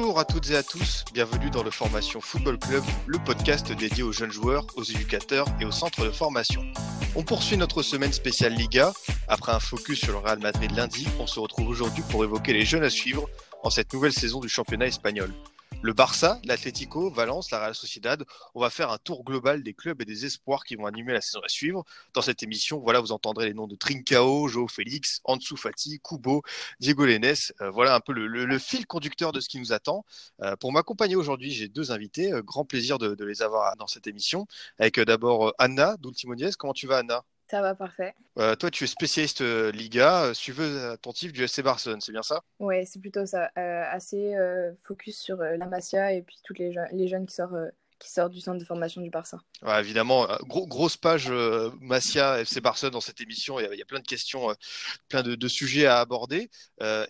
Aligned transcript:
Bonjour 0.00 0.20
à 0.20 0.24
toutes 0.24 0.50
et 0.50 0.56
à 0.56 0.62
tous, 0.62 1.04
bienvenue 1.12 1.50
dans 1.50 1.64
le 1.64 1.72
Formation 1.72 2.20
Football 2.20 2.56
Club, 2.60 2.84
le 3.08 3.18
podcast 3.18 3.72
dédié 3.72 4.04
aux 4.04 4.12
jeunes 4.12 4.30
joueurs, 4.30 4.64
aux 4.76 4.84
éducateurs 4.84 5.48
et 5.60 5.64
aux 5.64 5.72
centres 5.72 6.04
de 6.04 6.12
formation. 6.12 6.62
On 7.16 7.24
poursuit 7.24 7.56
notre 7.56 7.82
semaine 7.82 8.12
spéciale 8.12 8.52
Liga. 8.52 8.92
Après 9.26 9.50
un 9.50 9.58
focus 9.58 9.98
sur 9.98 10.12
le 10.12 10.18
Real 10.18 10.38
Madrid 10.38 10.70
lundi, 10.70 11.08
on 11.18 11.26
se 11.26 11.40
retrouve 11.40 11.66
aujourd'hui 11.66 12.04
pour 12.10 12.22
évoquer 12.22 12.52
les 12.52 12.64
jeunes 12.64 12.84
à 12.84 12.90
suivre 12.90 13.28
en 13.64 13.70
cette 13.70 13.92
nouvelle 13.92 14.12
saison 14.12 14.38
du 14.38 14.48
championnat 14.48 14.86
espagnol. 14.86 15.34
Le 15.80 15.92
Barça, 15.92 16.40
l'Atlético, 16.44 17.08
Valence, 17.08 17.52
la 17.52 17.60
Real 17.60 17.74
Sociedad, 17.74 18.24
on 18.56 18.60
va 18.60 18.68
faire 18.68 18.90
un 18.90 18.98
tour 18.98 19.22
global 19.22 19.62
des 19.62 19.74
clubs 19.74 20.02
et 20.02 20.04
des 20.04 20.24
espoirs 20.24 20.64
qui 20.64 20.74
vont 20.74 20.86
animer 20.86 21.12
la 21.12 21.20
saison 21.20 21.40
à 21.44 21.48
suivre. 21.48 21.84
Dans 22.14 22.20
cette 22.20 22.42
émission, 22.42 22.80
voilà, 22.80 22.98
vous 22.98 23.12
entendrez 23.12 23.46
les 23.46 23.54
noms 23.54 23.68
de 23.68 23.76
Trincao, 23.76 24.48
Joao 24.48 24.66
Félix, 24.66 25.20
Ansu 25.22 25.56
Fati, 25.56 26.00
Kubo, 26.00 26.42
Diego 26.80 27.06
Lenes. 27.06 27.52
Euh, 27.60 27.70
voilà 27.70 27.94
un 27.94 28.00
peu 28.00 28.12
le, 28.12 28.26
le, 28.26 28.44
le, 28.44 28.58
fil 28.58 28.86
conducteur 28.86 29.30
de 29.30 29.38
ce 29.38 29.48
qui 29.48 29.60
nous 29.60 29.72
attend. 29.72 30.04
Euh, 30.42 30.56
pour 30.56 30.72
m'accompagner 30.72 31.14
aujourd'hui, 31.14 31.52
j'ai 31.52 31.68
deux 31.68 31.92
invités. 31.92 32.32
Euh, 32.32 32.42
grand 32.42 32.64
plaisir 32.64 32.98
de, 32.98 33.14
de, 33.14 33.24
les 33.24 33.42
avoir 33.42 33.76
dans 33.76 33.86
cette 33.86 34.08
émission. 34.08 34.48
Avec 34.80 34.98
euh, 34.98 35.04
d'abord 35.04 35.54
Anna 35.58 35.96
d'Ultimonies. 35.98 36.54
Comment 36.58 36.72
tu 36.72 36.88
vas, 36.88 36.98
Anna? 36.98 37.22
Ça 37.50 37.62
va, 37.62 37.74
parfait. 37.74 38.14
Euh, 38.38 38.54
toi, 38.56 38.70
tu 38.70 38.84
es 38.84 38.86
spécialiste 38.86 39.40
euh, 39.40 39.72
Liga, 39.72 40.24
euh, 40.24 40.34
suiveuse 40.34 40.84
attentive 40.84 41.32
du 41.32 41.42
FC 41.42 41.62
Barcelone, 41.62 42.00
c'est 42.00 42.12
bien 42.12 42.22
ça? 42.22 42.42
Ouais, 42.58 42.84
c'est 42.84 43.00
plutôt 43.00 43.24
ça. 43.24 43.50
Euh, 43.56 43.84
assez 43.90 44.34
focus 44.82 45.18
sur 45.18 45.38
la 45.38 45.66
Masia 45.66 46.12
et 46.12 46.22
puis 46.22 46.36
tous 46.44 46.54
les, 46.54 46.72
je 46.72 46.80
les 46.92 47.08
jeunes 47.08 47.26
qui 47.26 47.34
sortent, 47.34 47.54
qui 47.98 48.10
sortent 48.10 48.32
du 48.32 48.40
centre 48.40 48.58
de 48.58 48.64
formation 48.64 49.00
du 49.00 49.10
Barça. 49.10 49.38
Ouais, 49.62 49.80
évidemment, 49.80 50.26
gros, 50.42 50.66
grosse 50.66 50.96
page 50.96 51.30
Masia, 51.80 52.40
FC 52.40 52.60
Barcelone 52.60 52.92
dans 52.92 53.00
cette 53.00 53.20
émission. 53.20 53.58
Il 53.58 53.64
y 53.64 53.66
a, 53.66 53.74
il 53.74 53.78
y 53.78 53.82
a 53.82 53.86
plein 53.86 54.00
de 54.00 54.06
questions, 54.06 54.54
plein 55.08 55.22
de, 55.22 55.34
de, 55.34 55.48
sujets 55.48 55.86
à 55.86 56.00
aborder. 56.00 56.50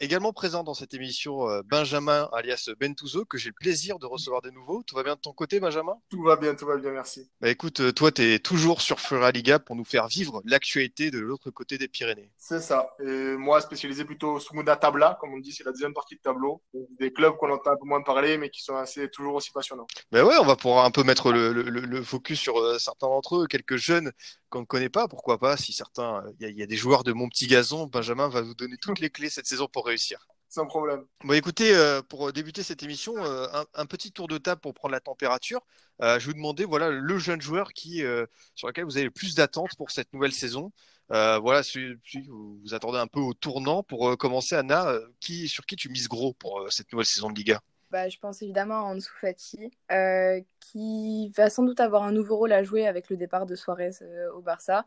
également 0.00 0.32
présent 0.32 0.64
dans 0.64 0.74
cette 0.74 0.94
émission, 0.94 1.46
Benjamin, 1.64 2.28
alias 2.32 2.70
Bentuzo, 2.80 3.24
que 3.24 3.38
j'ai 3.38 3.50
le 3.50 3.54
plaisir 3.54 3.98
de 3.98 4.06
recevoir 4.06 4.42
de 4.42 4.50
nouveau. 4.50 4.82
Tout 4.82 4.94
va 4.94 5.02
bien 5.02 5.14
de 5.14 5.20
ton 5.20 5.32
côté, 5.32 5.60
Benjamin? 5.60 5.96
Tout 6.08 6.22
va 6.22 6.36
bien, 6.36 6.54
tout 6.54 6.66
va 6.66 6.76
bien, 6.76 6.90
merci. 6.90 7.30
Bah 7.40 7.50
écoute, 7.50 7.94
toi, 7.94 8.12
tu 8.12 8.22
es 8.22 8.38
toujours 8.38 8.80
sur 8.80 9.00
Fura 9.00 9.30
Liga 9.30 9.58
pour 9.58 9.76
nous 9.76 9.84
faire 9.84 10.08
vivre 10.08 10.42
l'actualité 10.44 11.10
de 11.10 11.18
l'autre 11.18 11.50
côté 11.50 11.78
des 11.78 11.88
Pyrénées. 11.88 12.30
C'est 12.36 12.60
ça. 12.60 12.94
Et 13.00 13.36
moi, 13.36 13.60
spécialisé 13.60 14.04
plutôt 14.04 14.40
Sumuda 14.40 14.76
Tabla, 14.76 15.18
comme 15.20 15.34
on 15.34 15.38
dit, 15.38 15.52
c'est 15.52 15.64
la 15.64 15.72
deuxième 15.72 15.94
partie 15.94 16.16
de 16.16 16.20
tableau. 16.20 16.62
Des 16.98 17.12
clubs 17.12 17.36
qu'on 17.36 17.52
entend 17.52 17.72
un 17.72 17.76
peu 17.76 17.86
moins 17.86 18.02
parler, 18.02 18.38
mais 18.38 18.50
qui 18.50 18.62
sont 18.62 18.76
assez, 18.76 19.08
toujours 19.10 19.34
aussi 19.34 19.50
passionnants. 19.50 19.86
Ben 20.10 20.24
ouais, 20.24 20.36
on 20.40 20.44
va 20.44 20.56
pouvoir 20.56 20.77
un 20.84 20.90
peu 20.90 21.02
mettre 21.04 21.32
le, 21.32 21.52
le, 21.52 21.62
le 21.62 22.02
focus 22.02 22.38
sur 22.40 22.58
euh, 22.58 22.78
certains 22.78 23.08
d'entre 23.08 23.36
eux, 23.36 23.46
quelques 23.46 23.76
jeunes 23.76 24.12
qu'on 24.50 24.60
ne 24.60 24.66
connaît 24.66 24.88
pas, 24.88 25.08
pourquoi 25.08 25.38
pas, 25.38 25.56
si 25.56 25.72
certains, 25.72 26.24
il 26.40 26.48
y, 26.48 26.60
y, 26.60 26.62
a 26.62 26.66
des 26.66 26.76
joueurs 26.76 27.04
de 27.04 27.12
mon 27.12 27.28
petit 27.28 27.46
gazon, 27.46 27.86
Benjamin 27.86 28.28
va 28.28 28.42
vous 28.42 28.54
donner 28.54 28.76
toutes 28.80 29.00
les 29.00 29.10
clés 29.10 29.30
cette 29.30 29.46
saison 29.46 29.68
pour 29.68 29.86
réussir. 29.86 30.26
Sans 30.48 30.66
problème. 30.66 31.04
Bon, 31.24 31.34
écoutez, 31.34 31.74
euh, 31.74 32.00
pour 32.00 32.32
débuter 32.32 32.62
cette 32.62 32.82
émission, 32.82 33.14
euh, 33.18 33.46
un, 33.52 33.66
un, 33.74 33.86
petit 33.86 34.12
tour 34.12 34.28
de 34.28 34.38
table 34.38 34.62
pour 34.62 34.72
prendre 34.72 34.92
la 34.92 35.00
température. 35.00 35.60
Euh, 36.00 36.18
je 36.18 36.26
vous 36.26 36.32
demandais, 36.32 36.64
voilà, 36.64 36.88
le 36.88 37.18
jeune 37.18 37.40
joueur 37.40 37.72
qui, 37.74 38.02
euh, 38.02 38.24
sur 38.54 38.66
lequel 38.66 38.84
vous 38.84 38.96
avez 38.96 39.04
le 39.04 39.10
plus 39.10 39.34
d'attentes 39.34 39.76
pour 39.76 39.90
cette 39.90 40.10
nouvelle 40.14 40.32
saison. 40.32 40.72
voilà, 41.10 41.62
celui, 41.62 41.98
celui 42.02 42.26
vous 42.28 42.60
vous 42.62 42.74
attendez 42.74 42.98
un 42.98 43.06
peu 43.06 43.20
au 43.20 43.34
tournant. 43.34 43.82
Pour 43.82 44.16
commencer, 44.16 44.54
Anna, 44.54 44.94
qui, 45.20 45.48
sur 45.48 45.66
qui 45.66 45.76
tu 45.76 45.90
mises 45.90 46.08
gros 46.08 46.32
pour 46.32 46.66
cette 46.72 46.90
nouvelle 46.92 47.06
saison 47.06 47.30
de 47.30 47.36
Liga? 47.36 47.60
Bah, 47.90 48.08
je 48.08 48.18
pense 48.18 48.42
évidemment 48.42 48.76
à 48.76 48.94
Ansu 48.94 49.10
Fati, 49.20 49.70
euh, 49.92 50.40
qui 50.60 51.30
va 51.36 51.50
sans 51.50 51.64
doute 51.64 51.80
avoir 51.80 52.02
un 52.02 52.12
nouveau 52.12 52.36
rôle 52.36 52.52
à 52.52 52.62
jouer 52.62 52.86
avec 52.86 53.10
le 53.10 53.16
départ 53.16 53.46
de 53.46 53.54
Suarez 53.54 53.90
euh, 54.02 54.32
au 54.32 54.42
Barça, 54.42 54.86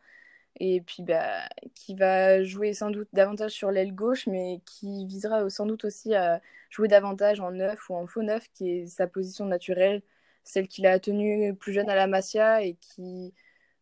et 0.59 0.81
puis 0.81 1.03
bah, 1.03 1.47
qui 1.75 1.95
va 1.95 2.43
jouer 2.43 2.73
sans 2.73 2.91
doute 2.91 3.09
davantage 3.13 3.51
sur 3.51 3.71
l'aile 3.71 3.95
gauche, 3.95 4.27
mais 4.27 4.61
qui 4.65 5.05
visera 5.05 5.49
sans 5.49 5.65
doute 5.65 5.85
aussi 5.85 6.13
à 6.15 6.41
jouer 6.69 6.87
davantage 6.87 7.39
en 7.39 7.51
neuf 7.51 7.89
ou 7.89 7.95
en 7.95 8.07
faux 8.07 8.23
neuf, 8.23 8.47
qui 8.53 8.69
est 8.69 8.87
sa 8.87 9.07
position 9.07 9.45
naturelle, 9.45 10.03
celle 10.43 10.67
qu'il 10.67 10.85
a 10.87 10.99
tenue 10.99 11.55
plus 11.55 11.73
jeune 11.73 11.89
à 11.89 11.95
la 11.95 12.07
Masia 12.07 12.63
et 12.63 12.75
qui 12.75 13.33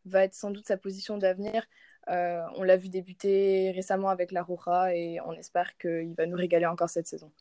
va 0.06 0.24
être 0.26 0.34
sans 0.36 0.52
doute 0.52 0.68
sa 0.68 0.78
position 0.78 1.18
d'avenir. 1.18 1.66
Euh, 2.10 2.42
on 2.56 2.64
l'a 2.64 2.78
vu 2.78 2.90
débuter 2.90 3.72
récemment 3.72 4.10
avec 4.10 4.32
la 4.32 4.44
Roja 4.44 4.96
et 4.96 5.20
on 5.26 5.34
espère 5.34 5.78
qu'il 5.78 6.14
va 6.16 6.26
nous 6.26 6.38
régaler 6.38 6.66
encore 6.66 6.90
cette 6.90 7.08
saison. 7.08 7.32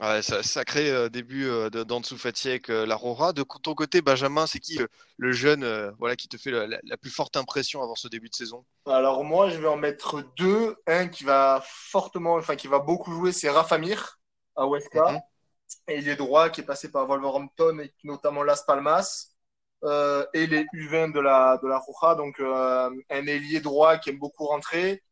Ouais, 0.00 0.22
ça, 0.22 0.44
sacré 0.44 0.90
euh, 0.90 1.08
début 1.08 1.46
euh, 1.46 1.70
d'Ansu 1.70 2.16
Fati 2.16 2.50
avec 2.50 2.70
euh, 2.70 2.86
l'Aurora. 2.86 3.32
De 3.32 3.42
ton 3.42 3.74
côté, 3.74 4.00
Benjamin, 4.00 4.46
c'est 4.46 4.60
qui 4.60 4.78
le 5.16 5.32
jeune 5.32 5.64
euh, 5.64 5.90
voilà, 5.98 6.14
qui 6.14 6.28
te 6.28 6.36
fait 6.36 6.52
la, 6.52 6.66
la, 6.68 6.96
plus 6.96 7.10
forte 7.10 7.36
impression 7.36 7.82
avant 7.82 7.96
ce 7.96 8.06
début 8.06 8.28
de 8.28 8.34
saison? 8.34 8.64
Alors 8.86 9.24
moi, 9.24 9.50
je 9.50 9.58
vais 9.58 9.66
en 9.66 9.76
mettre 9.76 10.22
deux. 10.36 10.76
Un 10.86 11.08
qui 11.08 11.24
va 11.24 11.62
fortement, 11.64 12.34
enfin 12.34 12.54
qui 12.54 12.68
va 12.68 12.78
beaucoup 12.78 13.12
jouer, 13.12 13.32
c'est 13.32 13.50
Rafa 13.50 13.78
Mir 13.78 14.20
à 14.54 14.66
Huesca. 14.66 15.12
Mm 15.12 15.16
-hmm. 15.16 15.22
Et 15.88 15.98
il 15.98 16.08
est 16.08 16.16
droit 16.16 16.48
qui 16.48 16.60
est 16.60 16.68
passé 16.72 16.90
par 16.90 17.06
Wolverhampton 17.06 17.80
et 17.80 17.92
notamment 18.04 18.44
Las 18.44 18.62
Palmas. 18.64 19.34
Euh, 19.84 20.26
et 20.32 20.46
les 20.48 20.64
U20 20.72 21.12
de 21.12 21.20
la, 21.20 21.58
de 21.62 21.68
la 21.68 21.78
Roja. 21.78 22.14
Donc 22.14 22.34
euh, 22.40 22.90
un 23.10 23.26
ailier 23.26 23.60
droit 23.60 23.98
qui 23.98 24.10
aime 24.10 24.18
beaucoup 24.18 24.46
rentrer, 24.46 25.02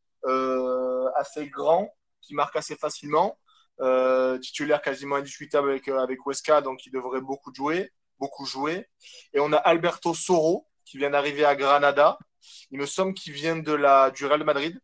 assez 1.23 1.45
grand, 1.49 1.85
qui 2.23 2.35
marque 2.35 2.57
assez 2.57 2.77
facilement 2.77 3.39
euh, 3.81 4.39
titulaire 4.39 4.81
quasiment 4.83 5.17
indiscutable 5.17 5.71
avec, 5.71 5.89
avec 5.89 6.19
Huesca, 6.25 6.61
donc 6.61 6.87
il 6.87 6.93
devrait 6.93 7.21
beaucoup 7.21 7.53
jouer, 7.55 7.91
beaucoup 8.19 8.47
jouer. 8.47 8.87
Et 9.33 9.41
on 9.41 9.53
a 9.53 9.57
Alberto 9.57 10.15
Soro, 10.15 10.67
qui 10.85 10.99
vient 10.99 11.11
d'arriver 11.11 11.45
à 11.45 11.57
Granada. 11.57 12.19
Il 12.71 12.79
me 12.79 12.87
semble 12.87 13.15
qu'il 13.15 13.33
vient 13.33 13.57
de 13.57 13.73
la, 13.73 14.11
du 14.11 14.25
Real 14.27 14.45
Madrid. 14.45 14.79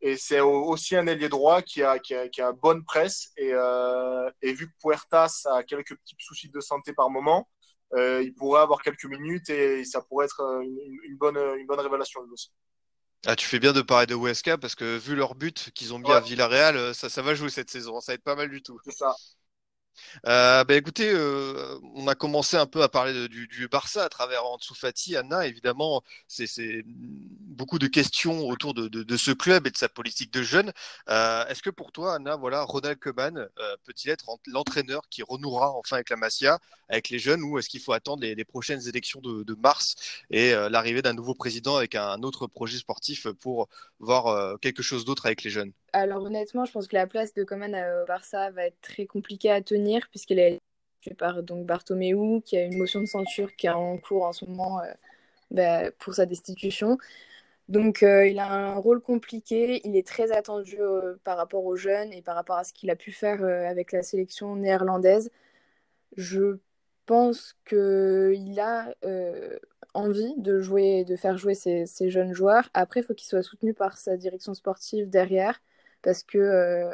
Et 0.00 0.16
c'est 0.16 0.40
aussi 0.40 0.96
un 0.96 1.06
ailier 1.06 1.28
droit 1.28 1.62
qui 1.62 1.82
a, 1.82 1.98
qui 1.98 2.14
a, 2.14 2.28
qui 2.28 2.42
a 2.42 2.52
bonne 2.52 2.84
presse. 2.84 3.32
Et, 3.36 3.52
euh, 3.52 4.30
et 4.42 4.52
vu 4.52 4.66
que 4.68 4.74
Puertas 4.80 5.44
a 5.46 5.62
quelques 5.62 5.96
petits 5.96 6.16
soucis 6.18 6.50
de 6.50 6.60
santé 6.60 6.92
par 6.92 7.08
moment, 7.08 7.48
euh, 7.94 8.22
il 8.22 8.34
pourrait 8.34 8.60
avoir 8.60 8.82
quelques 8.82 9.04
minutes 9.06 9.48
et 9.50 9.84
ça 9.84 10.02
pourrait 10.02 10.26
être 10.26 10.40
une, 10.62 10.78
une 11.04 11.16
bonne, 11.16 11.38
une 11.58 11.66
bonne 11.66 11.80
révélation 11.80 12.20
aussi. 12.30 12.52
Ah, 13.26 13.36
tu 13.36 13.46
fais 13.46 13.58
bien 13.58 13.72
de 13.72 13.82
parler 13.82 14.06
de 14.06 14.14
Huesca 14.14 14.58
parce 14.58 14.74
que 14.74 14.98
vu 14.98 15.14
leur 15.14 15.34
but 15.34 15.70
qu'ils 15.74 15.94
ont 15.94 15.98
mis 15.98 16.08
ouais. 16.08 16.14
à 16.14 16.20
Villarreal, 16.20 16.94
ça, 16.94 17.08
ça 17.08 17.22
va 17.22 17.34
jouer 17.34 17.50
cette 17.50 17.70
saison. 17.70 18.00
Ça 18.00 18.12
va 18.12 18.14
être 18.14 18.24
pas 18.24 18.36
mal 18.36 18.50
du 18.50 18.62
tout. 18.62 18.78
C'est 18.84 18.92
ça. 18.92 19.14
Euh, 20.26 20.64
bah 20.64 20.74
écoutez, 20.74 21.10
euh, 21.10 21.78
on 21.94 22.06
a 22.08 22.14
commencé 22.14 22.56
un 22.56 22.66
peu 22.66 22.82
à 22.82 22.88
parler 22.88 23.28
du, 23.28 23.68
Barça 23.68 24.04
à 24.04 24.08
travers 24.08 24.44
Ansu 24.44 24.74
Fati, 24.74 25.16
Anna. 25.16 25.46
Évidemment, 25.46 26.02
c'est 26.28 26.82
beaucoup 26.84 27.78
de 27.78 27.86
questions 27.86 28.46
autour 28.48 28.74
de, 28.74 29.16
ce 29.16 29.30
club 29.30 29.66
et 29.66 29.70
de 29.70 29.76
sa 29.76 29.88
politique 29.88 30.32
de 30.32 30.42
jeunes. 30.42 30.72
Euh, 31.08 31.46
Est-ce 31.46 31.62
que 31.62 31.70
pour 31.70 31.92
toi, 31.92 32.14
Anna, 32.14 32.36
voilà, 32.36 32.62
Ronald 32.62 32.98
Koeman 32.98 33.38
euh, 33.38 33.76
peut-il 33.84 34.10
être 34.10 34.26
l'entraîneur 34.46 35.02
qui 35.08 35.22
renouera 35.22 35.72
enfin 35.72 35.96
avec 35.96 36.10
la 36.10 36.16
Masia, 36.16 36.58
avec 36.88 37.08
les 37.10 37.18
jeunes, 37.18 37.42
ou 37.42 37.58
est-ce 37.58 37.68
qu'il 37.68 37.80
faut 37.80 37.92
attendre 37.92 38.22
les, 38.22 38.44
prochaines 38.44 38.86
élections 38.88 39.20
de, 39.20 39.54
mars 39.54 39.94
et 40.30 40.52
l'arrivée 40.52 41.00
d'un 41.00 41.14
nouveau 41.14 41.34
président 41.34 41.76
avec 41.76 41.94
un 41.94 42.22
autre 42.22 42.46
projet 42.46 42.76
sportif 42.78 43.28
pour 43.40 43.68
voir 43.98 44.58
quelque 44.60 44.82
chose 44.82 45.04
d'autre 45.04 45.26
avec 45.26 45.42
les 45.42 45.50
jeunes? 45.50 45.72
Alors 45.92 46.22
honnêtement, 46.24 46.64
je 46.64 46.72
pense 46.72 46.88
que 46.88 46.96
la 46.96 47.06
place 47.06 47.32
de 47.34 47.44
Coman 47.44 47.74
au 47.74 48.06
Barça 48.06 48.50
va 48.50 48.66
être 48.66 48.80
très 48.80 49.06
compliquée 49.06 49.50
à 49.50 49.62
tenir 49.62 49.83
puisqu'elle 50.10 50.38
est 50.38 50.60
tuée 51.00 51.14
par 51.14 51.42
donc 51.42 51.66
Bartomeu 51.66 52.40
qui 52.40 52.56
a 52.56 52.64
une 52.64 52.78
motion 52.78 53.00
de 53.00 53.06
censure 53.06 53.54
qui 53.56 53.66
est 53.66 53.70
en 53.70 53.98
cours 53.98 54.24
en 54.24 54.32
ce 54.32 54.44
moment 54.44 54.80
euh, 54.80 54.92
bah, 55.50 55.90
pour 55.92 56.14
sa 56.14 56.26
destitution. 56.26 56.98
Donc 57.68 58.02
euh, 58.02 58.26
il 58.26 58.38
a 58.38 58.52
un 58.52 58.74
rôle 58.74 59.00
compliqué, 59.00 59.80
il 59.84 59.96
est 59.96 60.06
très 60.06 60.32
attendu 60.32 60.76
euh, 60.80 61.16
par 61.24 61.36
rapport 61.36 61.64
aux 61.64 61.76
jeunes 61.76 62.12
et 62.12 62.22
par 62.22 62.34
rapport 62.36 62.56
à 62.56 62.64
ce 62.64 62.72
qu'il 62.72 62.90
a 62.90 62.96
pu 62.96 63.12
faire 63.12 63.42
avec 63.44 63.92
la 63.92 64.02
sélection 64.02 64.56
néerlandaise. 64.56 65.30
Je 66.16 66.58
pense 67.06 67.56
qu'il 67.66 68.60
a 68.60 68.94
envie 69.94 70.34
de 70.38 70.60
jouer, 70.60 71.04
de 71.04 71.16
faire 71.16 71.38
jouer 71.38 71.54
ces, 71.54 71.86
ces 71.86 72.10
jeunes 72.10 72.32
joueurs. 72.34 72.68
Après, 72.74 73.00
il 73.00 73.04
faut 73.04 73.14
qu'il 73.14 73.28
soit 73.28 73.42
soutenu 73.42 73.74
par 73.74 73.96
sa 73.98 74.16
direction 74.16 74.54
sportive 74.54 75.08
derrière 75.08 75.60
parce 76.02 76.22
que 76.22 76.90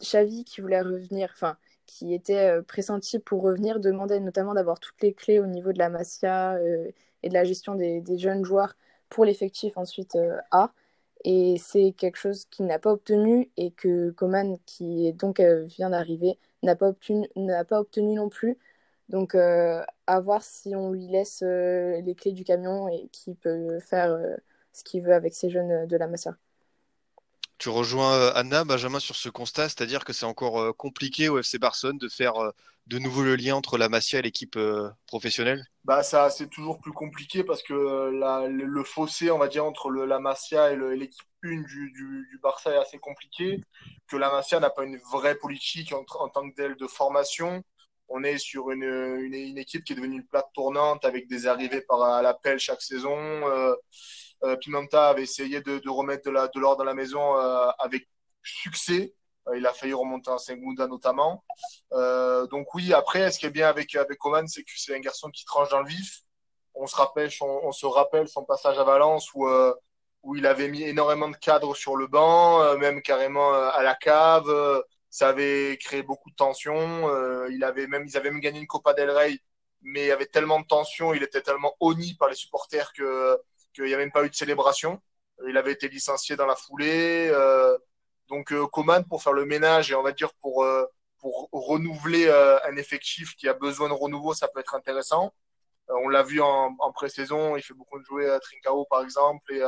Xavi 0.00 0.44
qui 0.44 0.60
voulait 0.60 0.80
revenir, 0.82 1.30
enfin 1.32 1.56
qui 1.86 2.14
était 2.14 2.58
euh, 2.58 2.62
pressenti 2.62 3.18
pour 3.18 3.42
revenir, 3.42 3.80
demandait 3.80 4.20
notamment 4.20 4.54
d'avoir 4.54 4.80
toutes 4.80 5.00
les 5.02 5.14
clés 5.14 5.40
au 5.40 5.46
niveau 5.46 5.72
de 5.72 5.78
la 5.78 5.88
Masia 5.90 6.54
euh, 6.54 6.90
et 7.22 7.28
de 7.28 7.34
la 7.34 7.44
gestion 7.44 7.74
des, 7.74 8.02
jeunes 8.18 8.44
joueurs 8.44 8.76
pour 9.08 9.24
l'effectif 9.24 9.76
ensuite 9.76 10.16
euh, 10.16 10.38
A. 10.50 10.72
Et 11.24 11.56
c'est 11.58 11.92
quelque 11.92 12.16
chose 12.16 12.46
qu'il 12.46 12.66
n'a 12.66 12.78
pas 12.78 12.92
obtenu 12.92 13.50
et 13.56 13.70
que 13.72 14.10
Coman, 14.10 14.58
qui 14.66 15.06
est 15.06 15.12
donc 15.12 15.40
vient 15.40 15.90
d'arriver, 15.90 16.38
n'a 16.62 16.76
pas 16.76 16.88
obtenu, 16.88 17.28
pas 17.68 17.80
obtenu 17.80 18.14
non 18.14 18.28
plus. 18.28 18.58
Donc, 19.08 19.34
à 19.36 20.20
voir 20.20 20.42
si 20.42 20.74
on 20.74 20.90
lui 20.90 21.06
laisse 21.08 21.42
les 21.42 22.14
clés 22.16 22.32
du 22.32 22.44
camion 22.44 22.88
et 22.88 23.08
qu'il 23.12 23.36
peut 23.36 23.78
faire 23.80 24.18
ce 24.72 24.84
qu'il 24.84 25.02
veut 25.02 25.14
avec 25.14 25.34
ces 25.34 25.50
jeunes 25.50 25.86
de 25.86 25.96
la 25.96 26.08
Masia. 26.08 26.36
Tu 27.62 27.68
rejoins 27.68 28.32
Anna, 28.34 28.64
Benjamin, 28.64 28.98
sur 28.98 29.14
ce 29.14 29.28
constat, 29.28 29.68
c'est-à-dire 29.68 30.04
que 30.04 30.12
c'est 30.12 30.26
encore 30.26 30.76
compliqué 30.76 31.28
au 31.28 31.38
FC 31.38 31.60
Barcelone 31.60 31.96
de 31.96 32.08
faire 32.08 32.34
de 32.88 32.98
nouveau 32.98 33.22
le 33.22 33.36
lien 33.36 33.54
entre 33.54 33.78
la 33.78 33.88
Masia 33.88 34.18
et 34.18 34.22
l'équipe 34.22 34.58
professionnelle? 35.06 35.64
Bah 35.84 36.02
ça 36.02 36.28
c'est 36.28 36.48
toujours 36.48 36.80
plus 36.80 36.90
compliqué 36.90 37.44
parce 37.44 37.62
que 37.62 37.72
le, 37.72 38.82
fossé 38.82 39.30
on 39.30 39.38
va 39.38 39.46
dire 39.46 39.64
entre 39.64 39.90
le, 39.90 40.06
la 40.06 40.18
Masia 40.18 40.72
et 40.72 40.76
l'équipe 40.96 41.22
1 41.44 41.62
du, 41.62 41.92
du, 41.92 42.40
Barça 42.42 42.72
est 42.72 42.78
assez 42.78 42.98
compliqué. 42.98 43.62
Que 44.08 44.16
la 44.16 44.32
Masia 44.32 44.58
n'a 44.58 44.70
pas 44.70 44.82
une 44.82 44.98
vraie 45.12 45.36
politique 45.36 45.92
en, 45.92 46.02
tant 46.02 46.50
que 46.50 46.56
telle 46.56 46.74
de 46.74 46.88
formation. 46.88 47.62
On 48.08 48.24
est 48.24 48.38
sur 48.38 48.72
une, 48.72 48.82
une, 48.82 49.56
équipe 49.56 49.84
qui 49.84 49.92
est 49.92 49.96
devenue 49.96 50.16
une 50.16 50.26
plate 50.26 50.50
tournante 50.52 51.04
avec 51.04 51.28
des 51.28 51.46
arrivées 51.46 51.82
par 51.82 52.22
l'appel 52.22 52.58
chaque 52.58 52.82
saison 52.82 53.16
euh, 53.16 53.72
euh, 53.72 53.76
Pimenta 54.60 55.08
avait 55.08 55.22
essayé 55.22 55.60
de, 55.60 55.78
de 55.78 55.90
remettre 55.90 56.24
de 56.24 56.30
de 56.30 56.76
dans 56.76 56.84
la 56.84 56.94
maison 56.94 57.38
euh, 57.38 57.68
avec 57.78 58.08
succès 58.42 59.14
euh, 59.48 59.58
il 59.58 59.66
a 59.66 59.72
failli 59.72 59.92
remonter 59.92 60.30
en 60.30 60.38
Segunda 60.38 60.86
notamment. 60.86 61.44
Euh, 61.92 62.46
donc 62.46 62.74
oui, 62.74 62.92
après, 62.92 63.30
ce 63.30 63.38
qui 63.38 63.46
est 63.46 63.50
bien 63.50 63.68
avec 63.68 63.94
avec 63.96 64.24
Oman, 64.24 64.46
c'est 64.48 64.62
que 64.62 64.70
c'est 64.76 64.94
un 64.94 65.00
garçon 65.00 65.30
qui 65.30 65.44
tranche 65.44 65.68
dans 65.70 65.80
le 65.82 65.88
vif. 65.88 66.22
On 66.74 66.86
se 66.86 66.96
rappelle, 66.96 67.30
on, 67.40 67.72
se 67.72 67.86
rappelle 67.86 68.28
son 68.28 68.44
passage 68.44 68.78
à 68.78 68.84
Valence 68.84 69.32
où 69.34 69.46
euh, 69.48 69.74
où 70.22 70.36
il 70.36 70.46
avait 70.46 70.68
mis 70.68 70.82
énormément 70.82 71.28
de 71.28 71.36
cadres 71.36 71.74
sur 71.74 71.96
le 71.96 72.06
banc, 72.06 72.78
même 72.78 73.02
carrément 73.02 73.52
à 73.54 73.82
la 73.82 73.94
cave. 73.96 74.48
ça 75.10 75.28
avait 75.30 75.76
créé 75.80 76.02
beaucoup 76.02 76.30
de 76.30 76.36
tensions. 76.36 77.10
il 77.48 77.64
avait 77.64 77.88
même, 77.88 78.06
ils 78.06 78.16
avaient 78.16 78.30
même 78.30 78.40
gagné 78.40 78.60
une 78.60 78.68
Copa 78.68 78.94
del 78.94 79.10
Rey, 79.10 79.40
mais 79.82 80.02
il 80.02 80.06
y 80.06 80.12
avait 80.12 80.26
tellement 80.26 80.60
de 80.60 80.66
tensions, 80.66 81.12
il 81.12 81.24
était 81.24 81.42
tellement 81.42 81.74
honni 81.80 82.14
par 82.14 82.28
les 82.28 82.36
supporters 82.36 82.92
que 82.92 83.36
qu'il 83.72 83.84
n'y 83.84 83.94
a 83.94 83.98
même 83.98 84.12
pas 84.12 84.24
eu 84.24 84.30
de 84.30 84.34
célébration. 84.34 85.00
Il 85.48 85.56
avait 85.56 85.72
été 85.72 85.88
licencié 85.88 86.36
dans 86.36 86.46
la 86.46 86.56
foulée. 86.56 87.28
Euh, 87.30 87.76
donc 88.28 88.52
euh, 88.52 88.66
Coman 88.66 89.04
pour 89.04 89.22
faire 89.22 89.32
le 89.34 89.44
ménage 89.44 89.90
et 89.90 89.94
on 89.94 90.02
va 90.02 90.12
dire 90.12 90.32
pour 90.40 90.64
euh, 90.64 90.84
pour 91.20 91.48
renouveler 91.52 92.26
euh, 92.26 92.58
un 92.64 92.76
effectif 92.76 93.36
qui 93.36 93.48
a 93.48 93.54
besoin 93.54 93.88
de 93.88 93.94
renouveau, 93.94 94.34
ça 94.34 94.48
peut 94.48 94.60
être 94.60 94.74
intéressant. 94.74 95.32
on 95.88 96.08
l'a 96.08 96.22
vu 96.22 96.40
en, 96.40 96.74
en 96.78 96.92
pré-saison, 96.92 97.56
il 97.56 97.62
fait 97.62 97.74
beaucoup 97.74 97.98
de 97.98 98.04
jouer 98.04 98.28
à 98.30 98.40
Trincao 98.40 98.86
par 98.90 99.02
exemple 99.02 99.52
et, 99.52 99.60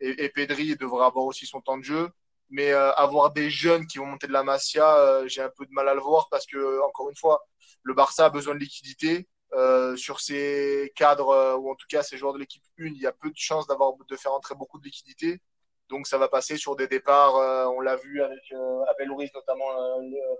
et, 0.00 0.24
et 0.24 0.28
Pedri 0.30 0.76
devrait 0.76 1.06
avoir 1.06 1.24
aussi 1.26 1.46
son 1.46 1.60
temps 1.60 1.78
de 1.78 1.82
jeu. 1.84 2.10
Mais 2.50 2.72
avoir 2.72 3.32
des 3.32 3.50
jeunes 3.50 3.86
qui 3.86 3.98
vont 3.98 4.06
monter 4.06 4.26
de 4.26 4.32
la 4.32 4.42
Masia, 4.42 5.26
j'ai 5.26 5.42
un 5.42 5.50
peu 5.50 5.66
de 5.66 5.72
mal 5.72 5.86
à 5.86 5.94
le 5.94 6.00
voir 6.00 6.28
parce 6.30 6.46
que 6.46 6.80
encore 6.88 7.10
une 7.10 7.16
fois, 7.16 7.44
le 7.82 7.92
Barça 7.92 8.26
a 8.26 8.30
besoin 8.30 8.54
de 8.54 8.60
liquidité. 8.60 9.28
Euh, 9.54 9.96
sur 9.96 10.20
ces 10.20 10.92
cadres 10.94 11.56
ou 11.58 11.70
en 11.70 11.74
tout 11.74 11.86
cas 11.88 12.02
ces 12.02 12.18
joueurs 12.18 12.34
de 12.34 12.38
l'équipe 12.38 12.62
1, 12.78 12.86
il 12.86 13.00
y 13.00 13.06
a 13.06 13.12
peu 13.12 13.30
de 13.30 13.36
chances 13.36 13.66
d'avoir 13.66 13.94
de 13.96 14.16
faire 14.16 14.32
entrer 14.32 14.54
beaucoup 14.54 14.78
de 14.78 14.84
liquidité. 14.84 15.40
Donc 15.88 16.06
ça 16.06 16.18
va 16.18 16.28
passer 16.28 16.56
sur 16.56 16.76
des 16.76 16.86
départs, 16.86 17.36
euh, 17.36 17.66
on 17.66 17.80
l'a 17.80 17.96
vu 17.96 18.22
avec 18.22 18.42
euh, 18.52 18.84
Abel 18.90 19.10
Ruiz 19.10 19.30
notamment 19.34 19.70
euh, 19.70 20.34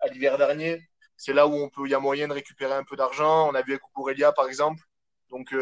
à 0.00 0.08
l'hiver 0.08 0.38
dernier. 0.38 0.88
C'est 1.16 1.32
là 1.32 1.46
où 1.46 1.54
on 1.54 1.68
peut, 1.68 1.82
il 1.86 1.90
y 1.90 1.94
a 1.94 2.00
moyen 2.00 2.28
de 2.28 2.32
récupérer 2.32 2.74
un 2.74 2.84
peu 2.84 2.96
d'argent. 2.96 3.48
On 3.48 3.54
a 3.54 3.62
vu 3.62 3.72
avec 3.72 3.82
Kukurelia 3.82 4.32
par 4.32 4.46
exemple. 4.46 4.82
Donc 5.30 5.54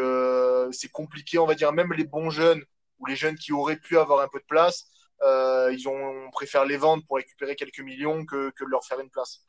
c'est 0.71 0.91
compliqué, 0.91 1.39
on 1.39 1.45
va 1.45 1.55
dire 1.55 1.73
même 1.73 1.91
les 1.93 2.05
bons 2.05 2.29
jeunes 2.29 2.63
ou 2.99 3.05
les 3.05 3.15
jeunes 3.15 3.35
qui 3.35 3.51
auraient 3.51 3.77
pu 3.77 3.97
avoir 3.97 4.21
un 4.21 4.27
peu 4.29 4.39
de 4.39 4.45
place, 4.45 4.85
euh, 5.23 5.73
ils 5.73 5.87
ont 5.89 6.29
on 6.31 6.63
les 6.63 6.77
vendre 6.77 7.03
pour 7.05 7.17
récupérer 7.17 7.55
quelques 7.55 7.81
millions 7.81 8.25
que, 8.25 8.51
que 8.51 8.63
de 8.63 8.69
leur 8.69 8.85
faire 8.85 8.99
une 8.99 9.09
place. 9.09 9.45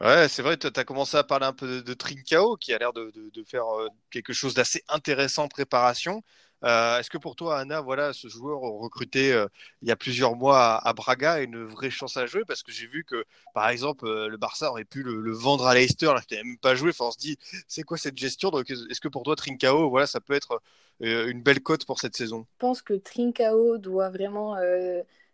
Ouais, 0.00 0.28
c'est 0.28 0.42
vrai, 0.42 0.56
tu 0.56 0.66
as 0.74 0.84
commencé 0.84 1.16
à 1.16 1.24
parler 1.24 1.46
un 1.46 1.52
peu 1.52 1.66
de, 1.66 1.80
de 1.80 1.94
Trincao, 1.94 2.56
qui 2.56 2.72
a 2.72 2.78
l'air 2.78 2.92
de, 2.92 3.12
faire 3.46 3.64
quelque 4.10 4.32
chose 4.32 4.54
d'assez 4.54 4.82
intéressant 4.88 5.44
en 5.44 5.48
préparation. 5.48 6.22
Euh, 6.64 6.98
est-ce 6.98 7.10
que 7.10 7.18
pour 7.18 7.34
toi, 7.34 7.58
Anna, 7.58 7.80
voilà, 7.80 8.12
ce 8.12 8.28
joueur 8.28 8.60
recruté 8.60 9.32
euh, 9.32 9.46
il 9.82 9.88
y 9.88 9.90
a 9.90 9.96
plusieurs 9.96 10.36
mois 10.36 10.76
à, 10.76 10.92
Braga 10.92 11.32
a 11.32 11.40
une 11.40 11.64
vraie 11.64 11.90
chance 11.90 12.16
à 12.16 12.26
jouer? 12.26 12.42
Parce 12.46 12.62
que 12.62 12.70
j'ai 12.70 12.86
vu 12.86 13.04
que, 13.04 13.24
par 13.52 13.68
exemple, 13.68 14.06
euh, 14.06 14.28
le 14.28 14.36
Barça 14.36 14.70
aurait 14.70 14.84
pu 14.84 15.02
le, 15.02 15.32
vendre 15.32 15.66
à 15.66 15.74
Leicester 15.74 16.06
alors 16.06 16.22
qu'il 16.22 16.36
n'avait 16.36 16.48
même 16.48 16.58
pas 16.58 16.74
joué. 16.74 16.92
On 17.00 17.10
se 17.10 17.18
dit, 17.18 17.36
c'est 17.66 17.82
quoi 17.82 17.96
cette 17.98 18.16
gestion? 18.16 18.50
Est-ce 18.60 19.00
que 19.00 19.08
pour 19.08 19.24
toi, 19.24 19.34
Trincao, 19.34 19.90
voilà, 19.90 20.06
ça 20.06 20.20
peut 20.20 20.34
être 20.34 20.62
une 21.00 21.42
belle 21.42 21.60
cote 21.60 21.84
pour 21.84 21.98
cette 21.98 22.16
saison? 22.16 22.46
Je 22.52 22.58
pense 22.58 22.80
que 22.80 22.94
Trincao 22.94 23.78
doit 23.78 24.10
vraiment 24.10 24.56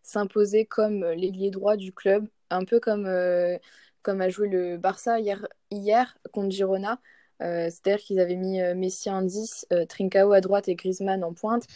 s'imposer 0.02 0.64
comme 0.64 1.04
l'ailier 1.04 1.50
droit 1.50 1.76
du 1.76 1.92
club, 1.92 2.26
un 2.48 2.64
peu 2.64 2.80
comme, 2.80 3.06
comme 4.02 4.20
a 4.20 4.28
joué 4.28 4.48
le 4.48 4.76
Barça 4.76 5.18
hier, 5.20 6.18
contre 6.32 6.50
Girona. 6.50 7.00
Euh, 7.42 7.64
c'est-à-dire 7.70 8.00
qu'ils 8.04 8.20
avaient 8.20 8.36
mis 8.36 8.60
euh, 8.60 8.74
Messi 8.74 9.10
en 9.10 9.22
10, 9.22 9.66
euh, 9.72 9.86
Trincao 9.86 10.32
à 10.32 10.40
droite 10.40 10.68
et 10.68 10.74
Griezmann 10.74 11.22
en 11.22 11.32
pointe. 11.32 11.66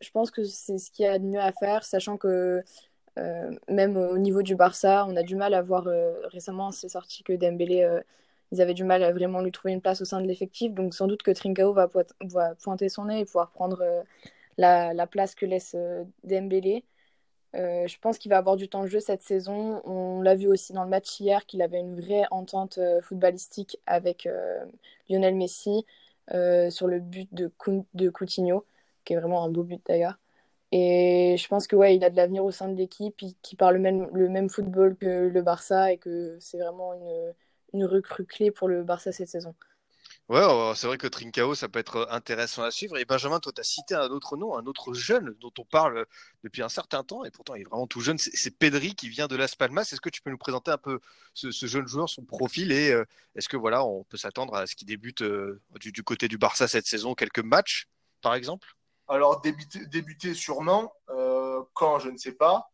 Je 0.00 0.10
pense 0.10 0.30
que 0.30 0.44
c'est 0.44 0.78
ce 0.78 0.90
qu'il 0.90 1.06
y 1.06 1.08
a 1.08 1.18
de 1.18 1.24
mieux 1.24 1.40
à 1.40 1.52
faire, 1.52 1.84
sachant 1.84 2.16
que 2.16 2.62
même 3.68 3.96
au 3.96 4.16
niveau 4.16 4.42
du 4.42 4.54
Barça, 4.54 5.04
on 5.08 5.16
a 5.16 5.24
du 5.24 5.34
mal 5.34 5.52
à 5.52 5.60
voir 5.60 5.88
récemment, 6.30 6.70
c'est 6.70 6.88
sorti 6.88 7.24
que 7.24 7.32
Dembélé, 7.32 7.84
ils 8.52 8.62
avaient 8.62 8.74
du 8.74 8.84
mal 8.84 9.02
à 9.02 9.12
vraiment 9.12 9.40
lui 9.40 9.50
trouver 9.50 9.74
une 9.74 9.80
place 9.80 10.00
au 10.00 10.04
sein 10.04 10.20
de 10.20 10.26
l'effectif. 10.28 10.72
Donc 10.72 10.94
sans 10.94 11.08
doute 11.08 11.24
que 11.24 11.32
Trincao 11.32 11.72
va, 11.74 11.88
pointer 12.62 12.88
son 12.88 13.06
nez 13.06 13.18
et 13.18 13.24
pouvoir 13.24 13.50
prendre 13.50 13.82
la, 14.56 15.06
place 15.08 15.34
que 15.34 15.46
laisse 15.46 15.74
Dembélé. 16.22 16.84
Euh, 17.54 17.86
je 17.86 17.98
pense 17.98 18.18
qu'il 18.18 18.30
va 18.30 18.38
avoir 18.38 18.56
du 18.56 18.68
temps 18.68 18.82
de 18.82 18.88
jeu 18.88 19.00
cette 19.00 19.22
saison. 19.22 19.80
On 19.84 20.20
l'a 20.20 20.34
vu 20.34 20.48
aussi 20.48 20.72
dans 20.72 20.84
le 20.84 20.90
match 20.90 21.18
hier 21.20 21.46
qu'il 21.46 21.62
avait 21.62 21.80
une 21.80 21.98
vraie 22.00 22.24
entente 22.30 22.78
euh, 22.78 23.00
footballistique 23.00 23.78
avec 23.86 24.26
euh, 24.26 24.64
Lionel 25.08 25.34
Messi 25.34 25.84
sur 26.70 26.86
le 26.88 27.00
but 27.00 27.28
de, 27.32 27.48
Coutinho, 28.10 28.66
qui 29.04 29.14
est 29.14 29.16
vraiment 29.16 29.44
un 29.44 29.48
beau 29.50 29.62
but 29.62 29.80
d'ailleurs. 29.86 30.18
Et 30.72 31.36
je 31.38 31.48
pense 31.48 31.66
que 31.66 31.76
ouais, 31.76 31.96
il 31.96 32.04
a 32.04 32.10
de 32.10 32.16
l'avenir 32.16 32.44
au 32.44 32.50
sein 32.50 32.68
de 32.68 32.76
l'équipe, 32.76 33.16
qui 33.42 33.56
parle 33.56 33.76
le 33.76 33.80
même, 33.80 34.08
le 34.12 34.28
même 34.28 34.50
football 34.50 34.96
que 34.96 35.28
le 35.28 35.42
Barça 35.42 35.92
et 35.92 35.98
que 35.98 36.36
c'est 36.40 36.58
vraiment 36.58 36.92
une, 36.92 37.34
une 37.72 37.84
recrue 37.86 38.26
clé 38.26 38.50
pour 38.50 38.68
le 38.68 38.82
Barça 38.84 39.12
cette 39.12 39.28
saison. 39.28 39.54
Ouais, 40.28 40.42
c'est 40.74 40.86
vrai 40.86 40.98
que 40.98 41.06
Trincao, 41.06 41.54
ça 41.54 41.70
peut 41.70 41.78
être 41.78 42.06
intéressant 42.10 42.62
à 42.62 42.70
suivre. 42.70 42.98
Et 42.98 43.06
Benjamin, 43.06 43.40
toi, 43.40 43.50
tu 43.50 43.62
as 43.62 43.64
cité 43.64 43.94
un 43.94 44.08
autre 44.08 44.36
nom, 44.36 44.58
un 44.58 44.66
autre 44.66 44.92
jeune 44.92 45.34
dont 45.40 45.52
on 45.58 45.64
parle 45.64 46.04
depuis 46.44 46.60
un 46.60 46.68
certain 46.68 47.02
temps, 47.02 47.24
et 47.24 47.30
pourtant 47.30 47.54
il 47.54 47.62
est 47.62 47.64
vraiment 47.64 47.86
tout 47.86 48.02
jeune, 48.02 48.18
c'est 48.18 48.50
Pedri 48.50 48.94
qui 48.94 49.08
vient 49.08 49.26
de 49.26 49.36
Las 49.36 49.54
Palmas. 49.56 49.88
Est-ce 49.90 50.02
que 50.02 50.10
tu 50.10 50.20
peux 50.20 50.28
nous 50.30 50.36
présenter 50.36 50.70
un 50.70 50.76
peu 50.76 51.00
ce, 51.32 51.50
jeune 51.66 51.86
joueur, 51.86 52.10
son 52.10 52.24
profil, 52.26 52.72
et 52.72 52.92
euh, 52.92 53.06
est-ce 53.36 53.48
que 53.48 53.56
voilà, 53.56 53.82
on 53.82 54.04
peut 54.04 54.18
s'attendre 54.18 54.54
à 54.54 54.66
ce 54.66 54.76
qu'il 54.76 54.86
débute 54.86 55.22
euh, 55.22 55.62
du, 55.80 56.02
côté 56.02 56.28
du 56.28 56.36
Barça 56.36 56.68
cette 56.68 56.86
saison, 56.86 57.14
quelques 57.14 57.38
matchs, 57.38 57.88
par 58.20 58.34
exemple? 58.34 58.68
Alors, 59.08 59.40
débuter, 59.40 60.34
sûrement, 60.34 60.92
euh, 61.08 61.62
quand, 61.72 62.00
je 62.00 62.10
ne 62.10 62.18
sais 62.18 62.32
pas. 62.32 62.68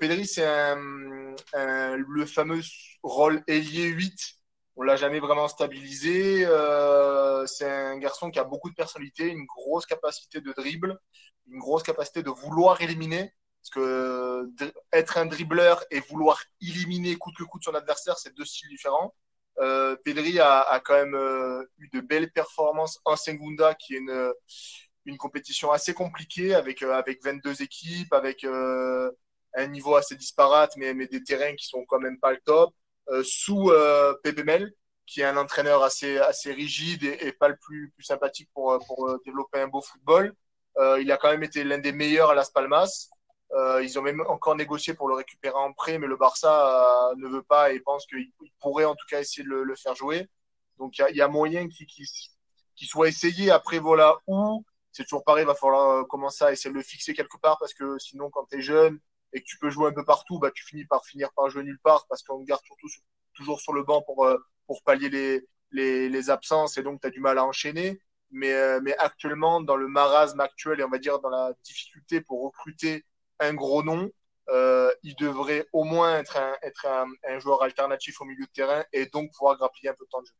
Pedri, 0.00 0.26
c'est 0.26 0.46
le 0.72 2.24
fameux 2.24 2.62
rôle 3.02 3.44
ailier 3.46 3.88
8 3.88 4.37
on 4.78 4.82
l'a 4.82 4.96
jamais 4.96 5.20
vraiment 5.20 5.48
stabilisé. 5.48 6.46
Euh, 6.46 7.44
c'est 7.46 7.68
un 7.70 7.98
garçon 7.98 8.30
qui 8.30 8.38
a 8.38 8.44
beaucoup 8.44 8.70
de 8.70 8.74
personnalité, 8.74 9.26
une 9.28 9.44
grosse 9.44 9.84
capacité 9.86 10.40
de 10.40 10.52
dribble, 10.52 10.98
une 11.48 11.58
grosse 11.58 11.82
capacité 11.82 12.22
de 12.22 12.30
vouloir 12.30 12.80
éliminer. 12.80 13.34
Parce 13.60 13.70
que 13.70 14.48
être 14.92 15.18
un 15.18 15.26
dribbleur 15.26 15.84
et 15.90 16.00
vouloir 16.00 16.40
éliminer 16.62 17.16
coûte 17.16 17.34
que 17.36 17.42
coûte 17.42 17.64
son 17.64 17.74
adversaire, 17.74 18.16
c'est 18.16 18.34
deux 18.34 18.44
styles 18.44 18.68
différents. 18.70 19.14
Euh, 19.58 19.96
Pedri 20.04 20.38
a, 20.38 20.60
a, 20.60 20.78
quand 20.80 20.94
même 20.94 21.14
euh, 21.16 21.64
eu 21.78 21.88
de 21.92 22.00
belles 22.00 22.30
performances 22.30 23.00
en 23.04 23.16
Segunda, 23.16 23.74
qui 23.74 23.96
est 23.96 23.98
une, 23.98 24.32
une 25.08 25.16
compétition 25.16 25.72
assez 25.72 25.94
compliquée 25.94 26.54
avec, 26.54 26.82
euh, 26.82 26.92
avec 26.92 27.22
22 27.24 27.62
équipes, 27.62 28.12
avec 28.12 28.44
euh, 28.44 29.10
un 29.54 29.66
niveau 29.66 29.96
assez 29.96 30.14
disparate, 30.14 30.76
mais, 30.76 30.94
mais 30.94 31.08
des 31.08 31.24
terrains 31.24 31.54
qui 31.56 31.66
sont 31.66 31.84
quand 31.86 31.98
même 31.98 32.20
pas 32.20 32.30
le 32.32 32.40
top. 32.44 32.74
Euh, 33.10 33.22
sous 33.24 33.70
euh, 33.70 34.14
Mel, 34.44 34.72
qui 35.06 35.22
est 35.22 35.24
un 35.24 35.36
entraîneur 35.38 35.82
assez, 35.82 36.18
assez 36.18 36.52
rigide 36.52 37.04
et, 37.04 37.32
pas 37.32 37.48
le 37.48 37.56
plus, 37.56 37.90
plus 37.90 38.04
sympathique 38.04 38.50
pour, 38.52 38.72
euh, 38.72 38.78
pour 38.86 39.18
développer 39.24 39.60
un 39.60 39.68
beau 39.68 39.80
football. 39.80 40.34
il 41.00 41.10
a 41.10 41.16
quand 41.16 41.30
même 41.30 41.42
été 41.42 41.64
l'un 41.64 41.78
des 41.78 41.92
meilleurs 41.92 42.30
à 42.30 42.34
Las 42.34 42.50
Palmas. 42.50 43.08
Euh, 43.52 43.82
ils 43.82 43.98
ont 43.98 44.02
même 44.02 44.20
encore 44.28 44.54
négocié 44.56 44.92
pour 44.94 45.08
le 45.08 45.14
récupérer 45.14 45.56
en 45.56 45.72
prêt, 45.72 45.98
mais 45.98 46.06
le 46.06 46.16
Barça 46.16 47.12
ne 47.16 47.26
veut 47.28 47.42
pas 47.42 47.72
et 47.72 47.80
pense 47.80 48.06
qu'il 48.06 48.30
pourrait 48.60 48.84
en 48.84 48.94
tout 48.94 49.06
cas 49.08 49.20
essayer 49.20 49.42
de 49.42 49.48
le, 49.48 49.64
le 49.64 49.74
faire 49.74 49.94
jouer. 49.94 50.28
Donc 50.78 50.98
il 50.98 51.00
y 51.00 51.04
a, 51.04 51.10
y 51.10 51.20
a, 51.22 51.28
moyen 51.28 51.68
qu'il 51.68 51.86
qu 51.86 52.86
soit 52.86 53.08
essayé. 53.08 53.50
Après 53.50 53.78
voilà 53.78 54.18
où, 54.26 54.64
c'est 54.92 55.04
toujours 55.04 55.24
pareil, 55.24 55.44
il 55.44 55.46
va 55.46 55.54
falloir 55.54 56.06
commencer 56.08 56.44
à 56.44 56.52
essayer 56.52 56.70
de 56.70 56.76
le 56.76 56.82
fixer 56.82 57.14
quelque 57.14 57.38
part 57.38 57.58
parce 57.58 57.72
que 57.72 57.98
sinon 57.98 58.28
quand 58.30 58.44
tu 58.50 58.58
es 58.58 58.62
jeune, 58.62 59.00
et 59.32 59.40
que 59.40 59.44
tu 59.46 59.58
peux 59.58 59.70
jouer 59.70 59.88
un 59.88 59.92
peu 59.92 60.04
partout, 60.04 60.38
bah, 60.38 60.50
tu 60.54 60.64
finis 60.64 60.84
par 60.84 61.04
finir 61.04 61.32
par 61.34 61.50
jouer 61.50 61.62
nulle 61.62 61.80
part 61.82 62.06
parce 62.08 62.22
qu'on 62.22 62.42
garde 62.42 62.62
surtout 62.64 62.88
toujours 63.34 63.60
sur 63.60 63.72
le 63.72 63.82
banc 63.82 64.02
pour, 64.02 64.24
euh, 64.24 64.38
pour 64.66 64.82
pallier 64.82 65.08
les, 65.10 65.46
les, 65.70 66.08
les 66.08 66.30
absences 66.30 66.76
et 66.78 66.82
donc 66.82 67.00
tu 67.00 67.06
as 67.06 67.10
du 67.10 67.20
mal 67.20 67.38
à 67.38 67.44
enchaîner. 67.44 68.00
Mais, 68.30 68.52
euh, 68.52 68.80
mais 68.82 68.96
actuellement, 68.98 69.60
dans 69.62 69.76
le 69.76 69.88
marasme 69.88 70.40
actuel 70.40 70.80
et 70.80 70.84
on 70.84 70.90
va 70.90 70.98
dire 70.98 71.18
dans 71.20 71.30
la 71.30 71.52
difficulté 71.64 72.20
pour 72.20 72.42
recruter 72.44 73.04
un 73.40 73.54
gros 73.54 73.82
nom, 73.82 74.10
euh, 74.50 74.90
il 75.02 75.14
devrait 75.16 75.66
au 75.72 75.84
moins 75.84 76.18
être, 76.18 76.36
un, 76.36 76.56
être 76.62 76.86
un, 76.86 77.06
un, 77.26 77.38
joueur 77.38 77.62
alternatif 77.62 78.20
au 78.20 78.24
milieu 78.24 78.44
de 78.44 78.50
terrain 78.50 78.84
et 78.92 79.06
donc 79.06 79.30
pouvoir 79.32 79.56
grappiller 79.56 79.90
un 79.90 79.94
peu 79.94 80.04
de 80.04 80.10
temps 80.10 80.20
de 80.20 80.26
jeu. 80.26 80.32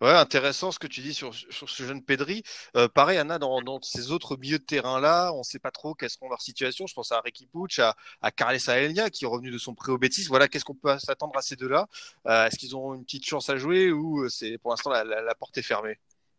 Ouais, 0.00 0.10
intéressant 0.10 0.70
ce 0.70 0.78
que 0.78 0.86
tu 0.86 1.00
dis 1.00 1.14
sur, 1.14 1.34
sur 1.34 1.68
ce 1.68 1.82
jeune 1.82 2.02
Pedri. 2.04 2.42
Euh, 2.76 2.88
pareil, 2.88 3.18
Anna, 3.18 3.38
dans, 3.38 3.62
dans, 3.62 3.80
ces 3.82 4.10
autres 4.10 4.36
milieux 4.36 4.58
de 4.58 4.64
terrain-là, 4.64 5.32
on 5.32 5.38
ne 5.38 5.42
sait 5.42 5.58
pas 5.58 5.70
trop 5.70 5.94
quelles 5.94 6.10
seront 6.10 6.28
leurs 6.28 6.42
situations. 6.42 6.86
Je 6.86 6.94
pense 6.94 7.12
à 7.12 7.20
Ricky 7.20 7.46
Pucci, 7.46 7.80
à, 7.80 7.94
Carles 8.30 8.58
Aelia, 8.68 9.10
qui 9.10 9.24
est 9.24 9.28
revenu 9.28 9.50
de 9.50 9.58
son 9.58 9.74
pré 9.74 9.92
au 9.92 9.98
Betis. 9.98 10.26
Voilà, 10.28 10.48
qu'est-ce 10.48 10.64
qu'on 10.64 10.74
peut 10.74 10.98
s'attendre 10.98 11.36
à 11.36 11.42
ces 11.42 11.56
deux-là? 11.56 11.86
Euh, 12.26 12.46
Est-ce 12.46 12.58
qu'ils 12.58 12.76
ont 12.76 12.94
une 12.94 13.04
petite 13.04 13.26
chance 13.26 13.48
à 13.50 13.56
jouer 13.56 13.90
ou 13.92 14.28
c'est 14.28 14.58
pour 14.58 14.70
l'instant 14.70 14.90
la, 14.90 15.04
la, 15.04 15.34
porte 15.34 15.56
est 15.58 15.62
fermée? 15.62 15.98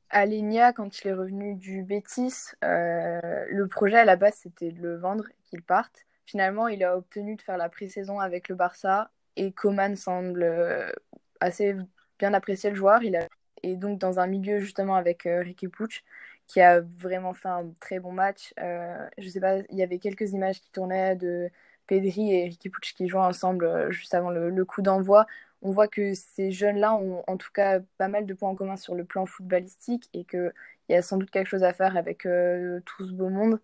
Alenia, 0.09 0.73
quand 0.73 0.99
il 0.99 1.07
est 1.07 1.13
revenu 1.13 1.55
du 1.55 1.83
Betis, 1.83 2.51
euh, 2.63 3.45
le 3.49 3.67
projet 3.67 3.97
à 3.97 4.05
la 4.05 4.15
base 4.15 4.35
c'était 4.43 4.71
de 4.71 4.81
le 4.81 4.97
vendre 4.97 5.25
qu'il 5.45 5.63
parte. 5.63 6.05
Finalement, 6.25 6.67
il 6.67 6.83
a 6.83 6.95
obtenu 6.95 7.35
de 7.35 7.41
faire 7.41 7.57
la 7.57 7.67
pré-saison 7.67 8.19
avec 8.19 8.47
le 8.47 8.55
Barça 8.55 9.11
et 9.35 9.51
Coman 9.51 9.95
semble 9.95 10.43
euh, 10.43 10.91
assez 11.39 11.75
bien 12.19 12.33
apprécier 12.33 12.69
le 12.69 12.75
joueur. 12.75 13.03
Il. 13.03 13.27
Et 13.63 13.75
donc 13.75 13.99
dans 13.99 14.19
un 14.19 14.27
milieu 14.27 14.59
justement 14.59 14.95
avec 14.95 15.25
euh, 15.25 15.41
Ricky 15.41 15.67
Pucci 15.67 16.01
qui 16.47 16.61
a 16.61 16.81
vraiment 16.81 17.33
fait 17.33 17.49
un 17.49 17.71
très 17.79 17.99
bon 17.99 18.11
match. 18.11 18.53
Euh, 18.59 19.07
je 19.17 19.27
sais 19.29 19.39
pas, 19.39 19.57
il 19.69 19.77
y 19.77 19.83
avait 19.83 19.99
quelques 19.99 20.31
images 20.33 20.59
qui 20.61 20.71
tournaient 20.71 21.15
de 21.15 21.49
Pedri 21.87 22.33
et 22.33 22.43
Ricky 22.45 22.69
Pucci 22.69 22.93
qui 22.95 23.07
jouaient 23.07 23.21
ensemble 23.21 23.65
euh, 23.65 23.91
juste 23.91 24.13
avant 24.13 24.29
le, 24.29 24.65
coup 24.65 24.81
d'envoi. 24.81 25.25
On 25.61 25.71
voit 25.71 25.87
que 25.87 26.13
ces 26.13 26.51
jeunes-là 26.51 26.95
ont 26.95 27.23
en 27.27 27.37
tout 27.37 27.51
cas 27.53 27.79
pas 27.97 28.07
mal 28.09 28.25
de 28.25 28.33
points 28.33 28.49
en 28.49 28.55
commun 28.55 28.75
sur 28.77 28.95
le 28.95 29.05
plan 29.05 29.25
footballistique 29.25 30.09
et 30.13 30.25
qu'il 30.25 30.51
y 30.89 30.95
a 30.95 31.01
sans 31.01 31.17
doute 31.17 31.31
quelque 31.31 31.47
chose 31.47 31.63
à 31.63 31.73
faire 31.73 31.95
avec 31.97 32.25
euh, 32.25 32.81
tout 32.85 33.05
ce 33.05 33.13
beau 33.13 33.29
monde. 33.29 33.59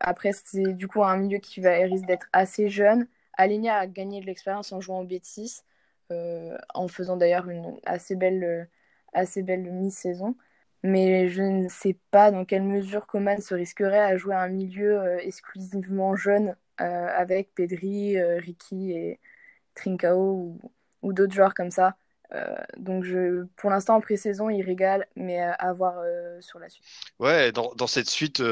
Après, 0.00 0.32
c'est 0.32 0.72
du 0.74 0.88
coup 0.88 1.04
un 1.04 1.16
milieu 1.16 1.38
qui 1.38 1.60
va, 1.60 1.70
risque 1.70 2.06
d'être 2.06 2.28
assez 2.32 2.68
jeune. 2.68 3.06
Alenia 3.34 3.76
a 3.76 3.86
gagné 3.86 4.20
de 4.20 4.26
l'expérience 4.26 4.72
en 4.72 4.80
jouant 4.80 5.00
au 5.00 5.04
Betis, 5.04 5.62
en 6.74 6.88
faisant 6.88 7.16
d'ailleurs 7.16 7.48
une 7.50 7.78
assez 7.86 8.16
belle, 8.16 8.68
assez 9.12 9.42
belle 9.42 9.62
mi-saison. 9.70 10.36
Mais 10.82 11.28
je 11.28 11.42
ne 11.42 11.68
sais 11.68 11.98
pas 12.10 12.30
dans 12.30 12.44
quelle 12.44 12.62
mesure 12.62 13.06
Coman 13.06 13.40
se 13.40 13.54
risquerait 13.54 14.00
à 14.00 14.16
jouer 14.16 14.34
un 14.34 14.48
milieu 14.48 14.98
euh, 15.00 15.18
exclusivement 15.18 16.16
jeune 16.16 16.56
euh, 16.80 17.06
avec 17.16 17.54
Pedri, 17.54 18.16
euh, 18.18 18.38
Ricky 18.38 18.92
et 18.92 19.20
Trincao 19.74 20.18
ou, 20.34 20.60
ou 21.02 21.12
d'autres 21.12 21.34
joueurs 21.34 21.54
comme 21.54 21.70
ça. 21.70 21.96
Donc 22.76 23.04
je, 23.04 23.44
pour 23.56 23.70
l'instant 23.70 23.96
en 23.96 24.00
pré-saison 24.00 24.50
il 24.50 24.62
régale, 24.62 25.06
mais 25.16 25.40
à 25.40 25.72
voir 25.72 25.94
sur 26.40 26.58
la 26.58 26.68
suite. 26.68 26.84
Ouais, 27.18 27.52
dans, 27.52 27.72
dans 27.74 27.86
cette 27.86 28.08
suite, 28.08 28.42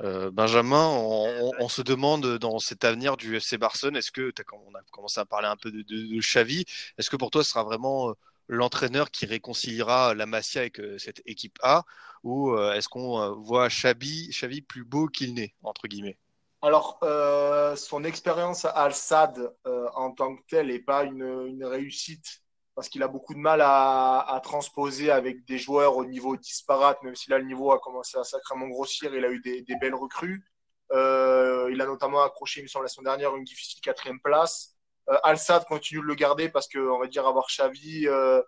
Benjamin, 0.00 0.86
on, 0.88 1.52
on, 1.58 1.68
se 1.68 1.82
demande 1.82 2.38
dans 2.38 2.58
cet 2.58 2.84
avenir 2.84 3.16
du 3.16 3.36
FC 3.36 3.56
Barcelone, 3.56 3.96
est-ce 3.96 4.10
que 4.10 4.32
on 4.52 4.74
a 4.74 4.80
commencé 4.90 5.20
à 5.20 5.24
parler 5.24 5.48
un 5.48 5.56
peu 5.56 5.70
de, 5.70 5.82
de, 5.82 6.14
de 6.14 6.18
Xavi, 6.20 6.64
est-ce 6.98 7.10
que 7.10 7.16
pour 7.16 7.30
toi 7.30 7.44
ce 7.44 7.50
sera 7.50 7.62
vraiment 7.62 8.14
l'entraîneur 8.48 9.10
qui 9.10 9.26
réconciliera 9.26 10.14
la 10.14 10.26
Masia 10.26 10.62
avec 10.62 10.80
cette 10.98 11.22
équipe 11.26 11.58
A 11.62 11.84
ou 12.26 12.50
euh, 12.50 12.72
est-ce 12.72 12.88
qu'on 12.88 13.20
euh, 13.20 13.30
voit 13.30 13.68
Xavi, 13.68 14.28
Xavi 14.30 14.60
plus 14.60 14.84
beau 14.84 15.06
qu'il 15.06 15.34
n'est 15.34 15.54
entre 15.62 15.86
guillemets? 15.86 16.18
Alors 16.62 16.98
euh, 17.04 17.76
son 17.76 18.02
expérience 18.04 18.64
à 18.64 18.70
Al-Sad 18.70 19.54
euh, 19.66 19.88
en 19.94 20.10
tant 20.10 20.34
que 20.34 20.42
telle 20.48 20.68
n'est 20.68 20.80
pas 20.80 21.04
une, 21.04 21.46
une, 21.46 21.64
réussite 21.64 22.42
parce 22.76 22.88
qu'il 22.88 23.02
a 23.02 23.08
beaucoup 23.08 23.34
de 23.34 23.40
mal 23.40 23.60
à, 23.60 24.20
à, 24.20 24.40
transposer 24.40 25.10
avec 25.10 25.44
des 25.46 25.58
joueurs 25.58 25.96
au 25.96 26.04
niveau 26.04 26.36
disparate, 26.36 27.02
même 27.02 27.16
si 27.16 27.30
là 27.30 27.38
le 27.38 27.44
niveau 27.44 27.72
a 27.72 27.80
commencé 27.80 28.18
à 28.18 28.24
sacrément 28.24 28.68
grossir, 28.68 29.12
il 29.14 29.24
a 29.24 29.30
eu 29.30 29.40
des, 29.40 29.62
des 29.62 29.76
belles 29.76 29.94
recrues. 29.94 30.44
il 30.92 31.80
a 31.80 31.86
notamment 31.86 32.22
accroché, 32.22 32.60
il 32.60 32.64
me 32.64 32.68
semble, 32.68 32.84
la 32.84 32.88
semaine 32.88 33.06
dernière 33.06 33.34
une 33.34 33.44
difficile 33.44 33.80
quatrième 33.80 34.20
place. 34.20 34.76
Euh, 35.08 35.18
Al-Sad 35.24 35.64
continue 35.64 36.00
de 36.00 36.06
le 36.06 36.14
garder 36.14 36.48
parce 36.48 36.68
que, 36.68 36.78
on 36.78 36.98
va 36.98 37.06
dire, 37.06 37.26
avoir 37.26 37.46
Xavi, 37.48 38.06
euh, 38.08 38.42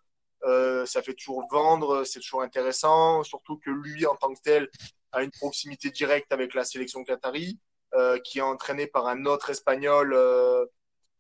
euh, 0.45 0.87
ça 0.87 1.03
fait 1.03 1.15
toujours 1.15 1.47
vendre, 1.51 2.05
c'est 2.05 2.21
toujours 2.21 2.43
intéressant. 2.43 3.23
Surtout 3.25 3.59
que 3.59 3.71
lui, 3.71 4.07
en 4.07 4.17
tant 4.17 4.33
que 4.33 4.41
tel, 4.41 4.69
a 5.13 5.23
une 5.23 5.31
proximité 5.31 5.91
directe 5.91 6.33
avec 6.33 6.55
la 6.55 6.65
sélection 6.65 7.05
qatari, 7.05 7.59
euh, 7.95 8.19
qui 8.19 8.39
est 8.39 8.43
entraîné 8.43 8.87
par 8.87 9.07
un 9.07 9.25
autre 9.25 9.51
Espagnol 9.51 10.13
euh, 10.13 10.67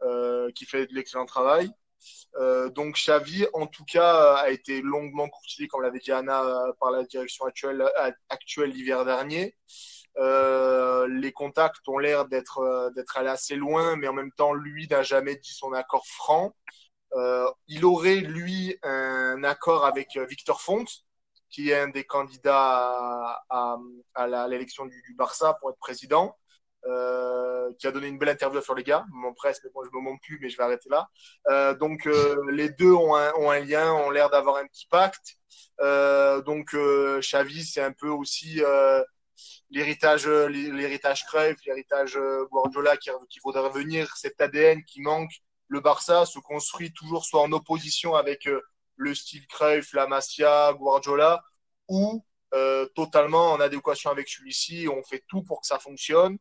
euh, 0.02 0.50
qui 0.52 0.66
fait 0.66 0.86
de 0.86 0.94
l'excellent 0.94 1.26
travail. 1.26 1.70
Donc 2.74 2.94
Xavi, 2.94 3.46
en 3.52 3.66
tout 3.66 3.84
cas, 3.84 4.34
a 4.34 4.50
été 4.50 4.80
longuement 4.82 5.28
courtisé, 5.28 5.66
comme 5.66 5.82
l'avait 5.82 5.98
dit 5.98 6.12
Anna, 6.12 6.42
par 6.80 6.90
la 6.90 7.04
direction 7.04 7.44
actuelle, 7.44 7.82
l'hiver 8.66 9.04
dernier. 9.04 9.56
Euh, 10.18 11.06
les 11.08 11.32
contacts 11.32 11.86
ont 11.88 11.98
l'air 11.98 12.26
d'être 12.26 12.58
euh, 12.58 12.90
d'être 12.90 13.16
allés 13.18 13.28
assez 13.28 13.54
loin, 13.54 13.96
mais 13.96 14.08
en 14.08 14.12
même 14.12 14.32
temps, 14.32 14.52
lui 14.52 14.88
n'a 14.88 15.02
jamais 15.02 15.36
dit 15.36 15.52
son 15.52 15.72
accord 15.72 16.06
franc. 16.06 16.54
Euh, 17.14 17.48
il 17.68 17.84
aurait, 17.84 18.16
lui, 18.16 18.76
un 18.82 19.44
accord 19.44 19.86
avec 19.86 20.16
euh, 20.16 20.26
Victor 20.26 20.60
Font, 20.60 20.84
qui 21.50 21.70
est 21.70 21.78
un 21.78 21.88
des 21.88 22.04
candidats 22.04 23.40
à, 23.48 23.78
l'élection 24.48 24.86
du, 24.86 25.14
Barça 25.16 25.54
pour 25.54 25.70
être 25.70 25.78
président, 25.78 26.36
euh, 26.86 27.72
qui 27.78 27.86
a 27.86 27.92
donné 27.92 28.08
une 28.08 28.18
belle 28.18 28.28
interview 28.30 28.60
sur 28.60 28.74
les 28.74 28.82
gars, 28.82 29.04
mon 29.12 29.34
presse, 29.34 29.60
mais 29.64 29.70
bon, 29.74 29.82
je 29.84 29.90
me 29.96 30.02
montre 30.02 30.20
plus, 30.22 30.38
mais 30.40 30.48
je 30.48 30.56
vais 30.56 30.64
arrêter 30.64 30.88
là. 30.88 31.08
Euh, 31.48 31.74
donc, 31.74 32.08
les 32.50 32.70
deux 32.70 32.92
ont 32.92 33.14
un, 33.14 33.32
ont 33.34 33.50
un 33.50 33.60
lien, 33.60 33.92
ont 33.92 34.10
l'air 34.10 34.30
d'avoir 34.30 34.56
un 34.56 34.66
petit 34.66 34.86
pacte. 34.86 35.36
donc, 36.46 36.74
Xavi, 37.20 37.64
c'est 37.64 37.82
un 37.82 37.92
peu 37.92 38.08
aussi 38.08 38.62
l'héritage 39.70 40.26
l'héritage 40.26 41.24
Cruyff, 41.26 41.58
l'héritage 41.66 42.18
Guardiola 42.50 42.96
qui, 42.96 43.10
qui 43.28 43.40
faudrait 43.40 43.60
revenir, 43.60 44.16
cet 44.16 44.40
ADN 44.40 44.84
qui 44.84 45.00
manque. 45.00 45.32
Le 45.68 45.80
Barça 45.80 46.24
se 46.24 46.38
construit 46.38 46.92
toujours 46.92 47.24
soit 47.26 47.42
en 47.42 47.52
opposition 47.52 48.14
avec 48.14 48.48
le 48.96 49.14
style 49.14 49.46
Cruyff, 49.46 49.92
la 49.92 50.06
Masia, 50.06 50.72
Guardiola, 50.72 51.42
ou 51.88 52.24
euh, 52.54 52.86
totalement 52.94 53.52
en 53.52 53.60
adéquation 53.60 54.10
avec 54.10 54.28
celui-ci. 54.28 54.88
On 54.88 55.02
fait 55.02 55.24
tout 55.28 55.42
pour 55.42 55.60
que 55.60 55.66
ça 55.66 55.78
fonctionne. 55.78 56.38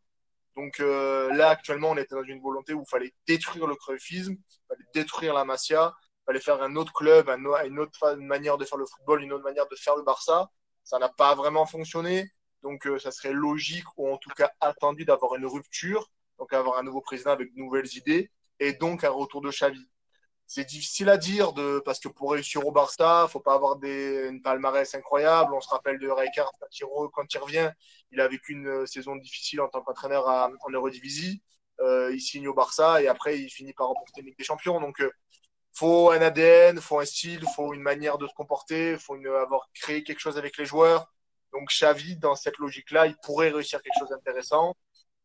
Donc 0.58 0.80
euh, 0.80 1.32
là, 1.36 1.50
actuellement, 1.50 1.92
on 1.92 1.98
était 1.98 2.16
dans 2.16 2.24
une 2.24 2.42
volonté 2.42 2.74
où 2.74 2.82
il 2.82 2.90
fallait 2.90 3.14
détruire 3.28 3.68
le 3.68 3.76
Cruyffisme, 3.76 4.34
il 4.34 4.68
fallait 4.68 4.90
détruire 4.94 5.36
la 5.36 5.46
Masia, 5.46 5.94
il 5.96 6.26
fallait 6.26 6.40
faire 6.40 6.62
un 6.64 6.76
autre 6.76 6.92
club, 6.94 7.30
un, 7.30 7.38
une 7.64 7.80
autre 7.80 8.16
manière 8.16 8.58
de 8.58 8.66
faire 8.66 8.80
le 8.80 8.88
football, 8.88 9.22
une 9.22 9.34
autre 9.34 9.44
manière 9.44 9.68
de 9.68 9.76
faire 9.76 9.96
le 9.96 10.02
Barça. 10.02 10.50
Ça 10.84 10.98
n'a 10.98 11.10
pas 11.10 11.36
vraiment 11.36 11.68
fonctionné. 11.68 12.28
Donc, 12.64 12.88
euh, 12.88 12.98
ça 12.98 13.12
serait 13.12 13.34
logique 13.34 13.86
ou 13.98 14.12
en 14.12 14.18
tout 14.18 14.32
cas 14.32 14.50
attendu 14.60 15.06
d'avoir 15.06 15.36
une 15.36 15.46
rupture, 15.46 16.10
donc 16.40 16.52
avoir 16.54 16.80
un 16.80 16.84
nouveau 16.84 17.02
président 17.02 17.32
avec 17.32 17.54
de 17.54 17.60
nouvelles 17.60 17.96
idées 17.96 18.32
et 18.60 18.74
donc 18.74 19.04
un 19.04 19.12
retour 19.12 19.42
de 19.42 19.52
Xavi. 19.52 19.88
C'est 20.48 20.66
difficile 20.66 21.10
à 21.10 21.18
dire 21.18 21.54
de, 21.54 21.80
parce 21.86 22.00
que 22.00 22.08
pour 22.08 22.32
réussir 22.32 22.66
au 22.66 22.72
Barça, 22.72 23.28
faut 23.30 23.42
pas 23.42 23.54
avoir 23.54 23.76
des, 23.76 24.28
une 24.30 24.42
palmarès 24.42 24.96
incroyable. 24.96 25.54
On 25.54 25.62
se 25.62 25.70
rappelle 25.70 26.00
de 26.00 26.10
Rijkaard 26.10 26.52
quand 26.60 26.68
il, 26.72 26.86
quand 27.14 27.34
il 27.34 27.38
revient, 27.38 27.72
il 28.12 28.22
a 28.22 28.28
vécu 28.30 28.54
une 28.54 28.88
saison 28.88 29.18
difficile 29.18 29.62
en 29.62 29.68
tant 29.68 29.82
qu'entraîneur 29.82 30.26
en 30.28 30.70
Eurodivisie. 30.72 31.42
Euh, 31.82 32.12
il 32.14 32.22
signe 32.22 32.48
au 32.48 32.54
Barça 32.54 33.02
et 33.02 33.08
après 33.08 33.40
il 33.40 33.50
finit 33.50 33.74
par 33.74 33.88
remporter 33.88 34.22
une 34.22 34.28
Ligue 34.28 34.38
des 34.38 34.44
Champions. 34.44 34.80
Donc, 34.80 35.02
euh, 35.02 35.12
faut 35.74 36.12
un 36.12 36.22
ADN, 36.22 36.80
faut 36.82 37.00
un 37.00 37.06
style, 37.06 37.44
faut 37.56 37.74
une 37.74 37.82
manière 37.82 38.18
de 38.18 38.28
se 38.28 38.34
comporter, 38.34 38.98
faut 38.98 39.16
avoir 39.16 39.70
créé 39.74 40.04
quelque 40.04 40.20
chose 40.20 40.38
avec 40.38 40.58
les 40.58 40.66
joueurs. 40.66 41.12
Donc 41.54 41.70
Xavi, 41.70 42.18
dans 42.18 42.36
cette 42.36 42.58
logique-là, 42.58 43.08
il 43.08 43.16
pourrait 43.24 43.50
réussir 43.52 43.82
quelque 43.82 44.00
chose 44.00 44.10
d'intéressant. 44.10 44.76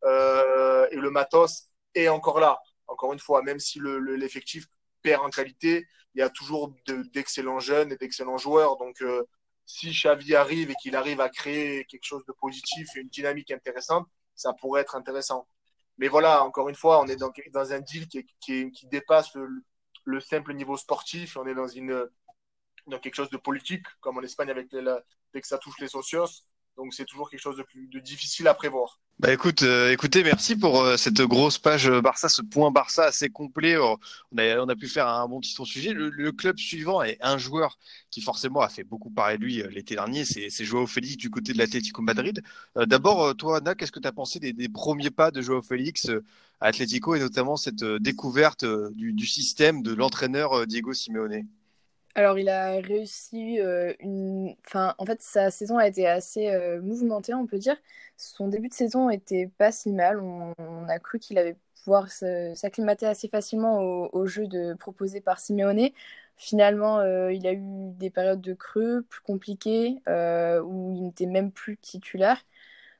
Euh, 0.05 0.87
et 0.91 0.97
le 0.97 1.09
matos 1.09 1.69
est 1.95 2.07
encore 2.07 2.39
là. 2.39 2.59
Encore 2.87 3.13
une 3.13 3.19
fois, 3.19 3.41
même 3.41 3.59
si 3.59 3.79
l'effectif 3.79 4.65
le, 4.65 4.69
perd 5.03 5.23
en 5.23 5.29
qualité, 5.29 5.87
il 6.15 6.19
y 6.19 6.21
a 6.21 6.29
toujours 6.29 6.73
d'excellents 7.13 7.57
de, 7.57 7.61
jeunes 7.61 7.91
et 7.91 7.97
d'excellents 7.97 8.37
joueurs. 8.37 8.77
Donc 8.77 9.01
euh, 9.01 9.23
si 9.65 9.91
Xavi 9.91 10.35
arrive 10.35 10.71
et 10.71 10.75
qu'il 10.81 10.95
arrive 10.95 11.21
à 11.21 11.29
créer 11.29 11.85
quelque 11.85 12.05
chose 12.05 12.25
de 12.25 12.33
positif 12.33 12.87
et 12.95 13.01
une 13.01 13.09
dynamique 13.09 13.51
intéressante, 13.51 14.07
ça 14.35 14.53
pourrait 14.53 14.81
être 14.81 14.95
intéressant. 14.95 15.47
Mais 15.97 16.07
voilà, 16.07 16.43
encore 16.43 16.69
une 16.69 16.75
fois, 16.75 17.01
on 17.01 17.07
est 17.07 17.15
dans, 17.15 17.31
un 17.71 17.79
deal 17.79 18.07
qui, 18.07 18.87
dépasse 18.91 19.33
le, 19.35 19.47
le, 20.05 20.19
simple 20.19 20.53
niveau 20.53 20.75
sportif. 20.75 21.37
On 21.37 21.45
est 21.45 21.53
dans, 21.53 22.99
quelque 22.99 23.15
chose 23.15 23.29
de 23.29 23.37
politique, 23.37 23.85
comme 24.01 24.17
en 24.17 24.21
Espagne 24.21 24.49
avec 24.49 24.69
dès 24.69 25.41
que 25.41 25.47
ça 25.47 25.59
touche 25.59 25.79
les 25.79 25.87
socios. 25.87 26.25
Donc 26.77 26.93
c'est 26.93 27.05
toujours 27.05 27.29
quelque 27.29 27.41
chose 27.41 27.57
de 27.57 27.63
plus 27.63 27.87
de 27.87 27.99
difficile 27.99 28.47
à 28.47 28.53
prévoir. 28.53 28.99
Bah 29.19 29.31
écoute, 29.31 29.61
euh, 29.61 29.91
écoutez, 29.91 30.23
merci 30.23 30.55
pour 30.55 30.81
euh, 30.81 30.97
cette 30.97 31.21
grosse 31.21 31.59
page 31.59 31.89
Barça, 31.89 32.29
ce 32.29 32.41
point 32.41 32.71
Barça 32.71 33.05
assez 33.05 33.29
complet. 33.29 33.77
On 33.77 33.97
a, 34.37 34.57
on 34.59 34.67
a 34.67 34.75
pu 34.75 34.87
faire 34.87 35.07
un 35.07 35.27
bon 35.27 35.39
petit 35.39 35.51
son 35.51 35.65
sujet. 35.65 35.93
Le, 35.93 36.09
le, 36.09 36.31
club 36.31 36.57
suivant 36.57 37.03
est 37.03 37.17
un 37.21 37.37
joueur 37.37 37.77
qui 38.09 38.21
forcément 38.21 38.61
a 38.61 38.69
fait 38.69 38.83
beaucoup 38.83 39.11
parler 39.11 39.37
de 39.37 39.43
lui 39.43 39.61
euh, 39.61 39.67
l'été 39.69 39.95
dernier, 39.95 40.25
c'est 40.25 40.65
Joao 40.65 40.87
Félix 40.87 41.15
du 41.15 41.29
côté 41.29 41.53
de 41.53 41.59
l'Atlético 41.59 42.01
Madrid. 42.01 42.41
Euh, 42.77 42.85
D'abord, 42.87 43.35
toi, 43.35 43.57
Anna, 43.57 43.75
qu'est-ce 43.75 43.91
que 43.91 43.99
tu 43.99 44.07
as 44.07 44.11
pensé 44.11 44.39
des, 44.39 44.51
des, 44.51 44.67
premiers 44.67 45.11
pas 45.11 45.29
de 45.29 45.41
Joao 45.41 45.61
Félix 45.61 46.09
à 46.59 46.67
Atlético 46.67 47.13
et 47.15 47.19
notamment 47.19 47.55
cette 47.55 47.83
découverte 47.83 48.65
du, 48.93 49.13
du 49.13 49.27
système 49.27 49.83
de 49.83 49.93
l'entraîneur 49.93 50.65
Diego 50.65 50.91
Simeone? 50.93 51.45
Alors, 52.15 52.37
il 52.37 52.47
a 52.49 52.73
réussi 52.79 53.59
euh, 53.59 53.93
une. 53.99 54.55
Enfin, 54.67 54.93
en 54.99 55.05
fait, 55.05 55.21
sa 55.21 55.49
saison 55.49 55.77
a 55.79 55.87
été 55.87 56.07
assez 56.07 56.51
euh, 56.51 56.79
mouvementée, 56.81 57.33
on 57.33 57.47
peut 57.47 57.57
dire. 57.57 57.75
Son 58.17 58.47
début 58.47 58.67
de 58.69 58.73
saison 58.73 59.09
était 59.09 59.49
pas 59.57 59.71
si 59.71 59.91
mal. 59.91 60.19
On, 60.19 60.53
a 60.87 60.99
cru 60.99 61.17
qu'il 61.19 61.39
allait 61.39 61.57
pouvoir 61.83 62.09
s'acclimater 62.11 63.07
assez 63.07 63.27
facilement 63.27 63.79
au, 63.81 64.09
au, 64.13 64.25
jeu 64.27 64.47
de, 64.47 64.75
proposé 64.75 65.21
par 65.21 65.39
Simeone. 65.39 65.89
Finalement, 66.37 67.01
il 67.29 67.47
a 67.47 67.53
eu 67.53 67.59
des 67.61 68.09
périodes 68.09 68.41
de 68.41 68.53
creux 68.53 69.03
plus 69.09 69.21
compliquées 69.21 69.97
où 70.07 70.91
il 70.95 71.03
n'était 71.03 71.25
même 71.25 71.51
plus 71.51 71.77
titulaire. 71.77 72.43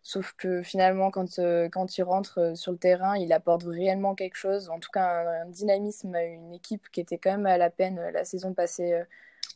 Sauf 0.03 0.33
que 0.37 0.61
finalement, 0.61 1.11
quand, 1.11 1.39
quand 1.71 1.97
il 1.97 2.03
rentre 2.03 2.57
sur 2.57 2.73
le 2.73 2.77
terrain, 2.77 3.17
il 3.17 3.31
apporte 3.31 3.63
réellement 3.63 4.15
quelque 4.15 4.35
chose, 4.35 4.69
en 4.69 4.79
tout 4.79 4.89
cas 4.91 5.43
un, 5.43 5.45
dynamisme 5.45 6.13
à 6.13 6.23
une 6.23 6.53
équipe 6.53 6.89
qui 6.91 6.99
était 6.99 7.17
quand 7.17 7.31
même 7.31 7.45
à 7.45 7.57
la 7.57 7.69
peine 7.69 8.01
la 8.11 8.25
saison 8.25 8.53
passée 8.53 9.01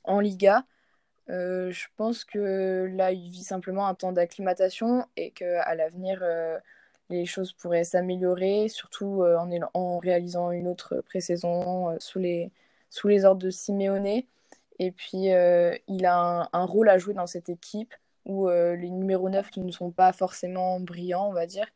en 0.06 0.22
Liga. 0.22 0.63
je 1.27 1.88
pense 1.98 2.24
que 2.24 2.89
là, 2.96 3.12
il 3.12 3.30
vit 3.30 3.44
simplement 3.44 3.88
un 3.88 3.96
temps 3.96 4.13
d'acclimatation 4.13 5.06
et 5.18 5.32
qu'à 5.32 5.75
l'avenir, 5.75 6.24
les 7.10 7.25
choses 7.25 7.54
pourraient 7.54 7.84
s'améliorer, 7.84 8.70
surtout 8.70 9.24
en, 9.74 9.98
réalisant 10.00 10.51
une 10.51 10.68
autre 10.70 11.01
pré-saison 11.01 11.98
sous 12.00 12.20
les 12.20 13.25
ordres 13.25 13.42
de 13.42 13.50
Simeone. 13.50 14.24
Et 14.80 14.92
puis, 14.92 15.27
il 15.88 16.06
a 16.06 16.50
un, 16.54 16.66
rôle 16.66 16.89
à 16.89 16.98
jouer 16.98 17.13
dans 17.13 17.27
cette 17.27 17.50
équipe 17.50 17.94
où 18.28 18.50
euh, 18.50 18.76
les 18.76 18.90
numéros 18.90 19.30
9 19.30 19.50
ne 19.58 19.72
sont 19.72 19.90
pas 19.90 20.14
forcément 20.14 20.80
brillants, 20.80 21.30
on 21.30 21.34
va 21.34 21.48
dire. 21.48 21.68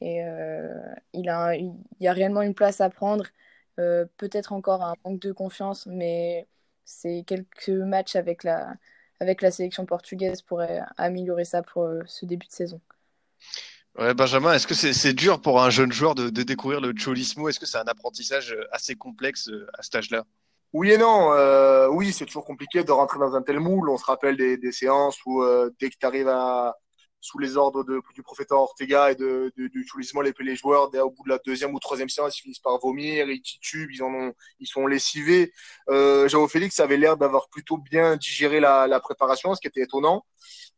Et 0.00 0.22
euh, 0.24 0.68
il, 1.12 1.28
a, 1.28 1.54
y 1.56 2.08
a 2.08 2.12
réellement 2.12 2.42
une 2.42 2.54
place 2.54 2.80
à 2.80 2.90
prendre. 2.90 3.24
Euh, 3.80 4.04
peut-être 4.18 4.52
encore 4.52 4.82
un 4.82 4.94
manque 5.04 5.20
de 5.20 5.32
confiance, 5.32 5.86
mais 5.86 6.46
c'est 6.84 7.24
quelques 7.26 7.68
matchs 7.68 8.16
avec 8.16 8.44
la, 8.44 8.76
sélection 9.50 9.86
portugaise 9.86 10.42
pourraient 10.42 10.82
améliorer 10.96 11.44
ça 11.44 11.62
pour 11.62 11.88
ce 12.06 12.26
début 12.26 12.46
de 12.46 12.52
saison. 12.52 12.80
Benjamin, 13.96 14.52
est-ce 14.52 14.66
que 14.66 14.74
c'est 14.74 15.12
dur 15.12 15.40
pour 15.40 15.62
un 15.62 15.70
jeune 15.70 15.92
joueur 15.92 16.16
de, 16.16 16.28
de 16.28 16.42
découvrir 16.42 16.80
le 16.80 16.92
cholismo? 16.96 17.48
Est-ce 17.48 17.60
que 17.60 17.66
c'est 17.66 17.78
un 17.78 17.86
apprentissage 17.86 18.56
assez 18.72 18.96
complexe 18.96 19.50
à 19.78 19.82
cet 19.82 19.94
âge-là? 19.94 20.24
Oui 20.74 20.90
et 20.90 20.98
non. 20.98 21.32
Euh, 21.32 21.88
oui, 21.88 22.12
c'est 22.12 22.26
toujours 22.26 22.44
compliqué 22.44 22.82
de 22.84 22.92
rentrer 22.92 23.18
dans 23.18 23.34
un 23.34 23.42
tel 23.42 23.60
moule. 23.60 23.88
On 23.88 23.96
se 23.96 24.04
rappelle 24.04 24.36
des, 24.36 24.72
séances 24.72 25.18
où 25.24 25.42
euh, 25.42 25.70
dès 25.80 25.88
que 25.88 25.96
tu 25.98 26.04
arrives 26.04 26.28
sous 27.20 27.38
les 27.38 27.56
ordres 27.56 27.84
du 27.84 28.22
prophète 28.22 28.50
Ortega 28.50 29.12
et 29.12 29.14
de, 29.14 29.52
de, 29.56 29.68
du 29.68 29.86
Chulismo, 29.86 30.20
les, 30.20 30.56
joueurs, 30.56 30.90
dès, 30.90 31.00
au 31.00 31.10
bout 31.10 31.22
de 31.24 31.30
la 31.30 31.38
deuxième 31.38 31.72
ou 31.74 31.78
troisième 31.78 32.08
séance, 32.10 32.36
ils 32.38 32.42
finissent 32.42 32.58
par 32.58 32.78
vomir, 32.80 33.30
ils 33.30 33.40
titubent, 33.40 33.90
ils, 33.92 34.02
ont, 34.02 34.34
ils 34.58 34.66
sont 34.66 34.86
lessivés. 34.86 35.52
Euh, 35.88 36.28
Jao 36.28 36.46
Félix 36.48 36.80
avait 36.80 36.98
l'air 36.98 37.16
d'avoir 37.16 37.48
plutôt 37.48 37.78
bien 37.78 38.16
digéré 38.16 38.58
la, 38.60 39.00
préparation, 39.00 39.54
ce 39.54 39.60
qui 39.60 39.68
était 39.68 39.82
étonnant. 39.82 40.26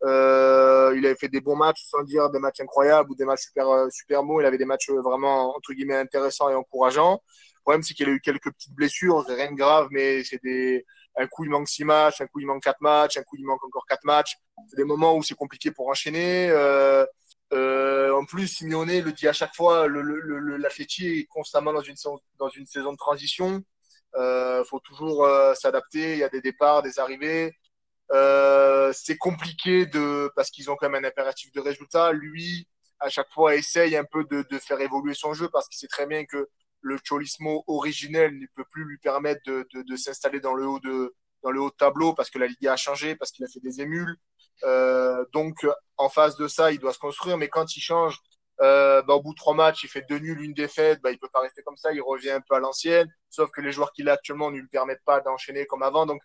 Euh, 0.05 0.95
il 0.97 1.07
avait 1.07 1.17
fait 1.17 1.29
des 1.29 1.41
bons 1.41 1.57
matchs, 1.57 1.83
sans 1.87 2.03
dire 2.03 2.31
des 2.31 2.39
matchs 2.39 2.61
incroyables 2.61 3.11
ou 3.11 3.17
des 3.17 3.25
matchs 3.25 3.47
super, 3.47 3.67
super. 3.91 4.21
Il 4.41 4.45
avait 4.45 4.59
des 4.59 4.67
matchs 4.67 4.91
vraiment, 4.91 5.57
entre 5.57 5.73
guillemets, 5.73 5.97
intéressants 5.97 6.51
et 6.51 6.55
encourageants 6.55 7.23
problème, 7.67 7.83
c'est 7.83 7.95
qu'il 7.95 8.09
a 8.09 8.13
eu 8.13 8.21
quelques 8.21 8.53
petites 8.53 8.75
blessures, 8.75 9.25
rien 9.27 9.51
de 9.51 9.57
grave, 9.57 9.89
mais 9.91 10.23
c'est 10.23 10.41
des, 10.43 10.87
un 11.17 11.27
coup 11.27 11.45
il 11.45 11.51
manque 11.51 11.69
six 11.69 11.85
matchs, 11.85 12.21
un 12.21 12.27
coup 12.29 12.39
il 12.39 12.47
manque 12.47 12.63
quatre 12.63 12.81
matchs, 12.81 13.17
un 13.17 13.23
coup 13.25 13.37
il 13.37 13.45
manque 13.45 13.65
encore 13.65 13.85
quatre 13.89 14.05
matchs. 14.05 14.37
C'est 14.69 14.77
des 14.77 14.85
moments 14.85 15.17
où 15.17 15.23
c'est 15.25 15.35
compliqué 15.35 15.73
pour 15.73 15.89
enchaîner. 15.89 16.49
Euh, 16.51 17.05
euh, 17.53 18.13
en 18.13 18.25
plus, 18.25 18.47
Simeone 18.47 19.01
le 19.01 19.13
dit 19.13 19.27
à 19.27 19.33
chaque 19.33 19.55
fois, 19.55 19.89
le, 19.89 20.01
le, 20.01 20.67
est 20.67 21.27
constamment 21.27 21.73
dans 21.73 21.81
une, 21.81 21.97
saison, 21.97 22.21
dans 22.39 22.49
une 22.51 22.67
saison 22.67 22.93
de 22.93 22.97
transition. 22.99 23.63
Euh, 24.15 24.63
faut 24.65 24.81
toujours 24.81 25.25
euh, 25.25 25.55
s'adapter. 25.55 26.13
Il 26.13 26.19
y 26.19 26.25
a 26.25 26.29
des 26.29 26.41
départs, 26.41 26.83
des 26.83 27.01
arrivées. 27.01 27.53
C'est 28.93 29.19
compliqué 29.19 29.87
de 29.87 30.31
parce 30.37 30.51
qu'ils 30.51 30.71
ont 30.71 30.77
quand 30.77 30.89
même 30.89 31.05
un 31.05 31.09
impératif 31.09 31.51
de 31.53 31.61
résultat. 31.61 32.13
Lui, 32.13 32.69
à 33.01 33.09
chaque 33.09 33.33
fois, 33.33 33.57
essaye 33.57 33.97
un 33.97 34.05
peu 34.05 34.25
de, 34.31 34.45
de 34.49 34.59
faire 34.59 34.81
évoluer 34.81 35.15
son 35.15 35.35
jeu 35.35 35.49
parce 35.53 35.69
qu'il 35.69 35.79
sait 35.79 35.89
très 35.89 36.07
bien 36.07 36.25
que 36.25 36.49
le 36.87 36.99
Cholismo 37.03 37.65
originel 37.67 38.39
ne 38.39 38.47
peut 38.55 38.65
plus 38.71 38.85
lui 38.85 38.99
permettre 38.99 39.43
de, 39.45 39.97
s'installer 39.97 40.41
dans 40.41 40.55
le 40.55 40.67
haut 40.67 40.79
de 40.79 41.15
dans 41.43 41.51
le 41.51 41.61
haut 41.61 41.71
tableau 41.71 42.15
parce 42.15 42.31
que 42.31 42.39
la 42.39 42.47
Ligue 42.47 42.67
a 42.67 42.77
changé, 42.77 43.17
parce 43.17 43.31
qu'il 43.31 43.45
a 43.45 43.49
fait 43.49 43.61
des 43.61 43.81
émules. 43.81 44.17
Euh, 44.65 45.25
donc 45.33 45.67
en 45.97 46.09
face 46.09 46.37
de 46.37 46.49
ça, 46.49 46.73
il 46.73 46.79
doit 46.79 46.93
se 46.93 46.99
construire. 46.99 47.39
Mais 47.39 47.49
quand 47.49 47.77
il 47.77 47.81
change, 47.81 48.19
euh, 48.63 49.03
bah, 49.03 49.15
au 49.15 49.23
bout 49.23 49.33
de 49.33 49.39
trois 49.39 49.55
matchs, 49.55 49.85
il 49.85 49.89
fait 49.89 50.07
deux 50.09 50.19
nuls, 50.19 50.41
une 50.41 50.55
défaite, 50.55 51.01
bah, 51.03 51.11
il 51.11 51.19
peut 51.19 51.29
pas 51.33 51.41
rester 51.41 51.63
comme 51.63 51.77
ça. 51.77 51.93
Il 51.93 52.01
revient 52.01 52.31
un 52.31 52.41
peu 52.41 52.55
à 52.55 52.61
l'ancienne. 52.61 53.09
Sauf 53.31 53.51
que 53.51 53.61
les 53.61 53.73
joueurs 53.73 53.93
qu'il 53.93 54.09
a 54.09 54.13
actuellement 54.13 54.51
ne 54.51 54.59
lui 54.59 54.69
permettent 54.69 55.05
pas 55.05 55.21
d'enchaîner 55.21 55.67
comme 55.67 55.83
avant. 55.83 56.07
Donc 56.07 56.23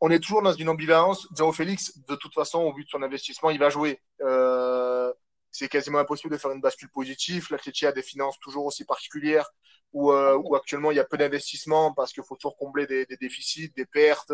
on 0.00 0.10
est 0.10 0.20
toujours 0.20 0.42
dans 0.42 0.52
une 0.52 0.68
ambivalence. 0.68 1.26
Zao 1.34 1.52
Félix, 1.52 1.98
de 2.06 2.14
toute 2.14 2.34
façon, 2.34 2.60
au 2.60 2.74
vu 2.74 2.84
de 2.84 2.90
son 2.90 3.02
investissement, 3.02 3.50
il 3.50 3.58
va 3.58 3.70
jouer. 3.70 4.00
Euh, 4.20 5.12
c'est 5.58 5.68
quasiment 5.68 5.98
impossible 5.98 6.32
de 6.32 6.38
faire 6.38 6.52
une 6.52 6.60
bascule 6.60 6.88
positive. 6.90 7.48
L'Atleti 7.50 7.84
a 7.86 7.92
des 7.92 8.02
finances 8.02 8.38
toujours 8.38 8.66
aussi 8.66 8.84
particulières 8.84 9.50
où, 9.92 10.12
euh, 10.12 10.36
où 10.36 10.54
actuellement 10.54 10.92
il 10.92 10.96
y 10.96 11.00
a 11.00 11.04
peu 11.04 11.16
d'investissement 11.16 11.92
parce 11.94 12.12
qu'il 12.12 12.22
faut 12.22 12.36
toujours 12.36 12.56
combler 12.56 12.86
des, 12.86 13.06
des, 13.06 13.16
déficits, 13.16 13.70
des 13.70 13.86
pertes. 13.86 14.32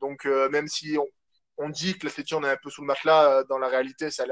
Donc 0.00 0.26
euh, 0.26 0.48
même 0.50 0.68
si 0.68 0.96
on, 0.98 1.06
on 1.64 1.68
dit 1.70 1.98
que 1.98 2.06
l'Atleti 2.06 2.34
on 2.34 2.44
est 2.44 2.50
un 2.50 2.56
peu 2.56 2.70
sous 2.70 2.82
le 2.82 2.86
matelas, 2.86 3.40
euh, 3.40 3.44
dans 3.48 3.58
la 3.58 3.68
réalité 3.68 4.10
ça, 4.12 4.24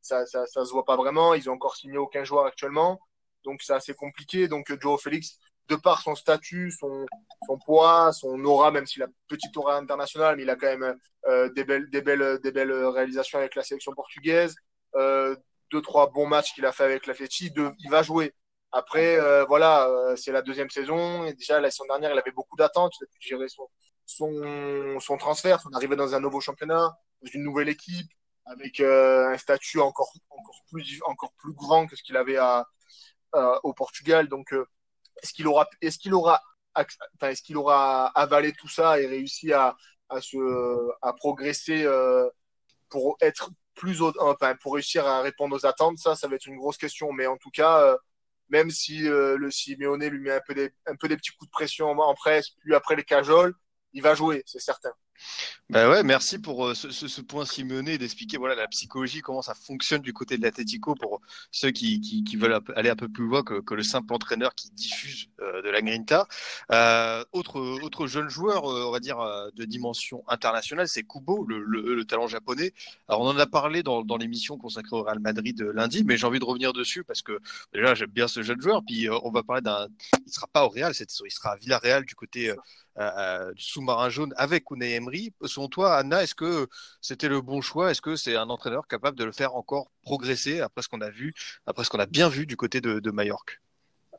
ça, 0.00 0.26
ça, 0.26 0.46
ça 0.46 0.64
se 0.64 0.70
voit 0.70 0.84
pas 0.84 0.96
vraiment. 0.96 1.34
Ils 1.34 1.50
ont 1.50 1.54
encore 1.54 1.74
signé 1.74 1.98
aucun 1.98 2.22
joueur 2.22 2.46
actuellement, 2.46 3.00
donc 3.42 3.60
c'est 3.62 3.74
assez 3.74 3.94
compliqué. 3.94 4.46
Donc 4.46 4.72
Joe 4.80 5.02
Félix, 5.02 5.38
de 5.68 5.74
par 5.76 6.02
son 6.02 6.14
statut, 6.14 6.70
son, 6.70 7.04
son 7.48 7.58
poids, 7.58 8.12
son 8.12 8.44
aura, 8.44 8.70
même 8.70 8.86
s'il 8.86 9.02
a 9.02 9.08
petite 9.28 9.56
aura 9.56 9.76
internationale, 9.76 10.36
mais 10.36 10.42
il 10.42 10.50
a 10.50 10.56
quand 10.56 10.76
même 10.78 10.96
euh, 11.26 11.48
des, 11.50 11.64
belles, 11.64 11.90
des, 11.90 12.02
belles, 12.02 12.38
des 12.42 12.52
belles 12.52 12.72
réalisations 12.72 13.38
avec 13.38 13.56
la 13.56 13.64
sélection 13.64 13.92
portugaise. 13.92 14.54
Euh, 14.94 15.34
deux 15.70 15.82
trois 15.82 16.10
bons 16.10 16.26
matchs 16.26 16.54
qu'il 16.54 16.66
a 16.66 16.72
fait 16.72 16.84
avec 16.84 17.06
l'Atleti, 17.06 17.52
il 17.56 17.90
va 17.90 18.02
jouer. 18.02 18.34
Après, 18.76 19.16
euh, 19.20 19.44
voilà, 19.44 19.86
euh, 19.88 20.16
c'est 20.16 20.32
la 20.32 20.42
deuxième 20.42 20.68
saison. 20.68 21.24
Et 21.26 21.34
déjà, 21.34 21.60
la 21.60 21.70
saison 21.70 21.84
dernière, 21.86 22.10
il 22.12 22.18
avait 22.18 22.32
beaucoup 22.32 22.56
d'attentes. 22.56 22.92
Il 23.00 23.04
a 23.04 23.06
pu 23.06 23.20
gérer 23.20 23.46
son, 23.48 25.16
transfert, 25.16 25.60
son 25.60 25.72
arrivée 25.72 25.94
dans 25.94 26.16
un 26.16 26.20
nouveau 26.20 26.40
championnat, 26.40 26.92
dans 27.22 27.30
une 27.32 27.44
nouvelle 27.44 27.68
équipe, 27.68 28.10
avec 28.46 28.80
euh, 28.80 29.28
un 29.28 29.38
statut 29.38 29.78
encore, 29.78 30.12
plus, 30.72 31.00
grand 31.54 31.86
que 31.86 31.94
ce 31.94 32.02
qu'il 32.02 32.16
avait 32.16 32.38
au 33.62 33.72
Portugal. 33.74 34.28
Donc, 34.28 34.52
est-ce 35.22 35.32
qu'il 35.32 35.46
aura, 35.46 35.68
est-ce 35.80 36.10
aura, 36.12 36.42
est-ce 37.22 37.54
aura 37.54 38.06
avalé 38.08 38.52
tout 38.52 38.68
ça 38.68 39.00
et 39.00 39.06
réussi 39.06 39.52
à 39.52 39.76
progresser 41.16 41.86
pour 42.88 43.16
être 43.20 43.50
plus 43.74 44.02
enfin, 44.02 44.54
pour 44.56 44.74
réussir 44.74 45.06
à 45.06 45.22
répondre 45.22 45.56
aux 45.56 45.66
attentes, 45.66 45.98
ça, 45.98 46.14
ça 46.14 46.28
va 46.28 46.36
être 46.36 46.46
une 46.46 46.56
grosse 46.56 46.78
question. 46.78 47.12
Mais 47.12 47.26
en 47.26 47.36
tout 47.36 47.50
cas, 47.50 47.80
euh, 47.80 47.96
même 48.48 48.70
si 48.70 49.08
euh, 49.08 49.36
le 49.36 49.50
Simeone 49.50 50.06
lui 50.06 50.20
met 50.20 50.32
un 50.32 50.40
peu, 50.46 50.54
des, 50.54 50.70
un 50.86 50.96
peu 50.96 51.08
des 51.08 51.16
petits 51.16 51.32
coups 51.32 51.48
de 51.48 51.52
pression 51.52 51.90
en, 51.90 51.98
en 51.98 52.14
presse, 52.14 52.50
puis 52.60 52.74
après 52.74 52.96
les 52.96 53.04
cajoles, 53.04 53.54
il 53.92 54.02
va 54.02 54.14
jouer, 54.14 54.42
c'est 54.46 54.60
certain. 54.60 54.92
Ben 55.70 55.88
ouais, 55.88 56.02
merci 56.02 56.38
pour 56.38 56.66
euh, 56.66 56.74
ce, 56.74 56.90
ce, 56.90 57.08
ce, 57.08 57.22
point 57.22 57.46
Simonet 57.46 57.96
d'expliquer 57.96 58.36
voilà 58.36 58.54
la 58.54 58.68
psychologie, 58.68 59.22
comment 59.22 59.40
ça 59.40 59.54
fonctionne 59.54 60.02
du 60.02 60.12
côté 60.12 60.36
de 60.36 60.42
l'Atletico 60.42 60.94
pour 60.94 61.22
ceux 61.50 61.70
qui, 61.70 62.00
qui, 62.00 62.36
veulent 62.36 62.60
aller 62.76 62.90
un 62.90 62.96
peu 62.96 63.08
plus 63.08 63.24
loin 63.26 63.42
que, 63.42 63.60
que 63.60 63.74
le 63.74 63.82
simple 63.82 64.12
entraîneur 64.12 64.54
qui 64.54 64.70
diffuse 64.72 65.28
euh, 65.40 65.62
de 65.62 65.70
la 65.70 65.80
Grinta. 65.80 66.28
Euh, 66.70 67.24
autre, 67.32 67.60
autre 67.82 68.06
jeune 68.06 68.28
joueur, 68.28 68.64
on 68.64 68.90
va 68.90 69.00
dire, 69.00 69.18
de 69.54 69.64
dimension 69.64 70.22
internationale, 70.28 70.86
c'est 70.86 71.02
Kubo, 71.02 71.46
le, 71.48 71.58
le, 71.64 71.94
le, 71.94 72.04
talent 72.04 72.26
japonais. 72.26 72.74
Alors 73.08 73.22
on 73.22 73.28
en 73.28 73.38
a 73.38 73.46
parlé 73.46 73.82
dans, 73.82 74.02
l'émission 74.18 74.58
consacrée 74.58 74.96
au 74.96 75.02
Real 75.02 75.18
Madrid 75.18 75.60
lundi, 75.74 76.04
mais 76.04 76.18
j'ai 76.18 76.26
envie 76.26 76.38
de 76.40 76.44
revenir 76.44 76.72
dessus 76.74 77.04
parce 77.04 77.22
que 77.22 77.40
déjà 77.72 77.94
j'aime 77.94 78.10
bien 78.10 78.28
ce 78.28 78.42
jeune 78.42 78.60
joueur, 78.60 78.82
puis 78.86 79.08
on 79.10 79.30
va 79.30 79.42
parler 79.42 79.62
d'un... 79.62 79.88
Il 80.26 80.32
sera 80.32 80.46
pas 80.46 80.64
au 80.66 80.68
Real 80.68 80.94
cette 80.94 81.10
il 81.24 81.30
sera 81.30 81.52
à 81.52 81.56
Villarreal 81.56 82.04
du 82.04 82.14
côté 82.14 82.54
euh, 82.98 83.52
du 83.54 83.62
sous-marin 83.62 84.08
jaune 84.10 84.34
avec 84.36 84.70
Unai 84.70 84.92
Emery. 84.94 85.32
Selon 85.44 85.68
toi, 85.68 85.96
Anna, 85.96 86.22
est-ce 86.22 86.34
que 86.34 86.68
c'était 87.00 87.28
le 87.28 87.40
bon 87.40 87.60
choix? 87.60 87.90
Est-ce 87.90 88.02
que 88.02 88.16
c'est 88.16 88.36
un 88.36 88.50
entraîneur 88.50 88.86
capable 88.86 89.18
de 89.18 89.24
le 89.24 89.32
faire 89.32 89.54
encore 89.56 89.90
progresser 90.02 90.60
après 90.60 90.82
ce 90.82 90.88
qu'on 90.88 91.00
a 91.00 91.10
vu, 91.10 91.34
après 91.66 91.84
ce 91.84 91.90
qu'on 91.90 91.98
a 91.98 92.06
bien 92.06 92.28
vu 92.28 92.46
du 92.46 92.56
côté 92.56 92.80
de, 92.80 93.00
de 93.00 93.10
Majorque? 93.10 93.63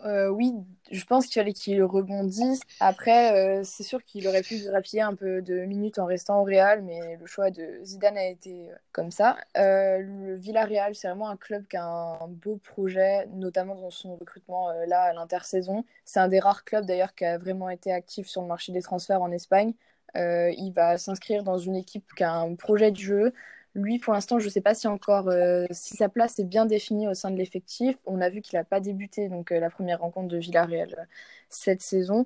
Euh, 0.03 0.27
oui, 0.29 0.53
je 0.91 1.03
pense 1.05 1.25
qu'il 1.25 1.41
fallait 1.41 1.53
qu'il 1.53 1.81
rebondisse. 1.83 2.61
Après, 2.79 3.59
euh, 3.59 3.63
c'est 3.63 3.83
sûr 3.83 4.03
qu'il 4.03 4.27
aurait 4.27 4.41
pu 4.41 4.59
grappiller 4.59 5.01
un 5.01 5.15
peu 5.15 5.41
de 5.41 5.65
minutes 5.65 5.99
en 5.99 6.05
restant 6.05 6.41
au 6.41 6.43
Real, 6.43 6.83
mais 6.83 7.17
le 7.17 7.25
choix 7.25 7.49
de 7.49 7.79
Zidane 7.83 8.17
a 8.17 8.25
été 8.25 8.69
euh, 8.69 8.75
comme 8.91 9.11
ça. 9.11 9.37
Euh, 9.57 9.99
le 9.99 10.35
Villarreal, 10.35 10.95
c'est 10.95 11.07
vraiment 11.07 11.29
un 11.29 11.37
club 11.37 11.65
qui 11.67 11.77
a 11.77 11.85
un 11.85 12.27
beau 12.27 12.57
projet, 12.57 13.27
notamment 13.33 13.75
dans 13.75 13.89
son 13.89 14.15
recrutement 14.15 14.71
là 14.87 15.01
à 15.01 15.13
l'intersaison. 15.13 15.85
C'est 16.03 16.19
un 16.19 16.27
des 16.27 16.39
rares 16.39 16.65
clubs 16.65 16.85
d'ailleurs 16.85 17.15
qui 17.15 17.25
a 17.25 17.37
vraiment 17.37 17.69
été 17.69 17.91
actif 17.91 18.27
sur 18.27 18.41
le 18.41 18.47
marché 18.47 18.71
des 18.71 18.81
transferts 18.81 19.21
en 19.21 19.31
Espagne. 19.31 19.73
Il 20.15 20.71
va 20.73 20.97
s'inscrire 20.97 21.43
dans 21.43 21.57
une 21.57 21.75
équipe 21.75 22.05
qui 22.15 22.23
a 22.23 22.33
un 22.33 22.55
projet 22.55 22.91
de 22.91 22.97
jeu, 22.97 23.33
lui, 23.75 23.99
pour 23.99 24.13
l'instant, 24.13 24.39
je 24.39 24.45
ne 24.45 24.49
sais 24.49 24.61
pas 24.61 24.73
si 24.73 24.87
encore 24.87 25.29
euh, 25.29 25.65
si 25.71 25.95
sa 25.97 26.09
place 26.09 26.39
est 26.39 26.45
bien 26.45 26.65
définie 26.65 27.07
au 27.07 27.13
sein 27.13 27.29
de 27.29 27.37
l'effectif. 27.37 27.97
On 28.05 28.21
a 28.21 28.29
vu 28.29 28.41
qu'il 28.41 28.57
n'a 28.57 28.63
pas 28.63 28.79
débuté 28.79 29.29
donc 29.29 29.51
euh, 29.51 29.59
la 29.59 29.69
première 29.69 29.99
rencontre 29.99 30.29
de 30.29 30.37
Villarreal 30.37 30.95
euh, 30.97 31.03
cette 31.49 31.81
saison. 31.81 32.25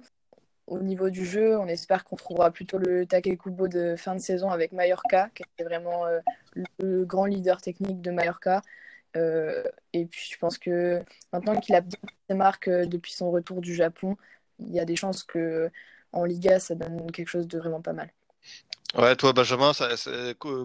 Au 0.67 0.79
niveau 0.79 1.09
du 1.09 1.25
jeu, 1.25 1.57
on 1.57 1.67
espère 1.67 2.05
qu'on 2.05 2.15
trouvera 2.15 2.51
plutôt 2.51 2.77
le 2.77 3.05
Takekubo 3.07 3.67
de 3.67 3.95
fin 3.97 4.13
de 4.15 4.19
saison 4.19 4.51
avec 4.51 4.71
Mallorca, 4.71 5.29
qui 5.33 5.43
est 5.57 5.63
vraiment 5.63 6.03
le 6.79 7.05
grand 7.05 7.25
leader 7.25 7.59
technique 7.61 8.01
de 8.01 8.11
Mallorca. 8.11 8.61
et 9.15 10.05
puis, 10.05 10.29
je 10.31 10.37
pense 10.37 10.59
que 10.59 11.03
maintenant 11.33 11.59
qu'il 11.59 11.73
a 11.75 11.81
bien 11.81 11.97
ses 12.29 12.35
marques 12.35 12.69
depuis 12.69 13.13
son 13.13 13.31
retour 13.31 13.61
du 13.61 13.73
Japon, 13.73 14.15
il 14.59 14.71
y 14.71 14.79
a 14.79 14.85
des 14.85 14.95
chances 14.95 15.23
que 15.23 15.71
en 16.11 16.23
Liga, 16.25 16.59
ça 16.59 16.75
donne 16.75 17.11
quelque 17.11 17.29
chose 17.29 17.47
de 17.47 17.57
vraiment 17.57 17.81
pas 17.81 17.93
mal. 17.93 18.11
Ouais, 18.97 19.15
toi 19.15 19.33
Benjamin, 19.33 19.71
ça, 19.73 19.89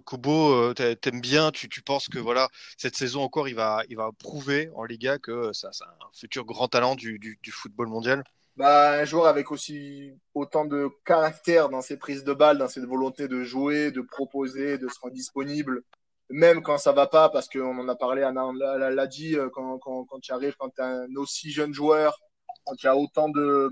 Kubo, 0.07 0.73
t'aimes 0.75 1.21
bien, 1.21 1.51
tu, 1.51 1.69
tu 1.69 1.83
penses 1.83 2.09
que 2.09 2.19
voilà 2.19 2.49
cette 2.79 2.97
saison 2.97 3.21
encore, 3.21 3.49
il 3.49 3.55
va, 3.55 3.83
il 3.91 3.97
va 3.97 4.11
prouver 4.19 4.71
en 4.75 4.85
Liga 4.85 5.19
que 5.19 5.53
ça, 5.53 5.69
c'est 5.73 5.85
un 5.85 6.09
futur 6.19 6.47
grand 6.47 6.69
talent 6.69 6.95
du, 6.95 7.19
du, 7.19 7.39
du 7.43 7.51
football 7.51 7.89
mondial? 7.89 8.25
Bah, 8.57 8.93
un 9.01 9.05
joueur 9.05 9.27
avec 9.27 9.51
aussi 9.51 10.13
autant 10.33 10.65
de 10.65 10.89
caractère 11.05 11.69
dans 11.69 11.83
ses 11.83 11.97
prises 11.99 12.25
de 12.25 12.33
balles, 12.33 12.57
dans 12.57 12.69
cette 12.69 12.85
volonté 12.85 13.29
de 13.29 13.43
jouer, 13.43 13.91
de 13.91 14.01
proposer, 14.01 14.79
de 14.79 14.89
se 14.89 14.99
rendre 15.01 15.13
disponible, 15.13 15.83
même 16.31 16.63
quand 16.63 16.79
ça 16.79 16.93
va 16.93 17.07
pas, 17.07 17.29
parce 17.29 17.49
qu'on 17.49 17.79
en 17.79 17.89
a 17.89 17.97
parlé, 17.97 18.23
Anna 18.23 18.45
l'a 18.91 19.07
dit, 19.07 19.37
euh, 19.37 19.51
quand, 19.53 19.79
quand, 19.79 20.05
quand 20.05 20.21
tu 20.21 20.33
arrives, 20.33 20.55
quand 20.57 20.71
tu 20.71 20.81
es 20.81 20.85
un 20.85 21.15
aussi 21.17 21.51
jeune 21.51 21.75
joueur, 21.75 22.19
quand 22.65 22.75
tu 22.77 22.87
as 22.87 22.97
autant 22.97 23.29
de, 23.29 23.69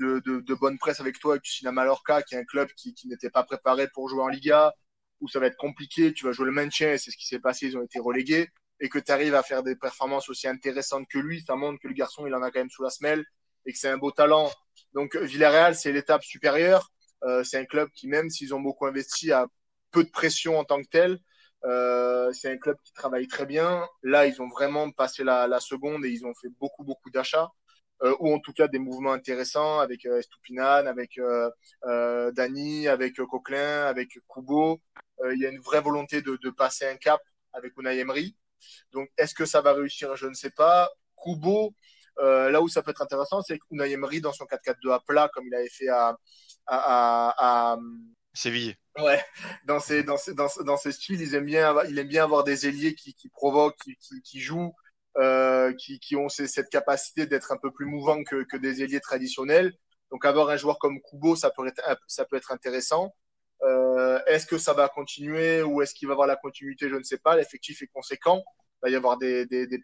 de, 0.00 0.20
de, 0.20 0.40
de, 0.40 0.54
bonne 0.54 0.78
presse 0.78 1.00
avec 1.00 1.18
toi, 1.18 1.36
et 1.36 1.38
que 1.38 1.44
tu 1.44 1.52
signes 1.52 1.68
à 1.68 1.72
Mallorca, 1.72 2.22
qui 2.22 2.34
est 2.34 2.38
un 2.38 2.44
club 2.44 2.68
qui, 2.76 2.94
qui 2.94 3.08
n'était 3.08 3.30
pas 3.30 3.44
préparé 3.44 3.88
pour 3.94 4.08
jouer 4.08 4.22
en 4.22 4.28
Liga, 4.28 4.74
où 5.20 5.28
ça 5.28 5.38
va 5.38 5.46
être 5.46 5.56
compliqué, 5.56 6.12
tu 6.12 6.24
vas 6.24 6.32
jouer 6.32 6.46
le 6.46 6.52
maintien, 6.52 6.92
et 6.92 6.98
c'est 6.98 7.10
ce 7.10 7.16
qui 7.16 7.26
s'est 7.26 7.38
passé, 7.38 7.66
ils 7.66 7.76
ont 7.76 7.82
été 7.82 8.00
relégués, 8.00 8.48
et 8.80 8.88
que 8.88 8.98
tu 8.98 9.12
arrives 9.12 9.34
à 9.34 9.42
faire 9.42 9.62
des 9.62 9.76
performances 9.76 10.28
aussi 10.28 10.48
intéressantes 10.48 11.06
que 11.08 11.18
lui, 11.18 11.40
ça 11.40 11.54
montre 11.54 11.80
que 11.80 11.88
le 11.88 11.94
garçon, 11.94 12.26
il 12.26 12.34
en 12.34 12.42
a 12.42 12.50
quand 12.50 12.60
même 12.60 12.70
sous 12.70 12.82
la 12.82 12.90
semelle, 12.90 13.24
et 13.66 13.72
que 13.72 13.78
c'est 13.78 13.88
un 13.88 13.98
beau 13.98 14.10
talent. 14.10 14.50
Donc 14.92 15.16
Villarreal, 15.16 15.74
c'est 15.74 15.92
l'étape 15.92 16.24
supérieure. 16.24 16.90
Euh, 17.24 17.44
c'est 17.44 17.58
un 17.58 17.64
club 17.64 17.88
qui, 17.94 18.08
même 18.08 18.30
s'ils 18.30 18.54
ont 18.54 18.60
beaucoup 18.60 18.86
investi, 18.86 19.30
a 19.32 19.46
peu 19.92 20.04
de 20.04 20.10
pression 20.10 20.58
en 20.58 20.64
tant 20.64 20.82
que 20.82 20.88
tel. 20.88 21.18
Euh, 21.64 22.32
c'est 22.32 22.50
un 22.50 22.58
club 22.58 22.76
qui 22.84 22.92
travaille 22.92 23.28
très 23.28 23.46
bien. 23.46 23.86
Là, 24.02 24.26
ils 24.26 24.42
ont 24.42 24.48
vraiment 24.48 24.90
passé 24.90 25.22
la, 25.22 25.46
la 25.46 25.60
seconde 25.60 26.04
et 26.04 26.10
ils 26.10 26.26
ont 26.26 26.34
fait 26.34 26.48
beaucoup, 26.58 26.82
beaucoup 26.82 27.10
d'achats. 27.10 27.48
Euh, 28.02 28.16
ou 28.18 28.34
en 28.34 28.40
tout 28.40 28.52
cas 28.52 28.66
des 28.66 28.80
mouvements 28.80 29.12
intéressants 29.12 29.78
avec 29.78 30.06
euh, 30.06 30.18
Estupinan, 30.18 30.86
avec 30.86 31.18
euh, 31.18 32.32
Dani, 32.32 32.88
avec 32.88 33.14
Coquelin, 33.16 33.86
avec 33.86 34.18
Kubo. 34.28 34.80
il 35.32 35.38
y 35.40 35.46
a 35.46 35.50
une 35.50 35.60
vraie 35.60 35.80
volonté 35.80 36.20
de, 36.20 36.36
de 36.36 36.50
passer 36.50 36.86
un 36.86 36.96
cap 36.96 37.20
avec 37.52 37.76
Unai 37.78 37.98
Emery. 37.98 38.36
Donc, 38.92 39.08
est-ce 39.18 39.34
que 39.34 39.44
ça 39.46 39.60
va 39.60 39.72
réussir? 39.72 40.16
Je 40.16 40.26
ne 40.26 40.34
sais 40.34 40.50
pas. 40.50 40.90
Kubo, 41.22 41.74
euh, 42.18 42.50
là 42.50 42.60
où 42.60 42.68
ça 42.68 42.82
peut 42.82 42.90
être 42.90 43.02
intéressant, 43.02 43.42
c'est 43.42 43.58
qu'Unai 43.58 43.92
Emery, 43.92 44.20
dans 44.20 44.32
son 44.32 44.44
4-4-2 44.46 44.92
à 44.92 45.00
plat, 45.00 45.30
comme 45.32 45.46
il 45.46 45.54
avait 45.54 45.68
fait 45.68 45.88
à, 45.88 46.16
à, 46.66 47.28
à, 47.36 47.72
à 47.72 47.78
Séville. 48.34 48.74
Ouais, 48.98 49.22
dans 49.64 49.80
ses, 49.80 50.02
dans, 50.02 50.16
ses, 50.16 50.34
dans, 50.34 50.48
dans 50.64 50.76
ses 50.76 50.92
styles, 50.92 51.20
il 51.20 51.34
aime, 51.34 51.46
bien 51.46 51.68
avoir, 51.68 51.86
il 51.86 51.98
aime 51.98 52.08
bien 52.08 52.24
avoir 52.24 52.44
des 52.44 52.66
ailiers 52.66 52.94
qui, 52.94 53.14
qui 53.14 53.28
provoquent, 53.28 53.76
qui, 53.82 53.96
qui, 53.96 54.22
qui 54.22 54.40
jouent, 54.40 54.74
euh, 55.18 55.72
qui, 55.74 56.00
qui 56.00 56.16
ont 56.16 56.28
cette 56.28 56.70
capacité 56.70 57.26
d'être 57.26 57.52
un 57.52 57.58
peu 57.58 57.70
plus 57.70 57.86
mouvants 57.86 58.22
que, 58.24 58.44
que 58.44 58.56
des 58.56 58.82
ailiers 58.82 59.00
traditionnels. 59.00 59.74
Donc 60.10 60.24
avoir 60.24 60.50
un 60.50 60.56
joueur 60.56 60.78
comme 60.78 61.00
Kubo, 61.00 61.36
ça 61.36 61.50
peut 61.50 61.66
être, 61.66 61.82
ça 62.06 62.24
peut 62.24 62.36
être 62.36 62.52
intéressant. 62.52 63.14
Euh, 63.62 64.20
est-ce 64.26 64.46
que 64.46 64.58
ça 64.58 64.72
va 64.72 64.88
continuer 64.88 65.62
ou 65.62 65.82
est-ce 65.82 65.94
qu'il 65.94 66.08
va 66.08 66.12
avoir 66.12 66.26
la 66.26 66.36
continuité 66.36 66.88
Je 66.88 66.96
ne 66.96 67.02
sais 67.02 67.18
pas. 67.18 67.36
L'effectif 67.36 67.82
est 67.82 67.86
conséquent. 67.88 68.42
Il 68.46 68.78
va 68.82 68.90
y 68.90 68.96
avoir 68.96 69.16
des, 69.18 69.46
des, 69.46 69.66
des, 69.66 69.82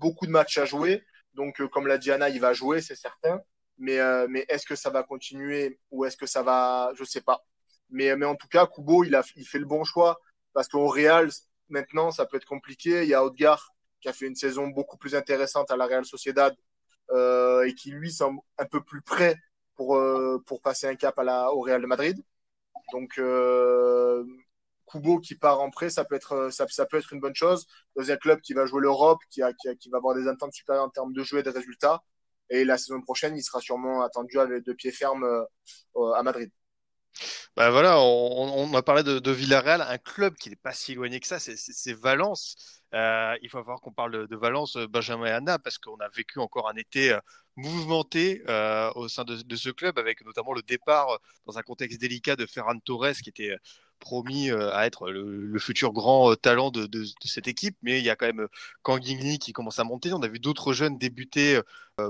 beaucoup 0.00 0.26
de 0.26 0.30
matchs 0.30 0.58
à 0.58 0.64
jouer. 0.64 1.04
Donc, 1.34 1.60
euh, 1.60 1.68
comme 1.68 1.86
l'a 1.86 1.98
dit 1.98 2.10
Anna, 2.10 2.28
il 2.28 2.40
va 2.40 2.52
jouer, 2.52 2.80
c'est 2.80 2.96
certain. 2.96 3.40
Mais, 3.76 3.98
euh, 4.00 4.26
mais 4.28 4.44
est-ce 4.48 4.66
que 4.66 4.74
ça 4.74 4.90
va 4.90 5.02
continuer 5.02 5.78
ou 5.90 6.04
est-ce 6.04 6.16
que 6.16 6.26
ça 6.26 6.42
va, 6.42 6.92
je 6.94 7.04
sais 7.04 7.20
pas. 7.20 7.44
Mais, 7.90 8.16
mais 8.16 8.26
en 8.26 8.34
tout 8.34 8.48
cas, 8.48 8.66
Kubo, 8.66 9.04
il 9.04 9.14
a, 9.14 9.22
il 9.36 9.46
fait 9.46 9.58
le 9.58 9.66
bon 9.66 9.84
choix 9.84 10.18
parce 10.52 10.68
qu'au 10.68 10.88
Real, 10.88 11.28
maintenant, 11.68 12.10
ça 12.10 12.26
peut 12.26 12.38
être 12.38 12.46
compliqué. 12.46 13.02
Il 13.02 13.08
y 13.08 13.14
a 13.14 13.24
Odgar 13.24 13.74
qui 14.00 14.08
a 14.08 14.12
fait 14.12 14.26
une 14.26 14.34
saison 14.36 14.68
beaucoup 14.68 14.96
plus 14.96 15.14
intéressante 15.14 15.70
à 15.70 15.76
la 15.76 15.86
Real 15.86 16.04
Sociedad 16.04 16.54
euh, 17.10 17.64
et 17.64 17.74
qui 17.74 17.90
lui 17.90 18.12
semble 18.12 18.40
un 18.58 18.66
peu 18.66 18.82
plus 18.82 19.02
prêt 19.02 19.36
pour 19.76 19.96
euh, 19.96 20.42
pour 20.46 20.60
passer 20.60 20.86
un 20.86 20.96
cap 20.96 21.18
à 21.18 21.24
la 21.24 21.52
au 21.52 21.60
Real 21.60 21.80
de 21.80 21.86
Madrid. 21.86 22.22
Donc 22.92 23.18
euh, 23.18 24.24
Kubo 24.86 25.20
qui 25.20 25.34
part 25.34 25.60
en 25.60 25.70
prêt, 25.70 25.90
ça 25.90 26.04
peut 26.04 26.14
être 26.14 26.50
ça, 26.50 26.86
peut 26.86 26.98
être 26.98 27.12
une 27.12 27.20
bonne 27.20 27.34
chose. 27.34 27.66
Dans 27.96 28.10
un 28.10 28.16
club 28.16 28.40
qui 28.40 28.54
va 28.54 28.66
jouer 28.66 28.80
l'Europe, 28.82 29.20
qui, 29.30 29.42
a, 29.42 29.52
qui, 29.52 29.68
qui, 29.78 29.90
va 29.90 29.98
avoir 29.98 30.14
des 30.14 30.28
ententes 30.28 30.52
supérieures 30.52 30.84
en 30.84 30.90
termes 30.90 31.12
de 31.12 31.22
jeu 31.22 31.38
et 31.38 31.42
de 31.42 31.50
résultats. 31.50 32.02
Et 32.50 32.64
la 32.64 32.78
saison 32.78 33.00
prochaine, 33.02 33.36
il 33.36 33.42
sera 33.42 33.60
sûrement 33.60 34.02
attendu 34.02 34.38
avec 34.38 34.64
deux 34.64 34.74
pieds 34.74 34.92
fermes 34.92 35.24
euh, 35.24 36.12
à 36.14 36.22
Madrid. 36.22 36.50
Bah 37.56 37.70
voilà, 37.70 38.00
on, 38.00 38.72
a 38.74 38.82
parlé 38.82 39.02
de, 39.02 39.30
Villarreal, 39.30 39.82
un 39.82 39.98
club 39.98 40.34
qui 40.36 40.50
n'est 40.50 40.56
pas 40.56 40.72
si 40.72 40.92
éloigné 40.92 41.20
que 41.20 41.26
ça, 41.26 41.38
c'est 41.40 41.92
Valence. 41.92 42.80
Euh, 42.94 43.36
il 43.42 43.50
faut 43.50 43.62
voir 43.62 43.80
qu'on 43.80 43.92
parle 43.92 44.28
de, 44.28 44.36
Valence, 44.36 44.76
Benjamin 44.76 45.26
et 45.26 45.30
Anna, 45.30 45.58
parce 45.58 45.78
qu'on 45.78 45.96
a 45.98 46.08
vécu 46.08 46.38
encore 46.38 46.68
un 46.68 46.76
été 46.76 47.12
euh, 47.12 47.20
mouvementé 47.56 48.42
euh, 48.48 48.90
au 48.94 49.08
sein 49.08 49.24
de, 49.24 49.36
de, 49.42 49.56
ce 49.56 49.70
club, 49.70 49.98
avec 49.98 50.24
notamment 50.24 50.52
le 50.52 50.62
départ 50.62 51.18
dans 51.46 51.58
un 51.58 51.62
contexte 51.62 52.00
délicat 52.00 52.36
de 52.36 52.46
Ferran 52.46 52.78
Torres, 52.78 53.14
qui 53.22 53.30
était 53.30 53.56
promis 53.98 54.50
euh, 54.50 54.72
à 54.72 54.86
être 54.86 55.10
le, 55.10 55.58
futur 55.58 55.92
grand 55.92 56.32
euh, 56.32 56.36
talent 56.36 56.70
de, 56.70 56.88
cette 57.24 57.48
équipe, 57.48 57.76
mais 57.82 57.98
il 57.98 58.04
y 58.04 58.10
a 58.10 58.16
quand 58.16 58.26
même 58.26 58.40
euh, 58.40 58.48
Kangingli 58.82 59.38
qui 59.38 59.52
commence 59.52 59.78
à 59.78 59.84
monter. 59.84 60.12
On 60.12 60.22
a 60.22 60.28
vu 60.28 60.38
d'autres 60.38 60.72
jeunes 60.72 60.98
débuter 60.98 61.60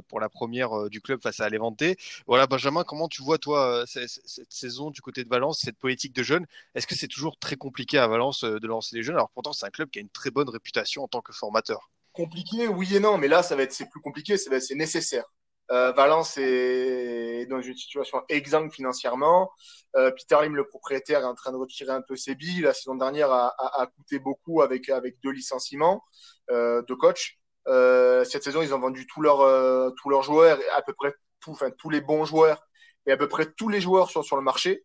pour 0.08 0.20
la 0.20 0.28
première 0.28 0.90
du 0.90 1.00
club 1.00 1.22
face 1.22 1.40
à 1.40 1.48
Levante. 1.48 1.82
Voilà, 2.26 2.46
Benjamin, 2.46 2.84
comment 2.84 3.08
tu 3.08 3.22
vois 3.22 3.38
toi 3.38 3.84
cette, 3.86 4.10
saison 4.50 4.90
du 4.90 5.00
côté 5.00 5.24
de 5.24 5.28
Valence, 5.30 5.60
cette 5.60 5.78
politique 5.78 6.12
de 6.14 6.22
jeunes? 6.22 6.46
Est-ce 6.74 6.86
que 6.86 6.94
c'est 6.94 7.08
toujours 7.08 7.38
très 7.38 7.56
compliqué 7.56 7.96
à 7.96 8.06
Valence 8.06 8.44
de 8.44 8.66
lancer 8.66 8.96
des 8.96 9.02
jeunes? 9.02 9.16
Alors 9.16 9.30
pourtant, 9.30 9.54
c'est 9.54 9.64
un 9.64 9.70
club 9.70 9.88
qui 9.88 9.98
a 9.98 10.02
une 10.02 10.10
très 10.10 10.30
bonne 10.30 10.50
réputation 10.50 11.04
en 11.04 11.08
tant 11.08 11.22
que 11.22 11.32
formateur. 11.32 11.90
Compliqué, 12.12 12.68
oui 12.68 12.96
et 12.96 13.00
non, 13.00 13.16
mais 13.16 13.28
là, 13.28 13.42
ça 13.42 13.56
va 13.56 13.62
être 13.62 13.72
c'est 13.72 13.88
plus 13.88 14.00
compliqué, 14.00 14.36
c'est 14.36 14.74
nécessaire. 14.74 15.24
Euh, 15.70 15.92
Valence 15.92 16.38
est 16.38 17.46
dans 17.46 17.60
une 17.60 17.76
situation 17.76 18.22
exsangue 18.28 18.72
financièrement. 18.72 19.50
Euh, 19.96 20.10
Peter 20.12 20.36
Lim, 20.42 20.56
le 20.56 20.66
propriétaire, 20.66 21.20
est 21.20 21.24
en 21.24 21.34
train 21.34 21.52
de 21.52 21.56
retirer 21.56 21.92
un 21.92 22.02
peu 22.02 22.16
ses 22.16 22.34
billes. 22.34 22.62
La 22.62 22.72
saison 22.74 22.94
dernière 22.94 23.30
a, 23.30 23.48
a, 23.58 23.82
a 23.82 23.86
coûté 23.86 24.18
beaucoup 24.18 24.62
avec, 24.62 24.88
avec 24.88 25.20
deux 25.22 25.30
licenciements 25.30 26.02
euh, 26.50 26.82
de 26.88 26.94
coach. 26.94 27.38
Euh, 27.68 28.24
cette 28.24 28.44
saison, 28.44 28.62
ils 28.62 28.74
ont 28.74 28.78
vendu 28.78 29.06
tous 29.06 29.20
leurs 29.20 29.40
euh, 29.42 29.90
tous 30.00 30.08
leurs 30.08 30.22
joueurs, 30.22 30.58
à 30.74 30.82
peu 30.82 30.94
près 30.94 31.12
tout, 31.40 31.50
enfin 31.52 31.70
tous 31.70 31.90
les 31.90 32.00
bons 32.00 32.24
joueurs 32.24 32.62
et 33.06 33.12
à 33.12 33.16
peu 33.16 33.28
près 33.28 33.46
tous 33.52 33.68
les 33.68 33.80
joueurs 33.80 34.10
sont 34.10 34.22
sur 34.22 34.36
le 34.36 34.42
marché. 34.42 34.84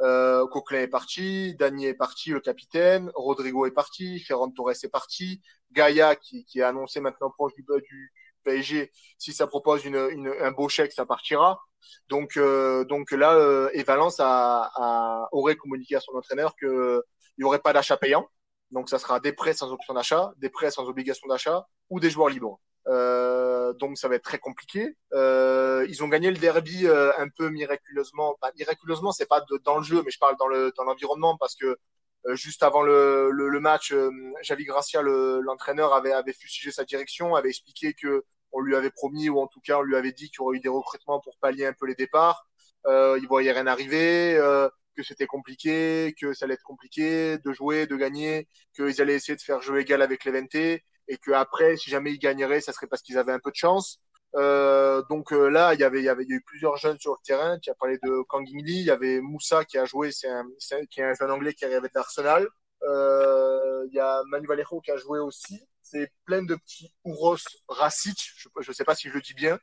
Euh, 0.00 0.46
Coquelin 0.48 0.82
est 0.82 0.88
parti, 0.88 1.54
Daniel 1.56 1.90
est 1.90 1.94
parti, 1.94 2.30
le 2.30 2.40
capitaine, 2.40 3.10
Rodrigo 3.14 3.66
est 3.66 3.70
parti, 3.72 4.20
Ferran 4.20 4.50
Torres 4.50 4.72
est 4.82 4.90
parti, 4.90 5.42
Gaïa 5.72 6.16
qui, 6.16 6.44
qui 6.44 6.60
est 6.60 6.62
annoncé 6.62 7.00
maintenant 7.00 7.30
proche 7.30 7.54
du, 7.54 7.64
du, 7.88 8.12
PSG, 8.44 8.92
si 9.18 9.32
ça 9.32 9.46
propose 9.46 9.82
un 9.86 10.52
beau 10.52 10.68
chèque, 10.68 10.92
ça 10.92 11.06
partira. 11.06 11.60
Donc, 12.08 12.36
euh, 12.36 12.84
donc 12.84 13.10
là, 13.12 13.34
euh, 13.34 13.70
et 13.72 13.82
Valence 13.82 14.16
a, 14.20 15.28
aurait 15.32 15.56
communiqué 15.56 15.96
à 15.96 16.00
son 16.00 16.12
entraîneur 16.12 16.54
qu'il 16.56 17.00
n'y 17.38 17.44
aurait 17.44 17.60
pas 17.60 17.72
d'achat 17.72 17.96
payant. 17.96 18.28
Donc, 18.70 18.88
ça 18.88 18.98
sera 18.98 19.20
des 19.20 19.32
prêts 19.32 19.54
sans 19.54 19.72
option 19.72 19.94
d'achat, 19.94 20.32
des 20.38 20.50
prêts 20.50 20.70
sans 20.70 20.88
obligation 20.88 21.28
d'achat 21.28 21.66
ou 21.90 22.00
des 22.00 22.10
joueurs 22.10 22.28
libres. 22.28 22.60
Euh, 22.88 23.72
donc, 23.74 23.96
ça 23.98 24.08
va 24.08 24.16
être 24.16 24.24
très 24.24 24.38
compliqué. 24.38 24.96
Euh, 25.12 25.86
ils 25.88 26.02
ont 26.04 26.08
gagné 26.08 26.30
le 26.30 26.36
derby 26.38 26.86
un 26.88 27.28
peu 27.28 27.48
miraculeusement. 27.50 28.36
Bah, 28.42 28.50
miraculeusement, 28.58 29.12
c'est 29.12 29.28
pas 29.28 29.44
dans 29.64 29.78
le 29.78 29.84
jeu, 29.84 30.02
mais 30.04 30.10
je 30.10 30.18
parle 30.18 30.36
dans 30.36 30.48
le 30.48 30.72
dans 30.76 30.84
l'environnement 30.84 31.36
parce 31.38 31.54
que 31.54 31.78
juste 32.32 32.62
avant 32.62 32.82
le, 32.82 33.30
le, 33.30 33.48
le 33.48 33.60
match, 33.60 33.94
Javi 34.42 34.64
Gracia, 34.64 35.02
l'entraîneur, 35.02 35.94
avait, 35.94 36.12
avait 36.12 36.32
fustigé 36.32 36.70
sa 36.70 36.84
direction, 36.84 37.34
avait 37.34 37.50
expliqué 37.50 37.94
que 37.94 38.24
on 38.52 38.60
lui 38.60 38.76
avait 38.76 38.90
promis, 38.90 39.28
ou 39.28 39.40
en 39.40 39.46
tout 39.48 39.60
cas 39.60 39.78
on 39.78 39.82
lui 39.82 39.96
avait 39.96 40.12
dit 40.12 40.30
qu'il 40.30 40.38
y 40.38 40.42
aurait 40.42 40.56
eu 40.56 40.60
des 40.60 40.68
recrutements 40.68 41.20
pour 41.20 41.36
pallier 41.38 41.66
un 41.66 41.72
peu 41.72 41.86
les 41.86 41.94
départs. 41.96 42.46
Euh, 42.86 43.18
il 43.20 43.26
voyait 43.26 43.52
rien 43.52 43.66
arriver, 43.66 44.36
euh, 44.36 44.68
que 44.96 45.02
c'était 45.02 45.26
compliqué, 45.26 46.14
que 46.20 46.32
ça 46.34 46.44
allait 46.44 46.54
être 46.54 46.62
compliqué 46.62 47.38
de 47.38 47.52
jouer, 47.52 47.86
de 47.86 47.96
gagner, 47.96 48.48
qu'ils 48.74 49.00
allaient 49.02 49.14
essayer 49.14 49.36
de 49.36 49.42
faire 49.42 49.60
jeu 49.60 49.80
égal 49.80 50.02
avec 50.02 50.24
l'Eventé, 50.24 50.84
et 51.08 51.18
que 51.18 51.32
après, 51.32 51.76
si 51.76 51.90
jamais 51.90 52.12
ils 52.12 52.18
gagneraient, 52.18 52.60
ça 52.60 52.72
serait 52.72 52.86
parce 52.86 53.02
qu'ils 53.02 53.18
avaient 53.18 53.32
un 53.32 53.40
peu 53.40 53.50
de 53.50 53.56
chance. 53.56 54.00
Euh, 54.36 55.02
donc 55.10 55.32
euh, 55.32 55.48
là, 55.48 55.74
il 55.74 55.80
y 55.80 55.84
avait, 55.84 56.02
y 56.02 56.08
avait, 56.08 56.24
y 56.24 56.32
a 56.32 56.36
eu 56.36 56.42
plusieurs 56.42 56.76
jeunes 56.76 56.98
sur 56.98 57.12
le 57.12 57.18
terrain. 57.24 57.58
Tu 57.60 57.70
as 57.70 57.74
parlé 57.74 57.98
de 58.02 58.22
Kang 58.28 58.46
Lee, 58.46 58.80
il 58.80 58.86
y 58.86 58.90
avait 58.90 59.20
Moussa 59.20 59.64
qui 59.64 59.78
a 59.78 59.84
joué, 59.84 60.10
c'est 60.12 60.28
un, 60.28 60.46
qui 60.90 61.00
est 61.00 61.04
un 61.04 61.14
jeune 61.14 61.30
anglais 61.30 61.54
qui 61.54 61.64
arrive 61.64 61.88
d'Arsenal. 61.94 62.48
Euh, 62.82 63.86
il 63.88 63.94
y 63.94 64.00
a 64.00 64.22
Manu 64.26 64.46
Vallejo 64.46 64.80
qui 64.80 64.90
a 64.90 64.96
joué 64.96 65.18
aussi 65.18 65.66
c'est 65.84 66.10
plein 66.24 66.42
de 66.42 66.56
petits 66.56 66.92
Ouros 67.04 67.36
Rasic, 67.68 68.32
je 68.60 68.70
ne 68.70 68.74
sais 68.74 68.84
pas 68.84 68.94
si 68.94 69.08
je 69.08 69.14
le 69.14 69.20
dis 69.20 69.34
bien, 69.34 69.58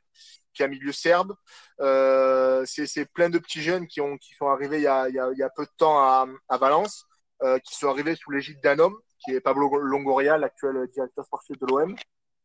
qui 0.54 0.62
est 0.62 0.66
un 0.66 0.68
milieu 0.68 0.92
serbe. 0.92 1.34
Euh, 1.80 2.64
c'est 2.64 3.04
plein 3.12 3.28
de 3.28 3.38
petits 3.38 3.60
jeunes 3.60 3.86
qui, 3.86 4.00
ont, 4.00 4.16
qui 4.16 4.34
sont 4.34 4.46
arrivés 4.46 4.78
il 4.78 4.84
y 4.84 4.86
a, 4.86 5.08
y 5.10 5.18
a, 5.18 5.30
y 5.32 5.42
a 5.42 5.50
peu 5.50 5.64
de 5.64 5.70
temps 5.76 5.98
à, 5.98 6.26
à 6.48 6.56
Valence, 6.56 7.04
euh, 7.42 7.58
qui 7.58 7.74
sont 7.74 7.88
arrivés 7.88 8.16
sous 8.16 8.30
l'égide 8.30 8.60
d'un 8.62 8.78
homme, 8.78 8.96
qui 9.24 9.34
est 9.34 9.40
Pablo 9.40 9.68
Longoria, 9.78 10.38
l'actuel 10.38 10.88
directeur 10.92 11.24
sportif 11.24 11.58
de 11.58 11.66
l'OM, 11.66 11.94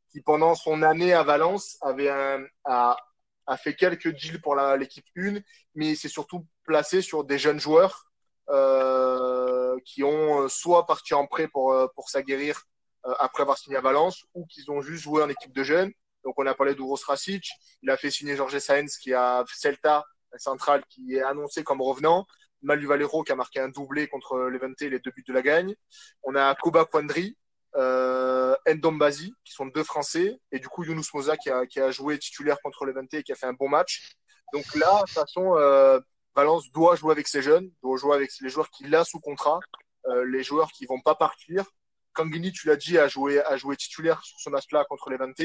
qui 0.09 0.21
pendant 0.21 0.55
son 0.55 0.81
année 0.83 1.13
à 1.13 1.23
Valence 1.23 1.77
avait 1.81 2.09
un, 2.09 2.45
a, 2.65 2.97
a 3.45 3.57
fait 3.57 3.75
quelques 3.75 4.09
deals 4.09 4.41
pour 4.41 4.55
l'équipe 4.55 5.05
1, 5.17 5.39
mais 5.75 5.95
s'est 5.95 6.09
surtout 6.09 6.45
placé 6.63 7.01
sur 7.01 7.23
des 7.23 7.37
jeunes 7.37 7.59
joueurs 7.59 8.09
euh, 8.49 9.77
qui 9.85 10.03
ont 10.03 10.47
soit 10.49 10.85
parti 10.85 11.13
en 11.13 11.27
prêt 11.27 11.47
pour, 11.47 11.75
pour 11.95 12.09
s'aguerrir 12.09 12.63
euh, 13.07 13.13
après 13.19 13.43
avoir 13.43 13.57
signé 13.57 13.77
à 13.77 13.81
Valence 13.81 14.25
ou 14.33 14.45
qu'ils 14.47 14.69
ont 14.71 14.81
juste 14.81 15.03
joué 15.03 15.23
en 15.23 15.29
équipe 15.29 15.53
de 15.53 15.63
jeunes. 15.63 15.91
Donc 16.23 16.33
on 16.37 16.45
a 16.45 16.53
parlé 16.53 16.75
d'Ouros 16.75 16.97
Rasic, 17.07 17.49
il 17.81 17.89
a 17.89 17.95
fait 17.95 18.11
signer 18.11 18.35
Georges 18.35 18.59
Saenz 18.59 18.97
qui 18.97 19.13
a 19.13 19.45
Celta 19.53 20.03
un 20.33 20.37
central 20.37 20.83
qui 20.89 21.15
est 21.15 21.21
annoncé 21.21 21.63
comme 21.63 21.81
revenant. 21.81 22.25
Malu 22.63 22.87
Valero 22.87 23.23
qui 23.23 23.31
a 23.31 23.35
marqué 23.35 23.59
un 23.59 23.69
doublé 23.69 24.07
contre 24.07 24.37
Levante, 24.37 24.81
les 24.81 24.99
deux 24.99 25.11
buts 25.11 25.23
de 25.25 25.31
la 25.31 25.41
gagne. 25.41 25.75
On 26.23 26.35
a 26.35 26.53
Koba 26.55 26.85
Kwandri, 26.85 27.37
euh, 27.77 28.55
qui 28.65 29.53
sont 29.53 29.67
deux 29.67 29.83
Français, 29.83 30.39
et 30.51 30.59
du 30.59 30.67
coup 30.67 30.83
Younous 30.83 31.03
Moza 31.13 31.37
qui 31.37 31.49
a, 31.49 31.91
joué 31.91 32.17
titulaire 32.17 32.57
contre 32.61 32.85
Levante 32.85 33.13
et 33.13 33.23
qui 33.23 33.31
a 33.31 33.35
fait 33.35 33.45
un 33.45 33.53
bon 33.53 33.69
match. 33.69 34.13
Donc 34.53 34.65
là, 34.75 35.01
de 35.01 35.05
toute 35.05 35.09
façon, 35.11 35.55
euh, 35.57 35.99
Valence 36.35 36.71
doit 36.71 36.95
jouer 36.95 37.11
avec 37.11 37.27
ses 37.27 37.41
jeunes, 37.41 37.71
doit 37.81 37.97
jouer 37.97 38.15
avec 38.15 38.31
les 38.41 38.49
joueurs 38.49 38.69
qu'il 38.69 38.93
a 38.95 39.03
sous 39.03 39.19
contrat, 39.19 39.59
euh, 40.07 40.25
les 40.25 40.43
joueurs 40.43 40.71
qui 40.71 40.85
vont 40.85 41.01
pas 41.01 41.15
partir. 41.15 41.65
Kangini, 42.13 42.51
tu 42.51 42.67
l'as 42.67 42.75
dit, 42.75 42.97
a 42.97 43.07
joué, 43.07 43.41
titulaire 43.77 44.23
sur 44.23 44.39
ce 44.39 44.49
match-là 44.49 44.85
contre 44.85 45.09
Levante. 45.09 45.41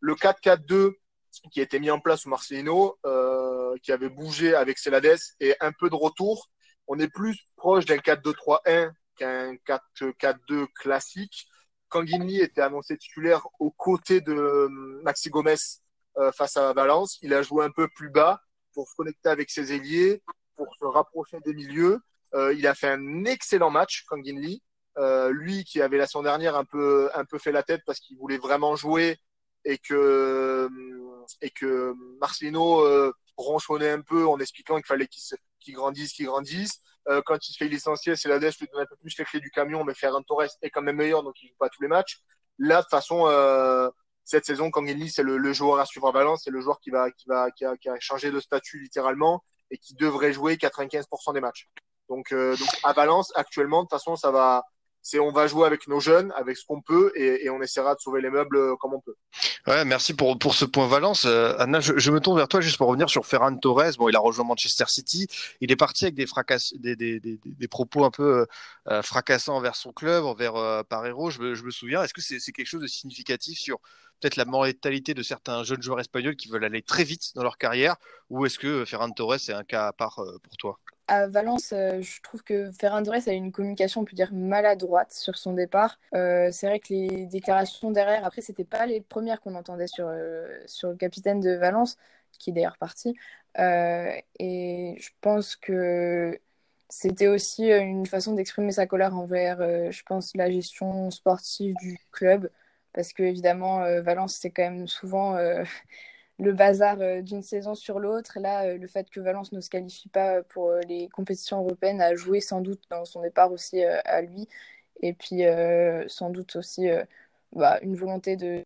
Le 0.00 0.14
4-4-2 0.14 0.94
qui 1.52 1.60
a 1.60 1.62
été 1.62 1.78
mis 1.80 1.90
en 1.90 2.00
place 2.00 2.22
sous 2.22 2.28
Marcelino, 2.28 2.98
euh, 3.04 3.74
qui 3.82 3.92
avait 3.92 4.08
bougé 4.08 4.54
avec 4.54 4.78
Celades 4.78 5.18
et 5.40 5.54
un 5.60 5.72
peu 5.72 5.90
de 5.90 5.94
retour. 5.94 6.48
On 6.86 6.98
est 6.98 7.08
plus 7.08 7.36
proche 7.56 7.84
d'un 7.84 7.96
4-2-3-1 7.98 8.92
qu'un 9.16 9.54
4-4-2 9.66 10.66
classique. 10.74 11.48
Kangini 11.88 12.40
était 12.40 12.62
annoncé 12.62 12.96
titulaire 12.96 13.46
aux 13.58 13.70
côtés 13.70 14.20
de 14.20 14.32
euh, 14.32 14.68
Maxi 15.02 15.30
Gomez 15.30 15.54
euh, 16.18 16.32
face 16.32 16.56
à 16.56 16.72
Valence. 16.72 17.18
Il 17.22 17.34
a 17.34 17.42
joué 17.42 17.64
un 17.64 17.70
peu 17.70 17.88
plus 17.88 18.10
bas 18.10 18.42
pour 18.74 18.88
se 18.88 18.94
connecter 18.94 19.28
avec 19.28 19.50
ses 19.50 19.72
ailiers, 19.72 20.22
pour 20.56 20.68
se 20.78 20.84
rapprocher 20.84 21.38
des 21.44 21.54
milieux. 21.54 22.00
Euh, 22.34 22.52
il 22.54 22.66
a 22.66 22.74
fait 22.74 22.88
un 22.88 23.24
excellent 23.24 23.70
match, 23.70 24.04
Kangin 24.08 24.40
Euh, 24.98 25.30
lui 25.30 25.64
qui 25.64 25.82
avait 25.82 25.98
la 25.98 26.06
saison 26.06 26.22
dernière 26.22 26.56
un 26.56 26.64
peu, 26.64 27.10
un 27.14 27.26
peu 27.26 27.38
fait 27.38 27.52
la 27.52 27.62
tête 27.62 27.82
parce 27.84 28.00
qu'il 28.00 28.16
voulait 28.16 28.38
vraiment 28.38 28.76
jouer 28.76 29.18
et 29.66 29.76
que, 29.76 30.70
et 31.42 31.50
que 31.50 31.94
Marcelino 32.18 33.12
ronchonnait 33.36 33.90
un 33.90 34.00
peu 34.00 34.26
en 34.26 34.38
expliquant 34.38 34.76
qu'il 34.76 34.86
fallait 34.86 35.06
qu'il 35.06 35.22
qu 35.60 35.72
grandisse, 35.72 36.12
qu'il 36.12 36.26
grandisse. 36.26 36.80
Euh, 37.08 37.22
quand 37.24 37.48
il 37.48 37.52
se 37.52 37.56
fait 37.56 37.68
licencier, 37.68 38.16
c'est 38.16 38.28
la 38.28 38.38
DES 38.38 38.50
lui 38.60 38.68
donne 38.72 38.82
un 38.82 38.86
peu 38.86 38.96
plus 38.96 39.16
les 39.18 39.24
clés 39.24 39.40
du 39.40 39.50
camion, 39.50 39.84
mais 39.84 39.94
Ferran 39.94 40.22
Torres 40.22 40.48
est 40.62 40.70
quand 40.70 40.82
même 40.82 40.96
meilleur, 40.96 41.22
donc 41.22 41.34
il 41.42 41.48
joue 41.48 41.54
pas 41.58 41.68
tous 41.68 41.82
les 41.82 41.88
matchs. 41.88 42.20
Là, 42.58 42.78
de 42.78 42.82
toute 42.82 42.90
façon, 42.90 43.26
euh, 43.28 43.88
cette 44.24 44.44
saison, 44.44 44.70
Kangin 44.70 45.06
c'est 45.08 45.22
le, 45.22 45.36
le, 45.36 45.52
joueur 45.52 45.78
à 45.78 45.86
suivre 45.86 46.08
à 46.08 46.12
Valence, 46.12 46.42
c'est 46.44 46.50
le 46.50 46.60
joueur 46.60 46.80
qui 46.80 46.90
va, 46.90 47.10
qui 47.10 47.28
va, 47.28 47.50
qui 47.50 47.64
a, 47.64 47.76
qui 47.76 47.88
a 47.88 47.94
changé 48.00 48.30
de 48.30 48.40
statut 48.40 48.80
littéralement 48.80 49.44
et 49.70 49.78
qui 49.78 49.94
devrait 49.94 50.32
jouer 50.32 50.56
95% 50.56 51.32
des 51.34 51.40
matchs. 51.40 51.68
Donc, 52.08 52.32
euh, 52.32 52.56
donc 52.56 52.68
à 52.82 52.92
Valence, 52.92 53.32
actuellement, 53.34 53.82
de 53.82 53.84
toute 53.84 53.90
façon, 53.90 54.16
ça 54.16 54.30
va, 54.30 54.64
c'est 55.02 55.18
on 55.18 55.30
va 55.30 55.46
jouer 55.46 55.66
avec 55.66 55.86
nos 55.86 56.00
jeunes, 56.00 56.32
avec 56.36 56.56
ce 56.56 56.64
qu'on 56.66 56.82
peut, 56.82 57.12
et, 57.14 57.44
et, 57.44 57.50
on 57.50 57.62
essaiera 57.62 57.94
de 57.94 58.00
sauver 58.00 58.20
les 58.20 58.30
meubles 58.30 58.56
euh, 58.56 58.76
comme 58.76 58.94
on 58.94 59.00
peut. 59.00 59.14
Ouais, 59.66 59.84
merci 59.84 60.14
pour 60.14 60.38
pour 60.38 60.54
ce 60.54 60.64
point 60.64 60.86
Valence. 60.86 61.24
Euh, 61.24 61.54
Anna, 61.58 61.80
je, 61.80 61.98
je, 61.98 62.10
me 62.12 62.20
tourne 62.20 62.36
vers 62.38 62.46
toi 62.46 62.60
juste 62.60 62.76
pour 62.76 62.86
revenir 62.86 63.10
sur 63.10 63.26
Ferran 63.26 63.56
Torres. 63.56 63.96
Bon, 63.98 64.08
il 64.08 64.14
a 64.14 64.20
rejoint 64.20 64.44
Manchester 64.44 64.84
City. 64.86 65.26
Il 65.60 65.72
est 65.72 65.76
parti 65.76 66.04
avec 66.04 66.14
des 66.14 66.26
fracass, 66.26 66.72
des, 66.74 66.94
des, 66.94 67.18
des, 67.18 67.40
des 67.44 67.68
propos 67.68 68.04
un 68.04 68.12
peu 68.12 68.46
euh, 68.88 69.02
fracassants 69.02 69.56
envers 69.56 69.74
son 69.74 69.92
club, 69.92 70.24
envers 70.24 70.54
euh, 70.54 70.84
Parero. 70.84 71.30
Je 71.30 71.40
me, 71.40 71.54
je 71.56 71.64
me 71.64 71.70
souviens. 71.72 72.02
Est-ce 72.04 72.14
que 72.14 72.20
c'est 72.20 72.38
c'est 72.38 72.52
quelque 72.52 72.68
chose 72.68 72.82
de 72.82 72.86
significatif 72.86 73.58
sur 73.58 73.78
peut-être 74.20 74.36
la 74.36 74.44
mentalité 74.44 75.14
de 75.14 75.22
certains 75.22 75.64
jeunes 75.64 75.82
joueurs 75.82 76.00
espagnols 76.00 76.36
qui 76.36 76.48
veulent 76.48 76.64
aller 76.64 76.82
très 76.82 77.04
vite 77.04 77.32
dans 77.34 77.42
leur 77.42 77.58
carrière, 77.58 77.96
ou 78.30 78.46
est-ce 78.46 78.58
que 78.58 78.84
Ferran 78.84 79.10
Torres 79.10 79.34
est 79.34 79.50
un 79.50 79.64
cas 79.64 79.88
à 79.88 79.92
part 79.92 80.20
euh, 80.20 80.38
pour 80.42 80.56
toi? 80.56 80.78
À 81.08 81.26
Valence, 81.28 81.72
euh, 81.72 82.00
je 82.02 82.20
trouve 82.22 82.42
que 82.42 82.70
Ferran 82.72 83.02
Torres 83.02 83.28
a 83.28 83.32
une 83.32 83.52
communication, 83.52 84.00
on 84.00 84.04
peut 84.04 84.16
dire, 84.16 84.32
maladroite 84.32 85.12
sur 85.12 85.36
son 85.38 85.52
départ. 85.52 85.98
Euh, 86.14 86.48
c'est 86.52 86.66
vrai 86.66 86.80
que 86.80 86.88
les 86.92 87.26
déclarations 87.26 87.90
derrière, 87.90 88.24
après, 88.24 88.42
c'était 88.42 88.64
pas 88.64 88.86
les 88.86 89.00
premières 89.00 89.40
qu'on 89.40 89.54
entendait 89.54 89.86
sur, 89.86 90.08
euh, 90.08 90.58
sur 90.66 90.90
le 90.90 90.96
capitaine 90.96 91.40
de 91.40 91.50
Valence, 91.50 91.96
qui 92.38 92.50
est 92.50 92.52
d'ailleurs 92.52 92.78
parti. 92.78 93.14
et 93.58 94.96
je 94.98 95.10
pense 95.20 95.56
que 95.56 96.38
c'était 96.88 97.28
aussi 97.28 97.70
une 97.70 98.06
façon 98.06 98.34
d'exprimer 98.34 98.72
sa 98.72 98.86
colère 98.86 99.14
envers, 99.16 99.58
je 99.90 100.02
pense, 100.04 100.34
la 100.36 100.50
gestion 100.50 101.10
sportive 101.10 101.74
du 101.80 101.98
club. 102.12 102.50
Parce 102.92 103.12
que, 103.12 103.22
évidemment, 103.22 103.80
Valence, 104.02 104.34
c'est 104.36 104.50
quand 104.50 104.62
même 104.62 104.88
souvent 104.88 105.36
le 106.38 106.52
bazar 106.52 107.00
euh, 107.00 107.22
d'une 107.22 107.42
saison 107.42 107.74
sur 107.74 107.98
l'autre. 107.98 108.38
Là, 108.40 108.66
euh, 108.66 108.78
le 108.78 108.86
fait 108.86 109.08
que 109.10 109.20
Valence 109.20 109.52
ne 109.52 109.60
se 109.60 109.70
qualifie 109.70 110.08
pas 110.08 110.42
pour 110.42 110.70
euh, 110.70 110.80
les 110.88 111.08
compétitions 111.08 111.60
européennes 111.62 112.00
a 112.00 112.14
joué 112.14 112.40
sans 112.40 112.60
doute 112.60 112.82
dans 112.90 113.04
son 113.04 113.22
départ 113.22 113.52
aussi 113.52 113.82
à 113.82 114.22
lui. 114.22 114.48
Et 115.02 115.12
puis, 115.12 115.42
sans 116.08 116.30
doute 116.30 116.56
aussi 116.56 116.88
bah, 117.52 117.78
une 117.82 117.96
volonté 117.96 118.36
de 118.36 118.64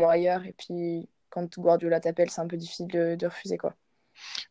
ailleurs. 0.00 0.44
Et 0.46 0.52
puis, 0.52 1.08
quand 1.30 1.58
Guardiola 1.58 2.00
t'appelle, 2.00 2.30
c'est 2.30 2.40
un 2.40 2.46
peu 2.46 2.56
difficile 2.56 2.86
de, 2.88 3.16
de 3.16 3.26
refuser. 3.26 3.58
quoi. 3.58 3.74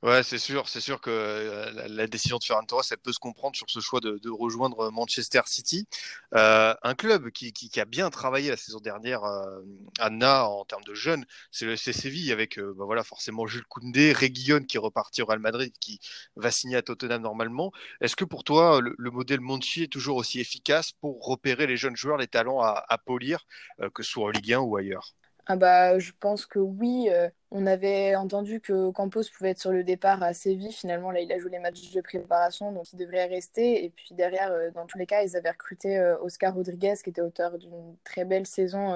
Ouais, 0.03 0.23
c'est 0.23 0.37
sûr, 0.37 0.67
c'est 0.69 0.81
sûr 0.81 1.01
que 1.01 1.09
euh, 1.09 1.87
la, 1.87 2.07
décision 2.07 2.37
de 2.37 2.43
Ferran 2.43 2.63
Torres, 2.63 2.83
elle 2.91 2.97
peut 2.97 3.13
se 3.13 3.19
comprendre 3.19 3.55
sur 3.55 3.69
ce 3.69 3.79
choix 3.79 3.99
de, 3.99 4.19
rejoindre 4.29 4.91
Manchester 4.91 5.41
City, 5.45 5.87
euh, 6.35 6.73
un 6.83 6.95
club 6.95 7.29
qui, 7.31 7.53
a 7.79 7.85
bien 7.85 8.09
travaillé 8.09 8.49
la 8.49 8.57
saison 8.57 8.79
dernière 8.79 9.23
euh, 9.23 9.61
Anna 9.99 10.47
en 10.47 10.65
termes 10.65 10.83
de 10.83 10.93
jeunes, 10.93 11.25
c'est 11.51 11.65
le 11.65 11.73
FC 11.73 11.93
Séville 11.93 12.31
avec 12.31 12.57
euh, 12.59 12.73
bah 12.75 13.03
forcément 13.03 13.47
Jules 13.47 13.65
Koundé, 13.67 14.13
Reguillon 14.13 14.63
qui 14.63 14.77
est 14.77 14.79
reparti 14.79 15.21
au 15.21 15.25
Real 15.25 15.39
Madrid, 15.39 15.73
qui 15.79 15.99
va 16.35 16.51
signer 16.51 16.77
à 16.77 16.81
Tottenham 16.81 17.21
normalement. 17.21 17.71
Est-ce 18.01 18.15
que 18.15 18.25
pour 18.25 18.43
toi 18.43 18.81
le, 18.81 18.95
le, 18.97 19.11
modèle 19.11 19.41
Monchi 19.41 19.83
est 19.83 19.91
toujours 19.91 20.17
aussi 20.17 20.39
efficace 20.39 20.91
pour 20.93 21.25
repérer 21.25 21.67
les 21.67 21.77
jeunes 21.77 21.95
joueurs, 21.95 22.17
les 22.17 22.27
talents 22.27 22.61
à, 22.61 22.83
à 22.87 22.97
polir, 22.97 23.45
euh, 23.81 23.89
que 23.89 24.03
ce 24.03 24.11
soit 24.11 24.25
en 24.25 24.29
Ligue 24.29 24.53
1 24.53 24.59
ou 24.59 24.77
ailleurs? 24.77 25.13
Ah 25.47 25.55
bah, 25.57 25.99
je 25.99 26.11
pense 26.19 26.45
que 26.47 26.57
oui. 26.57 27.07
Euh, 27.11 27.29
on 27.51 27.67
avait 27.67 28.15
entendu 28.15 28.59
que 28.61 28.89
Campos 28.91 29.21
pouvait 29.37 29.51
être 29.51 29.59
sur 29.59 29.71
le 29.71 29.83
départ 29.83 30.23
à 30.23 30.33
Séville. 30.33 30.71
Finalement, 30.73 31.11
là, 31.11 31.19
il 31.21 31.31
a 31.31 31.37
joué 31.37 31.51
les 31.51 31.59
matchs 31.59 31.91
de 31.91 32.01
préparation, 32.01 32.71
donc 32.71 32.91
il 32.93 32.97
devrait 32.97 33.25
rester. 33.27 33.85
Et 33.85 33.89
puis 33.91 34.15
derrière, 34.15 34.51
euh, 34.51 34.71
dans 34.71 34.87
tous 34.87 34.97
les 34.97 35.05
cas, 35.05 35.21
ils 35.21 35.37
avaient 35.37 35.51
recruté 35.51 35.99
euh, 35.99 36.17
Oscar 36.21 36.53
Rodriguez, 36.55 36.95
qui 37.03 37.11
était 37.11 37.21
auteur 37.21 37.59
d'une 37.59 37.95
très 38.03 38.25
belle 38.25 38.47
saison 38.47 38.95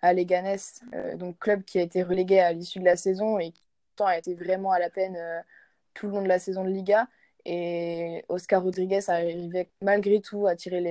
à 0.00 0.12
Leganés, 0.12 0.56
donc 1.16 1.38
club 1.40 1.64
qui 1.64 1.78
a 1.78 1.82
été 1.82 2.02
relégué 2.04 2.38
à 2.40 2.52
l'issue 2.52 2.78
de 2.78 2.84
la 2.84 2.96
saison 2.96 3.38
et 3.38 3.50
qui 3.50 3.62
a 4.00 4.16
été 4.16 4.34
vraiment 4.34 4.70
à 4.70 4.78
la 4.78 4.90
peine 4.90 5.18
tout 5.94 6.06
le 6.06 6.12
long 6.12 6.22
de 6.22 6.28
la 6.28 6.38
saison 6.38 6.64
de 6.64 6.70
Liga. 6.70 7.08
Et 7.44 8.24
Oscar 8.28 8.62
Rodriguez 8.62 9.00
arrivait 9.08 9.70
malgré 9.82 10.20
tout 10.20 10.46
à 10.46 10.54
tirer 10.56 10.82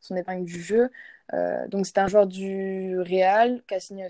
son 0.00 0.16
épingle 0.16 0.44
du 0.44 0.60
jeu. 0.60 0.90
Euh, 1.34 1.66
donc 1.68 1.86
c'est 1.86 1.98
un 1.98 2.08
joueur 2.08 2.26
du 2.26 2.98
Real 2.98 3.62
qui 3.66 3.74
a, 3.74 3.80
signé, 3.80 4.06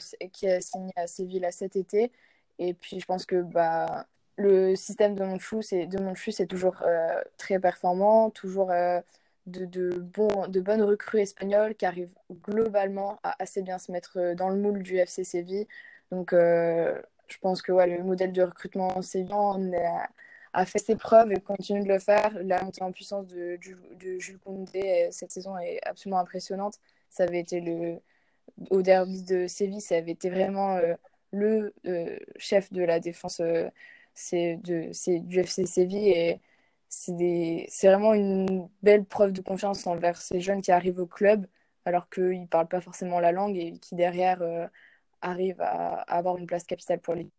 à 0.96 1.06
Séville 1.06 1.46
cet 1.50 1.76
été. 1.76 2.10
Et 2.58 2.74
puis 2.74 3.00
je 3.00 3.06
pense 3.06 3.26
que 3.26 3.42
bah, 3.42 4.06
le 4.36 4.74
système 4.76 5.14
de 5.14 5.24
Monchou, 5.24 5.62
c'est 5.62 5.86
de 5.86 5.98
c'est 6.30 6.46
toujours 6.46 6.76
euh, 6.82 7.22
très 7.38 7.58
performant, 7.58 8.30
toujours 8.30 8.70
euh, 8.72 9.00
de, 9.46 9.90
bon, 9.98 10.48
de 10.48 10.60
bonnes 10.60 10.82
recrues 10.82 11.20
espagnoles 11.20 11.74
qui 11.74 11.86
arrivent 11.86 12.12
globalement 12.44 13.18
à 13.22 13.40
assez 13.42 13.62
bien 13.62 13.78
se 13.78 13.92
mettre 13.92 14.34
dans 14.34 14.48
le 14.48 14.56
moule 14.56 14.82
du 14.82 14.96
FC 14.98 15.24
Séville. 15.24 15.66
Donc 16.10 16.32
je 16.32 17.38
pense 17.40 17.62
que 17.62 17.72
ouais, 17.72 17.86
le 17.86 18.02
modèle 18.04 18.32
de 18.32 18.42
recrutement 18.42 19.00
sévillan 19.02 19.58
a 20.52 20.66
fait 20.66 20.78
ses 20.78 20.96
preuves 20.96 21.32
et 21.32 21.40
continue 21.40 21.82
de 21.82 21.88
le 21.88 21.98
faire. 21.98 22.30
La 22.42 22.62
montée 22.62 22.82
en 22.82 22.92
puissance 22.92 23.26
de, 23.26 23.58
de, 23.64 24.04
de 24.04 24.18
Jules 24.18 24.38
Koundé 24.38 25.08
cette 25.10 25.30
saison 25.32 25.56
est 25.58 25.80
absolument 25.86 26.18
impressionnante. 26.20 26.78
Ça 27.12 27.24
avait 27.24 27.40
été 27.40 27.60
le 27.60 28.00
au 28.70 28.82
derby 28.82 29.22
de 29.22 29.46
Séville, 29.46 29.80
ça 29.80 29.96
avait 29.96 30.12
été 30.12 30.30
vraiment 30.30 30.76
euh, 30.76 30.94
le 31.32 31.74
euh, 31.86 32.18
chef 32.38 32.72
de 32.72 32.82
la 32.82 33.00
défense 33.00 33.40
euh, 33.40 33.68
du 34.32 35.40
FC 35.40 35.66
Séville 35.66 36.08
et 36.08 36.40
c'est 36.88 37.88
vraiment 37.88 38.14
une 38.14 38.68
belle 38.82 39.04
preuve 39.04 39.32
de 39.32 39.40
confiance 39.42 39.86
envers 39.86 40.16
ces 40.20 40.40
jeunes 40.40 40.62
qui 40.62 40.72
arrivent 40.72 41.00
au 41.00 41.06
club 41.06 41.46
alors 41.86 42.08
qu'ils 42.10 42.42
ne 42.42 42.46
parlent 42.46 42.68
pas 42.68 42.80
forcément 42.80 43.20
la 43.20 43.32
langue 43.32 43.56
et 43.56 43.72
qui 43.78 43.94
derrière 43.94 44.42
arrivent 45.22 45.60
à, 45.62 46.02
à 46.02 46.18
avoir 46.18 46.36
une 46.38 46.46
place 46.46 46.64
capitale 46.64 47.00
pour 47.00 47.14
lui. 47.14 47.30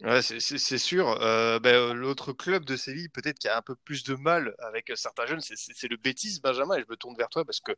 C'est 0.00 0.78
sûr. 0.78 1.08
Euh, 1.22 1.60
ben, 1.60 1.94
L'autre 1.94 2.32
club 2.32 2.64
de 2.64 2.76
Séville, 2.76 3.08
peut-être 3.08 3.38
qui 3.38 3.48
a 3.48 3.56
un 3.56 3.62
peu 3.62 3.74
plus 3.76 4.02
de 4.02 4.14
mal 4.14 4.54
avec 4.58 4.92
certains 4.96 5.24
jeunes, 5.26 5.40
c'est 5.40 5.88
le 5.88 5.96
Bétis, 5.96 6.40
Benjamin. 6.42 6.76
Et 6.76 6.80
je 6.80 6.86
me 6.88 6.96
tourne 6.96 7.16
vers 7.16 7.28
toi 7.28 7.44
parce 7.44 7.60
que, 7.60 7.72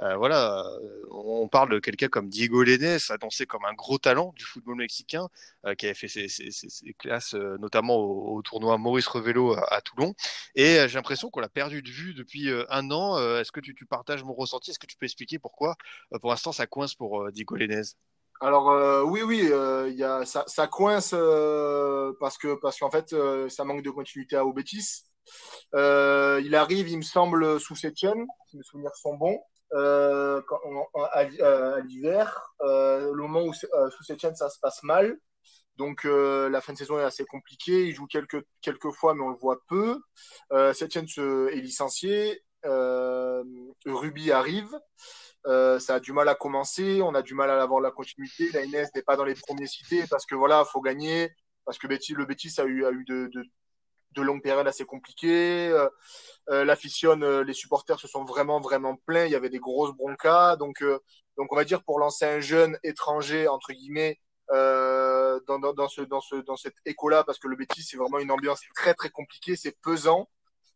euh, 0.00 0.16
voilà, 0.16 0.64
on 1.10 1.48
parle 1.48 1.70
de 1.70 1.78
quelqu'un 1.78 2.08
comme 2.08 2.28
Diego 2.28 2.62
Lenes, 2.62 2.98
annoncé 3.08 3.46
comme 3.46 3.64
un 3.64 3.72
gros 3.72 3.98
talent 3.98 4.32
du 4.36 4.44
football 4.44 4.76
mexicain, 4.76 5.28
euh, 5.64 5.74
qui 5.74 5.86
avait 5.86 5.94
fait 5.94 6.08
ses, 6.08 6.28
ses, 6.28 6.50
ses 6.50 6.92
classes, 6.94 7.34
euh, 7.34 7.56
notamment 7.58 7.96
au, 7.96 8.42
tournoi 8.42 8.76
Maurice 8.76 9.06
Revello 9.06 9.56
à, 9.56 9.80
Toulon. 9.80 10.14
Et 10.56 10.88
j'ai 10.88 10.94
l'impression 10.94 11.30
qu'on 11.30 11.40
l'a 11.40 11.48
perdu 11.48 11.82
de 11.82 11.90
vue 11.90 12.14
depuis 12.14 12.50
un 12.68 12.90
an. 12.90 13.18
Est-ce 13.36 13.52
que 13.52 13.60
tu, 13.60 13.74
tu, 13.74 13.86
partages 13.86 14.24
mon 14.24 14.34
ressenti? 14.34 14.70
Est-ce 14.70 14.78
que 14.78 14.86
tu 14.86 14.96
peux 14.96 15.06
expliquer 15.06 15.38
pourquoi, 15.38 15.76
pour 16.20 16.30
l'instant, 16.30 16.52
ça 16.52 16.66
coince 16.66 16.94
pour 16.94 17.30
Diego 17.32 17.56
Lenes 17.56 17.84
alors 18.40 18.70
euh, 18.70 19.02
oui, 19.02 19.22
oui, 19.22 19.48
euh, 19.50 19.90
y 19.90 20.02
a, 20.02 20.24
ça, 20.24 20.44
ça 20.46 20.66
coince 20.66 21.12
euh, 21.14 22.12
parce 22.20 22.38
que 22.38 22.54
parce 22.54 22.78
qu'en 22.78 22.90
fait, 22.90 23.12
euh, 23.12 23.48
ça 23.48 23.64
manque 23.64 23.82
de 23.82 23.90
continuité 23.90 24.36
à 24.36 24.44
Bétis. 24.44 25.04
Euh, 25.74 26.40
il 26.44 26.54
arrive, 26.54 26.88
il 26.88 26.96
me 26.96 27.02
semble, 27.02 27.60
sous 27.60 27.76
Sétienne, 27.76 28.26
si 28.48 28.56
mes 28.56 28.62
souvenirs 28.62 28.96
sont 28.96 29.14
bons, 29.14 29.38
quand, 29.72 30.60
à, 31.12 31.20
à 31.20 31.80
l'hiver. 31.80 32.54
le 32.60 33.14
moment 33.14 33.42
où 33.42 33.52
sous 33.52 34.04
Sétienne, 34.04 34.34
ça 34.34 34.48
se 34.48 34.58
passe 34.60 34.82
mal. 34.82 35.18
Donc 35.76 36.04
la 36.04 36.60
fin 36.60 36.72
de 36.72 36.78
saison 36.78 36.98
est 36.98 37.04
assez 37.04 37.24
compliquée. 37.24 37.86
Il 37.86 37.94
joue 37.94 38.06
quelques, 38.06 38.42
quelques 38.60 38.90
fois, 38.90 39.14
mais 39.14 39.22
on 39.22 39.30
le 39.30 39.36
voit 39.36 39.60
peu. 39.68 40.00
Euh, 40.52 40.72
Setien 40.72 41.04
est 41.04 41.60
licencié. 41.60 42.42
Ruby 42.64 44.32
arrive. 44.32 44.78
Ça 45.44 45.94
a 45.94 46.00
du 46.00 46.12
mal 46.12 46.28
à 46.28 46.34
commencer. 46.34 47.00
On 47.02 47.14
a 47.14 47.22
du 47.22 47.34
mal 47.34 47.50
à 47.50 47.62
avoir 47.62 47.80
la 47.80 47.90
continuité. 47.90 48.50
La 48.52 48.66
NS 48.66 48.88
n'est 48.94 49.02
pas 49.02 49.16
dans 49.16 49.24
les 49.24 49.34
premiers 49.34 49.66
cités 49.66 50.04
parce 50.08 50.26
que 50.26 50.34
voilà, 50.34 50.64
faut 50.64 50.80
gagner. 50.80 51.30
Parce 51.64 51.78
que 51.78 51.86
le 51.86 52.24
Betis 52.24 52.54
a 52.58 52.64
eu, 52.64 52.84
a 52.84 52.90
eu 52.90 53.04
de, 53.04 53.30
de, 53.32 53.44
de 54.12 54.22
longues 54.22 54.42
périodes 54.42 54.66
assez 54.66 54.84
compliquées. 54.84 55.68
Euh, 55.68 55.88
euh, 56.50 56.64
la 56.64 56.76
fission, 56.76 57.20
euh, 57.22 57.44
les 57.44 57.52
supporters 57.52 57.98
se 57.98 58.08
sont 58.08 58.24
vraiment, 58.24 58.60
vraiment 58.60 58.96
pleins. 59.06 59.26
Il 59.26 59.32
y 59.32 59.36
avait 59.36 59.50
des 59.50 59.58
grosses 59.58 59.94
broncas. 59.94 60.56
Donc, 60.56 60.82
donc 61.36 61.52
on 61.52 61.56
va 61.56 61.64
dire 61.64 61.82
pour 61.82 61.98
lancer 61.98 62.24
un 62.24 62.40
jeune 62.40 62.78
étranger, 62.82 63.48
entre 63.48 63.72
guillemets, 63.72 64.18
dans, 64.50 65.58
dans, 65.58 65.72
dans, 65.72 65.88
ce, 65.88 66.02
dans, 66.02 66.20
ce, 66.20 66.36
dans 66.36 66.56
cette 66.56 66.76
écho-là, 66.84 67.24
parce 67.24 67.38
que 67.38 67.48
le 67.48 67.56
Betis, 67.56 67.82
c'est 67.82 67.96
vraiment 67.96 68.18
une 68.18 68.30
ambiance 68.30 68.60
très, 68.74 68.94
très 68.94 69.10
compliquée. 69.10 69.56
C'est 69.56 69.76
pesant. 69.80 70.28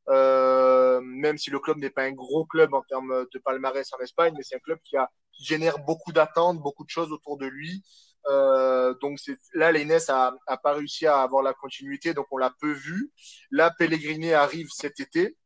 Euh, 0.08 1.00
même 1.02 1.38
si 1.38 1.50
le 1.50 1.58
club 1.58 1.78
n'est 1.78 1.90
pas 1.90 2.02
un 2.02 2.12
gros 2.12 2.44
club 2.44 2.74
en 2.74 2.82
termes 2.82 3.26
de 3.32 3.38
palmarès 3.38 3.90
en 3.92 4.02
Espagne, 4.02 4.34
mais 4.36 4.42
c'est 4.42 4.56
un 4.56 4.60
club 4.60 4.78
qui, 4.84 4.96
a, 4.96 5.10
qui 5.32 5.44
génère 5.44 5.78
beaucoup 5.78 6.12
d'attentes, 6.12 6.58
beaucoup 6.60 6.84
de 6.84 6.90
choses 6.90 7.12
autour 7.12 7.38
de 7.38 7.46
lui. 7.46 7.82
Euh, 8.26 8.94
donc 9.00 9.18
là, 9.54 9.72
l'Enes 9.72 9.98
a, 10.08 10.34
a 10.46 10.56
pas 10.56 10.74
réussi 10.74 11.06
à 11.06 11.20
avoir 11.22 11.42
la 11.42 11.52
continuité, 11.54 12.14
donc 12.14 12.26
on 12.30 12.38
l'a 12.38 12.52
peu 12.60 12.72
vu. 12.72 13.12
Là, 13.50 13.70
Pellegrini 13.78 14.32
arrive 14.32 14.68
cet 14.70 15.00
été. 15.00 15.36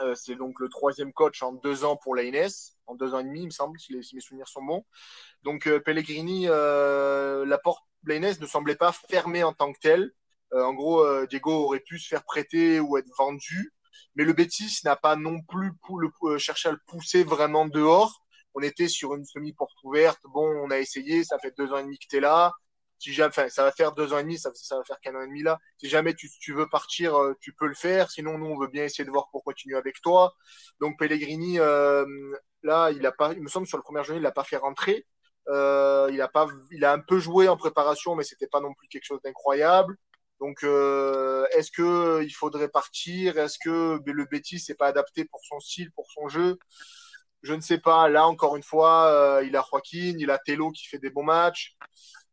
Euh, 0.00 0.14
c'est 0.14 0.36
donc 0.36 0.58
le 0.58 0.68
troisième 0.68 1.12
coach 1.12 1.42
en 1.42 1.52
deux 1.52 1.84
ans 1.84 1.96
pour 1.96 2.14
l'Aines, 2.14 2.48
en 2.86 2.94
deux 2.94 3.14
ans 3.14 3.20
et 3.20 3.24
demi, 3.24 3.40
il 3.40 3.46
me 3.46 3.50
semble, 3.50 3.78
si, 3.78 3.94
mes 3.94 4.20
souvenirs 4.20 4.48
sont 4.48 4.62
bons. 4.62 4.84
Donc 5.42 5.66
euh, 5.66 5.80
Pellegrini, 5.80 6.46
euh, 6.48 7.44
la 7.44 7.58
porte 7.58 7.84
l'Aines 8.04 8.34
ne 8.40 8.46
semblait 8.46 8.76
pas 8.76 8.92
fermée 8.92 9.42
en 9.42 9.52
tant 9.52 9.72
que 9.72 9.78
telle. 9.78 10.12
Euh, 10.54 10.62
en 10.64 10.74
gros, 10.74 11.26
Diego 11.26 11.52
aurait 11.64 11.80
pu 11.80 11.98
se 11.98 12.08
faire 12.08 12.24
prêter 12.24 12.80
ou 12.80 12.98
être 12.98 13.10
vendu, 13.18 13.72
mais 14.14 14.24
le 14.24 14.32
Betis 14.32 14.80
n'a 14.84 14.96
pas 14.96 15.16
non 15.16 15.40
plus 15.42 15.72
le, 15.98 16.38
cherché 16.38 16.68
à 16.68 16.72
le 16.72 16.80
pousser 16.86 17.24
vraiment 17.24 17.66
dehors 17.66 18.22
on 18.54 18.62
était 18.62 18.88
sur 18.88 19.14
une 19.14 19.24
semi-porte 19.24 19.76
ouverte. 19.84 20.20
Bon, 20.24 20.44
on 20.44 20.70
a 20.70 20.78
essayé, 20.78 21.24
ça 21.24 21.38
fait 21.38 21.54
deux 21.56 21.72
ans 21.72 21.78
et 21.78 21.82
demi 21.82 21.98
que 21.98 22.06
tu 22.08 22.20
là. 22.20 22.52
Si 22.98 23.12
jamais, 23.12 23.30
enfin, 23.30 23.48
ça 23.48 23.64
va 23.64 23.72
faire 23.72 23.92
deux 23.92 24.12
ans 24.12 24.18
et 24.18 24.22
demi, 24.22 24.38
ça, 24.38 24.50
va 24.50 24.84
faire 24.84 25.00
qu'un 25.00 25.14
an 25.16 25.22
et 25.22 25.26
demi 25.26 25.42
là. 25.42 25.58
Si 25.78 25.88
jamais 25.88 26.14
tu, 26.14 26.28
tu 26.40 26.52
veux 26.54 26.68
partir, 26.68 27.16
euh, 27.16 27.34
tu 27.40 27.52
peux 27.52 27.66
le 27.66 27.74
faire. 27.74 28.10
Sinon, 28.10 28.38
nous, 28.38 28.46
on 28.46 28.58
veut 28.58 28.68
bien 28.68 28.84
essayer 28.84 29.04
de 29.04 29.10
voir 29.10 29.28
pour 29.32 29.42
continuer 29.42 29.76
avec 29.76 30.00
toi. 30.02 30.34
Donc, 30.80 30.98
Pellegrini, 30.98 31.58
euh, 31.58 32.04
là, 32.62 32.90
il 32.92 33.04
a 33.04 33.12
pas, 33.12 33.32
il 33.32 33.42
me 33.42 33.48
semble, 33.48 33.66
sur 33.66 33.76
le 33.76 33.82
premier 33.82 34.04
journée, 34.04 34.20
il 34.20 34.22
l'a 34.22 34.32
pas 34.32 34.44
fait 34.44 34.56
rentrer. 34.56 35.06
Euh, 35.48 36.08
il 36.12 36.20
a 36.20 36.28
pas, 36.28 36.46
il 36.70 36.84
a 36.84 36.92
un 36.92 37.00
peu 37.00 37.18
joué 37.18 37.48
en 37.48 37.56
préparation, 37.56 38.14
mais 38.14 38.22
c'était 38.22 38.46
pas 38.46 38.60
non 38.60 38.72
plus 38.74 38.86
quelque 38.88 39.04
chose 39.04 39.20
d'incroyable. 39.24 39.96
Donc, 40.42 40.64
euh, 40.64 41.46
est-ce 41.52 41.70
que 41.70 42.24
il 42.24 42.32
faudrait 42.32 42.68
partir? 42.68 43.38
Est-ce 43.38 43.58
que 43.62 44.00
le 44.04 44.24
Betis 44.24 44.60
n'est 44.68 44.74
pas 44.74 44.88
adapté 44.88 45.24
pour 45.24 45.40
son 45.44 45.60
style, 45.60 45.92
pour 45.92 46.10
son 46.10 46.28
jeu? 46.28 46.58
Je 47.42 47.54
ne 47.54 47.60
sais 47.60 47.78
pas. 47.78 48.08
Là, 48.08 48.26
encore 48.26 48.56
une 48.56 48.64
fois, 48.64 49.06
euh, 49.06 49.44
il 49.44 49.56
a 49.56 49.64
Joaquin, 49.70 50.16
il 50.18 50.30
a 50.32 50.38
Tello 50.38 50.72
qui 50.72 50.88
fait 50.88 50.98
des 50.98 51.10
bons 51.10 51.22
matchs. 51.22 51.76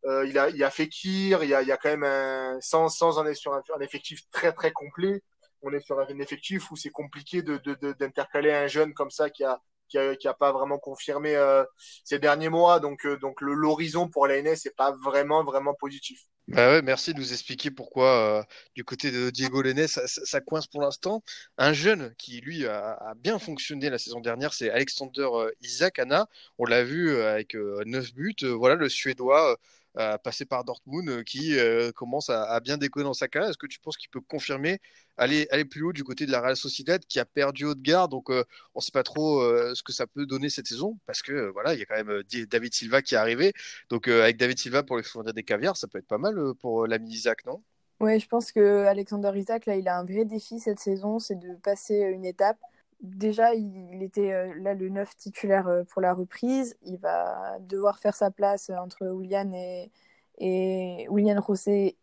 Euh, 0.05 0.25
il, 0.27 0.39
a, 0.39 0.45
a 0.45 0.71
Fekir, 0.71 1.43
il 1.43 1.51
y 1.51 1.53
a, 1.53 1.61
il 1.61 1.77
quand 1.83 1.89
même 1.89 2.03
un, 2.03 2.57
sans, 2.61 2.89
sans 2.89 3.23
est 3.27 3.35
sur 3.35 3.53
un, 3.53 3.61
effectif 3.79 4.21
très 4.31 4.53
très 4.53 4.71
complet. 4.71 5.21
On 5.61 5.71
est 5.71 5.81
sur 5.81 5.99
un 5.99 6.19
effectif 6.19 6.71
où 6.71 6.75
c'est 6.75 6.89
compliqué 6.89 7.43
de, 7.43 7.57
d'intercaler 7.93 8.51
un 8.51 8.65
jeune 8.65 8.95
comme 8.95 9.11
ça 9.11 9.29
qui 9.29 9.43
a, 9.43 9.61
qui 9.89 9.97
a, 9.97 10.15
qui 10.15 10.27
a 10.27 10.33
pas 10.33 10.51
vraiment 10.51 10.77
confirmé 10.77 11.35
euh, 11.35 11.63
ces 12.03 12.19
derniers 12.19 12.49
mois. 12.49 12.79
Donc, 12.79 13.05
euh, 13.05 13.17
donc 13.17 13.41
l'horizon 13.41 14.07
pour 14.07 14.27
la 14.27 14.41
NS 14.41 14.65
n'est 14.65 14.71
pas 14.75 14.91
vraiment 15.03 15.43
vraiment 15.43 15.73
positif. 15.73 16.21
Bah 16.47 16.81
merci 16.81 17.13
de 17.13 17.19
nous 17.19 17.31
expliquer 17.31 17.69
pourquoi 17.69 18.39
euh, 18.39 18.43
du 18.73 18.83
côté 18.83 19.11
de 19.11 19.29
Diego 19.29 19.61
Lenné 19.61 19.87
ça, 19.87 20.41
coince 20.41 20.65
pour 20.65 20.81
l'instant. 20.81 21.23
Un 21.59 21.73
jeune 21.73 22.15
qui 22.17 22.41
lui 22.41 22.65
a, 22.65 23.13
bien 23.17 23.37
fonctionné 23.37 23.91
la 23.91 23.99
saison 23.99 24.19
dernière, 24.19 24.53
c'est 24.55 24.71
Alexander 24.71 25.27
Isaac 25.61 25.99
Anna. 25.99 26.27
On 26.57 26.65
l'a 26.65 26.83
vu 26.83 27.21
avec 27.21 27.55
euh, 27.55 27.83
9 27.85 28.13
buts. 28.15 28.35
voilà 28.41 28.73
le 28.73 28.89
Suédois 28.89 29.57
euh, 29.97 30.17
passé 30.17 30.45
par 30.45 30.63
Dortmund 30.63 31.23
qui 31.23 31.57
commence 31.95 32.29
à, 32.29 32.59
bien 32.59 32.77
déconner 32.77 33.05
dans 33.05 33.13
sa 33.13 33.27
carrière. 33.27 33.49
Est-ce 33.49 33.57
que 33.57 33.67
tu 33.67 33.79
penses 33.79 33.97
qu'il 33.97 34.09
peut 34.09 34.21
confirmer 34.21 34.79
aller, 35.17 35.47
aller 35.51 35.65
plus 35.65 35.83
haut 35.83 35.93
du 35.93 36.03
côté 36.03 36.25
de 36.25 36.31
la 36.31 36.41
Real 36.41 36.55
Sociedad 36.55 37.03
qui 37.05 37.19
a 37.19 37.25
perdu 37.25 37.65
haut 37.65 37.75
de 37.75 37.81
garde 37.81 38.11
Donc 38.11 38.29
on 38.29 38.43
ne 38.75 38.81
sait 38.81 38.91
pas 38.91 39.03
trop 39.03 39.41
ce 39.73 39.83
que 39.83 39.91
ça 39.91 40.07
peut 40.07 40.25
donner 40.25 40.49
cette 40.49 40.67
saison 40.67 40.97
parce 41.05 41.21
que 41.21 41.49
voilà 41.51 41.73
il 41.73 41.79
y 41.79 41.83
a 41.83 41.85
quand 41.85 42.03
même 42.03 42.23
David 42.49 42.73
Silva 42.73 43.01
qui 43.01 43.15
est 43.15 43.17
arrivé. 43.17 43.53
Donc 43.89 44.07
avec 44.07 44.37
David 44.37 44.59
Silva 44.59 44.83
pour 44.83 44.97
les 44.97 45.03
fournir 45.03 45.33
des 45.33 45.43
caviars, 45.43 45.77
ça 45.77 45.87
peut 45.87 45.99
être 45.99 46.07
pas 46.07 46.17
mal 46.17 46.35
pour 46.59 46.87
l'ami 46.87 47.11
Isaac, 47.11 47.45
non? 47.45 47.61
Ouais, 47.99 48.17
je 48.17 48.27
pense 48.27 48.53
que 48.53 48.85
Alexander 48.85 49.31
Isaac, 49.35 49.65
là, 49.65 49.75
il 49.75 49.87
a 49.89 49.97
un 49.97 50.05
vrai 50.05 50.23
défi 50.23 50.59
cette 50.59 50.79
saison, 50.79 51.19
c'est 51.19 51.37
de 51.37 51.55
passer 51.55 51.97
une 51.97 52.23
étape. 52.23 52.57
Déjà, 53.01 53.53
il 53.53 54.03
était 54.03 54.53
là 54.55 54.73
le 54.73 54.89
9 54.89 55.15
titulaire 55.15 55.83
pour 55.89 56.01
la 56.01 56.13
reprise. 56.13 56.77
Il 56.83 56.97
va 56.97 57.57
devoir 57.61 57.99
faire 57.99 58.15
sa 58.15 58.29
place 58.31 58.69
entre 58.69 59.07
Willian 59.07 59.53
et, 59.53 59.91
et 60.39 61.07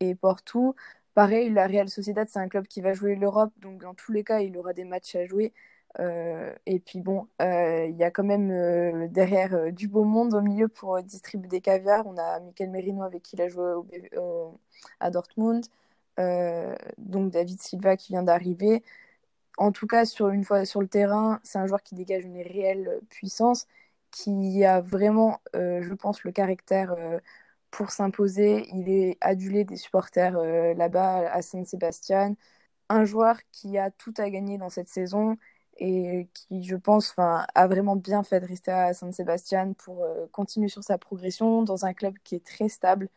et 0.00 0.14
Porto. 0.14 0.74
Pareil, 1.14 1.50
la 1.50 1.66
Real 1.66 1.88
Sociedad, 1.88 2.28
c'est 2.28 2.38
un 2.38 2.48
club 2.48 2.66
qui 2.66 2.82
va 2.82 2.92
jouer 2.92 3.14
l'Europe, 3.16 3.52
donc 3.58 3.80
dans 3.80 3.94
tous 3.94 4.12
les 4.12 4.22
cas, 4.22 4.40
il 4.40 4.56
aura 4.58 4.74
des 4.74 4.84
matchs 4.84 5.16
à 5.16 5.24
jouer. 5.24 5.52
Euh, 5.98 6.54
et 6.66 6.78
puis 6.78 7.00
bon, 7.00 7.26
euh, 7.40 7.86
il 7.86 7.96
y 7.96 8.04
a 8.04 8.10
quand 8.10 8.24
même 8.24 8.50
euh, 8.50 9.08
derrière 9.08 9.72
du 9.72 9.88
beau 9.88 10.04
monde 10.04 10.34
au 10.34 10.42
milieu 10.42 10.68
pour 10.68 11.02
distribuer 11.02 11.48
des 11.48 11.60
caviars. 11.62 12.06
On 12.06 12.18
a 12.18 12.40
Michael 12.40 12.70
Merino 12.70 13.02
avec 13.02 13.22
qui 13.22 13.36
il 13.36 13.42
a 13.42 13.48
joué 13.48 13.64
à 15.00 15.10
Dortmund. 15.10 15.64
donc 16.98 17.30
David 17.32 17.60
Silva 17.62 17.96
qui 17.96 18.12
vient 18.12 18.22
d'arriver. 18.22 18.82
En 19.56 19.72
tout 19.72 19.86
cas, 19.86 20.04
sur 20.04 20.28
une 20.28 20.44
fois 20.44 20.64
sur 20.64 20.80
le 20.82 20.88
terrain, 20.88 21.40
c'est 21.42 21.58
un 21.58 21.66
joueur 21.66 21.82
qui 21.82 21.94
dégage 21.94 22.24
une 22.24 22.40
réelle 22.42 23.00
puissance, 23.10 23.66
qui 24.10 24.64
a 24.64 24.80
vraiment, 24.80 25.40
je 25.54 25.94
pense, 25.94 26.24
le 26.24 26.32
caractère 26.32 26.94
pour 27.70 27.90
s'imposer. 27.90 28.66
Il 28.74 28.88
est 28.90 29.18
adulé 29.20 29.64
des 29.64 29.76
supporters 29.76 30.34
là-bas 30.76 31.30
à 31.32 31.42
San 31.42 31.64
Sebastian. 31.66 32.36
Un 32.90 33.04
joueur 33.06 33.38
qui 33.52 33.78
a 33.78 33.90
tout 33.92 34.14
à 34.18 34.30
gagner 34.30 34.58
dans 34.58 34.70
cette 34.70 34.88
saison 34.88 35.36
et 35.78 36.28
qui, 36.34 36.64
je 36.64 36.76
pense, 36.76 37.14
a 37.18 37.68
vraiment 37.68 37.96
bien 37.96 38.24
fait 38.24 38.40
de 38.40 38.46
rester 38.46 38.72
à 38.72 38.94
San 38.94 39.12
Sebastian 39.12 39.74
pour 39.74 40.04
euh, 40.04 40.26
continuer 40.32 40.68
sur 40.68 40.84
sa 40.84 40.98
progression 40.98 41.62
dans 41.62 41.86
un 41.86 41.94
club 41.94 42.16
qui 42.24 42.34
est 42.36 42.44
très 42.46 42.68
stable 42.70 43.08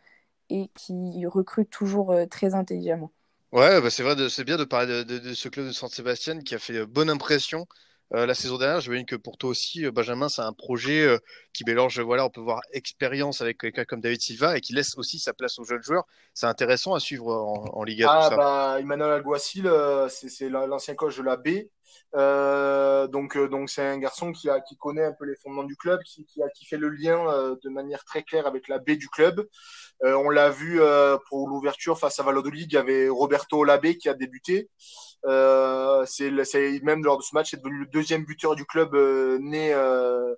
et 0.49 0.69
qui 0.75 1.25
recrute 1.27 1.69
toujours 1.71 2.11
euh, 2.13 2.25
très 2.27 2.55
intelligemment. 2.55 3.11
Ouais, 3.51 3.81
bah 3.81 3.89
c'est 3.89 4.03
vrai, 4.03 4.15
c'est 4.29 4.43
bien 4.43 4.57
de 4.57 4.63
parler 4.63 4.87
de, 4.87 5.03
de, 5.03 5.17
de, 5.17 5.33
ce 5.33 5.49
club 5.49 5.65
de 5.65 5.71
San 5.71 5.89
Sebastian 5.89 6.39
qui 6.41 6.53
a 6.53 6.59
fait 6.59 6.85
bonne 6.85 7.09
impression 7.09 7.65
euh, 8.13 8.27
la 8.27 8.35
saison 8.35 8.59
dernière. 8.59 8.79
J'imagine 8.79 9.07
que 9.07 9.15
pour 9.15 9.37
toi 9.37 9.49
aussi, 9.49 9.85
euh, 9.85 9.91
Benjamin, 9.91 10.29
c'est 10.29 10.43
un 10.43 10.53
projet 10.53 11.01
euh, 11.01 11.17
qui 11.51 11.63
mélange, 11.63 11.99
voilà, 11.99 12.25
on 12.25 12.29
peut 12.29 12.41
voir 12.41 12.61
expérience 12.73 13.41
avec 13.41 13.59
quelqu'un 13.59 13.85
comme 13.85 14.01
David 14.01 14.21
Silva 14.21 14.55
et 14.55 14.61
qui 14.61 14.73
laisse 14.73 14.95
aussi 14.97 15.17
sa 15.17 15.33
place 15.33 15.57
aux 15.57 15.63
jeunes 15.63 15.81
joueurs. 15.81 16.05
C'est 16.35 16.45
intéressant 16.45 16.93
à 16.93 16.99
suivre 16.99 17.27
en, 17.27 17.65
en 17.73 17.83
Liga. 17.83 18.07
Ah, 18.11 18.29
bah, 18.35 18.77
Emmanuel 18.79 19.13
Alguacil, 19.13 19.65
euh, 19.65 20.07
c'est 20.09 20.49
l'ancien 20.49 20.93
coach 20.93 21.17
de 21.17 21.23
la 21.23 21.35
B. 21.35 21.47
Euh, 22.15 23.07
donc, 23.07 23.37
donc 23.49 23.69
c'est 23.69 23.85
un 23.85 23.97
garçon 23.97 24.31
qui, 24.31 24.49
a, 24.49 24.59
qui 24.61 24.77
connaît 24.77 25.05
un 25.05 25.13
peu 25.13 25.25
les 25.25 25.35
fondements 25.35 25.63
du 25.63 25.75
club, 25.75 26.01
qui, 26.03 26.25
qui, 26.25 26.41
a, 26.41 26.49
qui 26.49 26.65
fait 26.65 26.77
le 26.77 26.89
lien 26.89 27.19
euh, 27.31 27.55
de 27.63 27.69
manière 27.69 28.03
très 28.03 28.23
claire 28.23 28.47
avec 28.47 28.67
la 28.67 28.79
B 28.79 28.91
du 28.91 29.09
club. 29.09 29.47
Euh, 30.03 30.15
on 30.15 30.29
l'a 30.29 30.49
vu 30.49 30.79
pour 31.27 31.47
l'ouverture 31.47 31.99
face 31.99 32.19
à 32.19 32.23
Valladolid, 32.23 32.71
il 32.71 32.75
y 32.75 32.77
avait 32.77 33.09
Roberto 33.09 33.63
Labé 33.63 33.97
qui 33.97 34.09
a 34.09 34.13
débuté. 34.13 34.69
Euh, 35.25 36.05
c'est 36.05 36.31
même 36.83 37.03
lors 37.03 37.17
de 37.17 37.23
ce 37.23 37.35
match, 37.35 37.51
c'est 37.51 37.57
devenu 37.57 37.79
le 37.79 37.85
deuxième 37.87 38.25
buteur 38.25 38.55
du 38.55 38.65
club 38.65 38.95
euh, 38.95 39.37
né 39.39 39.73
euh, 39.73 40.33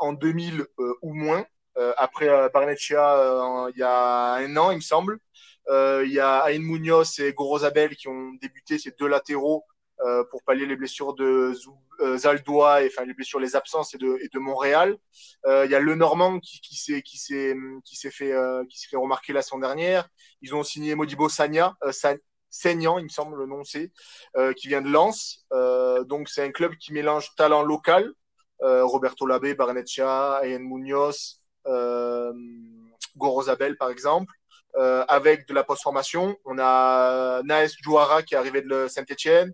en 0.00 0.12
2000 0.12 0.66
ou 1.02 1.14
moins. 1.14 1.44
après 1.96 2.28
Barnechea, 2.52 3.70
il 3.74 3.78
y 3.78 3.82
a 3.82 4.34
un 4.34 4.56
an, 4.56 4.70
il 4.72 4.76
me 4.76 4.80
semble. 4.80 5.18
Il 5.68 6.10
y 6.10 6.18
a 6.18 6.38
Aïn 6.40 6.62
Munoz 6.62 7.20
et 7.20 7.32
Gorosabel 7.32 7.94
qui 7.96 8.08
ont 8.08 8.32
débuté 8.42 8.78
ces 8.78 8.92
deux 8.98 9.06
latéraux 9.06 9.64
euh, 10.06 10.24
pour 10.30 10.42
pallier 10.42 10.66
les 10.66 10.76
blessures 10.76 11.14
de 11.14 11.52
Zaldois 12.16 12.82
et 12.82 12.86
enfin 12.86 13.04
les 13.04 13.14
blessures, 13.14 13.40
les 13.40 13.56
absences 13.56 13.94
et 13.94 13.98
de, 13.98 14.18
et 14.22 14.28
de 14.32 14.38
Montréal. 14.38 14.96
Euh, 15.46 15.64
il 15.66 15.70
y 15.70 15.74
a 15.74 15.80
Le 15.80 15.94
Normand 15.94 16.40
qui, 16.40 16.60
qui 16.60 16.76
s'est 16.76 17.02
qui 17.02 17.18
s'est 17.18 17.54
qui 17.84 17.96
s'est 17.96 18.10
fait 18.10 18.32
euh, 18.32 18.64
qui 18.68 18.78
s'est 18.78 18.88
fait 18.88 18.96
remarquer 18.96 19.32
la 19.32 19.42
semaine 19.42 19.62
dernière. 19.62 20.08
Ils 20.42 20.54
ont 20.54 20.62
signé 20.62 20.94
Modibo 20.94 21.28
Sagna, 21.28 21.76
Seignan, 22.50 22.98
il 22.98 23.04
me 23.04 23.08
semble 23.08 23.36
le 23.38 23.46
nom 23.46 23.64
c'est, 23.64 23.92
euh, 24.36 24.52
qui 24.52 24.68
vient 24.68 24.82
de 24.82 24.88
Lens. 24.88 25.46
Euh, 25.52 26.04
donc 26.04 26.28
c'est 26.28 26.42
un 26.44 26.50
club 26.50 26.74
qui 26.76 26.92
mélange 26.92 27.34
talent 27.36 27.62
local, 27.62 28.12
euh, 28.62 28.84
Roberto 28.84 29.26
Labé, 29.26 29.54
Barneccia, 29.54 30.40
Ayen 30.42 30.58
Munoz, 30.58 31.42
euh, 31.66 32.32
Gorosabel 33.16 33.76
par 33.76 33.90
exemple, 33.90 34.32
euh, 34.76 35.04
avec 35.08 35.46
de 35.48 35.54
la 35.54 35.64
post-formation. 35.64 36.36
On 36.44 36.58
a 36.58 37.42
Naes 37.44 37.74
Jouara 37.82 38.22
qui 38.22 38.34
est 38.34 38.38
arrivé 38.38 38.62
de 38.62 38.88
Saint-Etienne. 38.88 39.52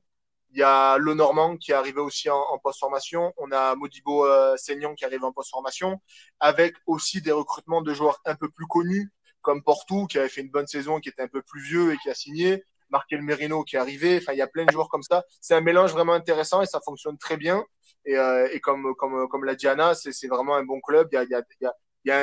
Il 0.57 0.61
y 0.61 0.63
a 0.63 0.97
Le 0.97 1.13
Normand 1.13 1.59
qui 1.59 1.73
est 1.73 1.75
arrivé 1.75 2.01
aussi 2.01 2.31
en, 2.31 2.39
en 2.39 2.59
post-formation. 2.59 3.35
On 3.37 3.53
a 3.53 3.75
Modibo 3.75 4.25
euh, 4.25 4.57
Seignan 4.57 4.95
qui 4.95 5.05
arrive 5.05 5.23
en 5.23 5.31
post-formation, 5.31 6.01
avec 6.41 6.75
aussi 6.87 7.21
des 7.21 7.31
recrutements 7.31 7.83
de 7.83 7.93
joueurs 7.93 8.23
un 8.25 8.35
peu 8.35 8.49
plus 8.51 8.67
connus 8.67 9.11
comme 9.43 9.63
Porto 9.63 10.07
qui 10.07 10.19
avait 10.19 10.31
fait 10.31 10.41
une 10.41 10.51
bonne 10.51 10.67
saison, 10.67 10.99
qui 10.99 11.11
était 11.11 11.23
un 11.23 11.29
peu 11.29 11.43
plus 11.43 11.61
vieux 11.61 11.93
et 11.93 11.99
qui 11.99 12.09
a 12.09 12.15
signé. 12.15 12.65
Markel 12.89 13.21
Merino 13.21 13.65
qui 13.65 13.77
est 13.77 13.79
arrivé. 13.79 14.17
Enfin, 14.17 14.33
il 14.33 14.39
y 14.39 14.43
a 14.43 14.47
plein 14.47 14.65
de 14.65 14.71
joueurs 14.71 14.89
comme 14.89 15.03
ça. 15.03 15.25
C'est 15.43 15.55
un 15.55 15.61
mélange 15.61 15.93
vraiment 15.93 16.15
intéressant 16.15 16.63
et 16.63 16.67
ça 16.67 16.81
fonctionne 16.83 17.19
très 17.19 17.37
bien. 17.37 17.63
Et, 18.07 18.17
euh, 18.17 18.49
et 18.51 18.61
comme, 18.61 18.95
comme, 18.97 19.29
comme 19.29 19.45
l'a 19.45 19.57
Diana, 19.57 19.95
c'est 19.95 20.27
vraiment 20.27 20.57
un 20.57 20.65
bon 20.65 20.81
club. 20.81 21.09
Il 21.13 21.17
y 21.17 21.19
a, 21.19 21.25
il 21.25 21.31
y 21.31 21.35
a, 21.35 21.43
il 21.61 21.65
y 21.65 21.67
a, 21.67 21.75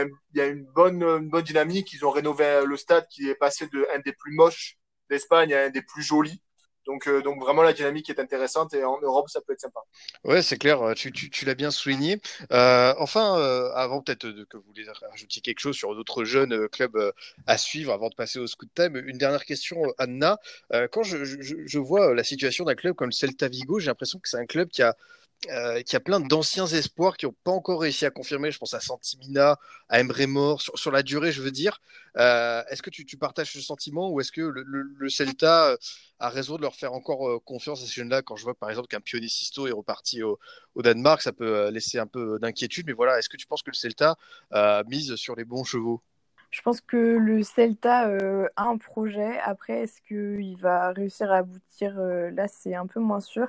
il 0.02 0.38
y 0.38 0.42
a, 0.42 0.48
une, 0.48 0.66
bonne, 0.66 1.04
une 1.04 1.30
bonne 1.30 1.44
dynamique. 1.44 1.94
Ils 1.94 2.04
ont 2.04 2.10
rénové 2.10 2.64
le 2.66 2.78
stade 2.78 3.06
qui 3.10 3.30
est 3.30 3.36
passé 3.36 3.68
de 3.68 3.88
un 3.94 4.00
des 4.00 4.14
plus 4.14 4.34
moches 4.34 4.80
d'Espagne 5.10 5.54
à 5.54 5.66
un 5.66 5.70
des 5.70 5.84
plus 5.84 6.02
jolis. 6.02 6.42
Donc, 6.86 7.08
euh, 7.08 7.22
donc 7.22 7.40
vraiment 7.40 7.64
la 7.64 7.74
dynamique 7.74 8.10
est 8.10 8.20
intéressante 8.20 8.74
et 8.74 8.84
en 8.84 9.00
Europe 9.02 9.30
ça 9.30 9.42
peut 9.42 9.54
être 9.54 9.62
sympa. 9.62 9.80
Ouais, 10.24 10.42
c'est 10.42 10.58
clair, 10.58 10.94
tu, 10.96 11.12
tu, 11.12 11.46
l'as 11.46 11.56
bien 11.56 11.72
souligné. 11.72 12.22
Euh, 12.52 12.94
enfin, 12.98 13.38
euh, 13.40 13.72
avant 13.74 14.02
peut-être 14.02 14.30
que 14.50 14.58
vous 14.58 14.64
voulez 14.68 14.86
rajouter 15.10 15.42
quelque 15.42 15.60
chose 15.60 15.76
sur 15.76 15.96
d'autres 15.96 16.24
jeunes 16.24 16.54
euh, 16.54 16.68
clubs 16.68 16.96
euh, 16.96 17.12
à 17.48 17.58
suivre 17.58 17.94
avant 17.94 18.10
de 18.10 18.16
passer 18.16 18.40
au 18.40 18.48
scoot 18.48 18.70
time, 18.74 18.96
une 19.06 19.18
dernière 19.18 19.46
question, 19.46 19.82
Anna. 19.98 20.38
quand 20.92 21.04
je, 21.04 21.24
je, 21.24 21.56
je 21.66 21.80
vois 21.80 22.14
la 22.14 22.24
situation 22.24 22.66
d'un 22.66 22.76
club 22.76 22.96
comme 22.96 23.12
Celta 23.12 23.48
Vigo, 23.48 23.80
j'ai 23.80 23.88
l'impression 23.88 24.20
que 24.20 24.30
c'est 24.30 24.38
un 24.38 24.46
club 24.46 24.70
qui 24.70 24.82
a 24.82 24.96
euh, 25.50 25.82
qu'il 25.82 25.94
y 25.94 25.96
a 25.96 26.00
plein 26.00 26.20
d'anciens 26.20 26.68
espoirs 26.68 27.18
qui 27.18 27.26
n'ont 27.26 27.36
pas 27.44 27.52
encore 27.52 27.82
réussi 27.82 28.06
à 28.06 28.12
confirmer. 28.12 28.52
Je 28.52 28.58
pense 28.58 28.74
à 28.74 28.80
Santimina, 28.80 29.58
à 29.90 30.00
Emre 30.00 30.28
Mor, 30.28 30.62
sur, 30.62 30.78
sur, 30.78 30.92
la 30.92 31.04
durée, 31.04 31.32
je 31.32 31.42
veux 31.42 31.52
dire. 31.52 31.82
Euh, 32.18 32.64
est-ce 32.70 32.82
que 32.82 32.90
tu, 32.90 33.18
partages 33.18 33.52
ce 33.52 33.62
sentiment 33.62 34.10
ou 34.10 34.22
est-ce 34.22 34.32
que 34.32 34.42
le, 34.42 35.10
Celta 35.10 35.70
euh, 35.70 35.78
a 36.20 36.30
raison 36.30 36.58
de 36.58 36.62
leur 36.62 36.76
faire 36.76 36.94
encore 36.94 37.28
euh, 37.28 37.40
confiance 37.40 37.82
à 37.84 37.86
ces 37.86 37.94
jeunes-là? 37.94 38.22
Quand 38.22 38.36
je 38.36 38.44
vois 38.44 38.54
par 38.54 38.70
exemple 38.70 38.88
qu'un 38.88 39.02
Pioni 39.02 39.30
Sisto 39.30 39.68
est 39.68 39.72
reparti 39.72 40.24
au, 40.24 40.40
au, 40.76 40.82
Danemark, 40.82 41.22
ça 41.22 41.34
peut 41.34 41.56
euh, 41.56 41.72
laisser 41.72 42.00
un 42.00 42.08
peu 42.08 42.40
d'inquiétude. 42.40 42.86
Mais 42.88 42.94
voilà, 42.94 43.20
est-ce 43.20 43.30
que 43.30 43.38
tu 43.38 43.48
penses 43.48 43.64
que 43.64 43.72
le 43.72 43.76
Celta 43.76 44.16
mise 44.88 45.16
sur 45.16 45.36
les 45.36 45.46
bons 45.46 45.64
chevaux? 45.64 46.02
Je 46.54 46.62
pense 46.62 46.82
que 46.82 46.98
le 46.98 47.42
Celta 47.42 48.08
euh, 48.08 48.48
a 48.56 48.66
un 48.66 48.78
projet. 48.78 49.40
Après, 49.40 49.82
est-ce 49.82 50.00
qu'il 50.02 50.56
va 50.58 50.92
réussir 50.92 51.32
à 51.32 51.38
aboutir 51.38 51.96
Là, 51.98 52.48
c'est 52.48 52.76
un 52.76 52.86
peu 52.86 53.00
moins 53.00 53.22
sûr 53.22 53.48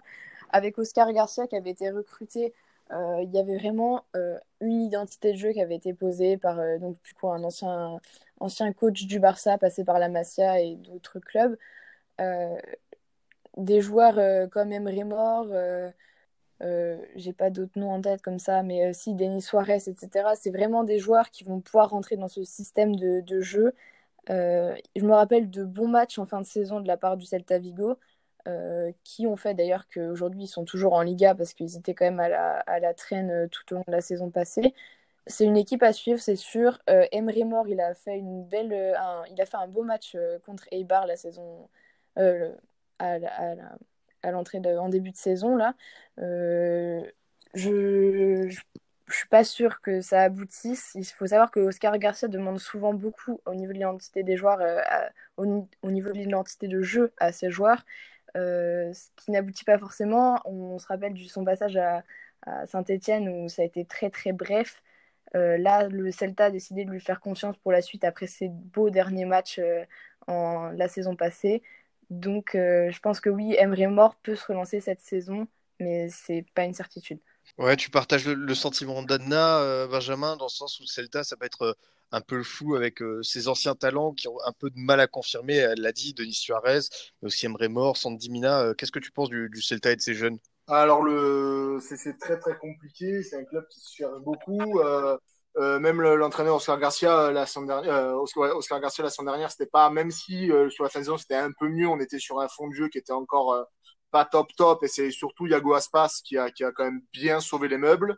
avec 0.54 0.78
Oscar 0.78 1.12
Garcia 1.12 1.48
qui 1.48 1.56
avait 1.56 1.70
été 1.70 1.90
recruté, 1.90 2.54
euh, 2.92 3.20
il 3.22 3.30
y 3.34 3.38
avait 3.38 3.56
vraiment 3.58 4.04
euh, 4.16 4.38
une 4.60 4.82
identité 4.82 5.32
de 5.32 5.36
jeu 5.38 5.52
qui 5.52 5.60
avait 5.60 5.74
été 5.76 5.94
posée 5.94 6.36
par 6.38 6.60
euh, 6.60 6.78
donc, 6.78 6.96
du 7.02 7.12
coup, 7.14 7.28
un 7.28 7.42
ancien, 7.44 7.98
ancien 8.40 8.72
coach 8.72 9.06
du 9.06 9.18
Barça 9.18 9.58
passé 9.58 9.84
par 9.84 9.98
la 9.98 10.08
Masia 10.08 10.60
et 10.60 10.76
d'autres 10.76 11.18
clubs. 11.18 11.56
Euh, 12.20 12.56
des 13.56 13.80
joueurs 13.80 14.18
euh, 14.18 14.46
comme 14.48 14.72
Emre 14.72 15.04
Mor, 15.04 15.46
j'ai 17.16 17.32
pas 17.32 17.50
d'autres 17.50 17.78
noms 17.78 17.92
en 17.92 18.00
tête 18.00 18.22
comme 18.22 18.38
ça, 18.38 18.62
mais 18.62 18.92
si 18.92 19.14
Denis 19.14 19.42
Suarez, 19.42 19.76
etc. 19.88 20.34
C'est 20.40 20.50
vraiment 20.50 20.84
des 20.84 20.98
joueurs 20.98 21.30
qui 21.30 21.44
vont 21.44 21.60
pouvoir 21.60 21.90
rentrer 21.90 22.16
dans 22.16 22.28
ce 22.28 22.44
système 22.44 22.94
de 22.96 23.40
jeu. 23.40 23.74
je 24.28 25.04
me 25.04 25.12
rappelle 25.12 25.50
de 25.50 25.64
bons 25.64 25.88
matchs 25.88 26.18
en 26.18 26.26
fin 26.26 26.40
de 26.40 26.46
saison 26.46 26.80
de 26.80 26.86
la 26.88 26.96
part 26.96 27.16
du 27.16 27.26
Celta 27.26 27.58
Vigo. 27.58 27.98
Euh, 28.46 28.92
qui 29.04 29.26
ont 29.26 29.36
fait 29.36 29.54
d'ailleurs 29.54 29.88
qu'aujourd'hui 29.88 30.42
ils 30.42 30.48
sont 30.48 30.66
toujours 30.66 30.92
en 30.92 31.00
Liga 31.00 31.34
parce 31.34 31.54
qu'ils 31.54 31.78
étaient 31.78 31.94
quand 31.94 32.04
même 32.04 32.20
à 32.20 32.78
la, 32.78 32.92
traîne 32.92 33.30
euh, 33.30 33.48
tout 33.48 33.62
au 33.72 33.76
long 33.76 33.84
de 33.86 33.92
la 33.92 34.02
saison 34.02 34.30
passée. 34.30 34.74
C'est 35.26 35.46
une 35.46 35.56
équipe 35.56 35.82
à 35.82 35.94
suivre, 35.94 36.20
c'est 36.20 36.36
sûr. 36.36 36.78
Euh, 36.90 37.06
Emery 37.10 37.44
Mor, 37.44 37.66
il 37.68 37.80
a 37.80 37.94
fait 37.94 38.18
une 38.18 38.44
belle, 38.44 38.74
euh, 38.74 38.98
un, 38.98 39.24
il 39.30 39.40
a 39.40 39.46
fait 39.46 39.56
un 39.56 39.66
beau 39.66 39.82
match 39.82 40.14
contre 40.44 40.64
Eibar 40.72 41.06
la 41.06 41.16
saison, 41.16 41.70
à, 42.16 43.18
l'entrée 44.30 44.60
en 44.78 44.88
début 44.90 45.10
de 45.10 45.16
saison 45.16 45.56
là. 45.56 45.74
je, 46.18 47.02
je, 47.54 48.60
suis 49.10 49.28
pas 49.28 49.44
sûre 49.44 49.80
que 49.80 50.02
ça 50.02 50.22
aboutisse. 50.22 50.92
Il 50.96 51.04
faut 51.06 51.26
savoir 51.28 51.50
que 51.50 51.60
Oscar 51.60 51.96
Garcia 51.98 52.28
demande 52.28 52.58
souvent 52.58 52.92
beaucoup 52.92 53.40
au 53.46 53.54
niveau 53.54 53.72
de 53.72 53.78
l'identité 53.78 54.22
des 54.22 54.36
joueurs, 54.36 54.60
au, 55.38 55.46
niveau 55.90 56.12
de 56.12 56.18
l'identité 56.18 56.68
de 56.68 56.82
jeu 56.82 57.12
à 57.18 57.32
ses 57.32 57.50
joueurs. 57.50 57.84
Euh, 58.36 58.92
ce 58.92 59.08
qui 59.16 59.30
n'aboutit 59.30 59.64
pas 59.64 59.78
forcément. 59.78 60.40
On, 60.44 60.78
se 60.78 60.86
rappelle 60.86 61.14
de 61.14 61.22
son 61.24 61.44
passage 61.44 61.76
à, 61.76 62.02
Saint-Etienne 62.66 63.28
où 63.28 63.48
ça 63.48 63.62
a 63.62 63.64
été 63.64 63.84
très 63.86 64.10
très 64.10 64.32
bref. 64.32 64.82
Euh, 65.34 65.56
là, 65.58 65.88
le 65.88 66.10
Celta 66.12 66.46
a 66.46 66.50
décidé 66.50 66.84
de 66.84 66.90
lui 66.90 67.00
faire 67.00 67.20
confiance 67.20 67.56
pour 67.56 67.72
la 67.72 67.82
suite 67.82 68.04
après 68.04 68.26
ses 68.26 68.48
beaux 68.50 68.90
derniers 68.90 69.24
matchs 69.24 69.58
euh, 69.58 69.84
en 70.26 70.70
la 70.70 70.88
saison 70.88 71.16
passée. 71.16 71.62
Donc, 72.10 72.50
je 72.54 72.98
pense 73.00 73.20
que 73.20 73.30
oui, 73.30 73.56
Emery 73.58 73.86
Mort 73.86 74.16
peut 74.16 74.36
se 74.36 74.46
relancer 74.46 74.80
cette 74.80 75.00
saison, 75.00 75.48
mais 75.80 76.08
c'est 76.10 76.44
pas 76.54 76.64
une 76.64 76.74
certitude. 76.74 77.18
Ouais, 77.58 77.76
tu 77.76 77.90
partages 77.90 78.26
le, 78.26 78.54
sentiment 78.54 79.02
d'Anna, 79.02 79.60
euh, 79.60 79.86
Benjamin, 79.86 80.36
dans 80.36 80.46
le 80.46 80.50
sens 80.50 80.80
où 80.80 80.86
Celta, 80.86 81.22
ça 81.22 81.36
peut 81.36 81.46
être 81.46 81.76
un 82.10 82.20
peu 82.20 82.36
le 82.36 82.44
flou 82.44 82.74
avec 82.76 83.02
euh, 83.02 83.22
ses 83.22 83.48
anciens 83.48 83.74
talents 83.74 84.12
qui 84.12 84.28
ont 84.28 84.38
un 84.44 84.52
peu 84.52 84.70
de 84.70 84.78
mal 84.78 85.00
à 85.00 85.06
confirmer. 85.06 85.56
Elle 85.56 85.80
l'a 85.80 85.92
dit, 85.92 86.14
Denis 86.14 86.34
Suarez, 86.34 86.80
mais 87.22 87.26
aussi 87.26 87.46
Emre 87.46 87.68
Mor, 87.68 87.96
Sandimina. 87.96 88.62
Euh, 88.62 88.74
Qu'est-ce 88.74 88.92
que 88.92 88.98
tu 88.98 89.12
penses 89.12 89.30
du, 89.30 89.50
Celta 89.60 89.92
et 89.92 89.96
de 89.96 90.00
ces 90.00 90.14
jeunes? 90.14 90.38
Alors, 90.66 91.02
le... 91.02 91.78
c'est 91.80 92.18
très 92.18 92.38
très 92.38 92.56
compliqué. 92.56 93.22
C'est 93.22 93.36
un 93.36 93.44
club 93.44 93.66
qui 93.68 93.80
se 93.80 93.94
cherche 93.96 94.20
beaucoup. 94.22 94.80
Euh, 94.80 95.16
euh, 95.56 95.78
même 95.78 96.00
l'entraîneur 96.00 96.56
Oscar 96.56 96.80
Garcia 96.80 97.30
la 97.30 97.46
semaine 97.46 97.68
dernière, 97.68 97.94
euh, 97.94 98.14
Oscar, 98.14 98.80
Garcia 98.80 99.04
la 99.04 99.10
semaine 99.10 99.26
dernière, 99.26 99.52
c'était 99.52 99.70
pas 99.70 99.88
même 99.88 100.10
si 100.10 100.50
euh, 100.50 100.68
sur 100.68 100.82
la 100.82 100.90
fin 100.90 100.98
de 100.98 101.04
saison 101.04 101.16
c'était 101.16 101.36
un 101.36 101.52
peu 101.52 101.68
mieux, 101.68 101.86
on 101.86 102.00
était 102.00 102.18
sur 102.18 102.40
un 102.40 102.48
fond 102.48 102.66
de 102.66 102.74
jeu 102.74 102.88
qui 102.88 102.98
était 102.98 103.12
encore 103.12 103.64
pas 104.14 104.24
top 104.24 104.54
top 104.56 104.84
et 104.84 104.88
c'est 104.88 105.10
surtout 105.10 105.48
Yago 105.48 105.74
Aspas 105.74 106.20
qui 106.24 106.38
a 106.38 106.48
qui 106.48 106.62
a 106.62 106.70
quand 106.70 106.84
même 106.84 107.02
bien 107.12 107.40
sauvé 107.40 107.66
les 107.66 107.78
meubles. 107.78 108.16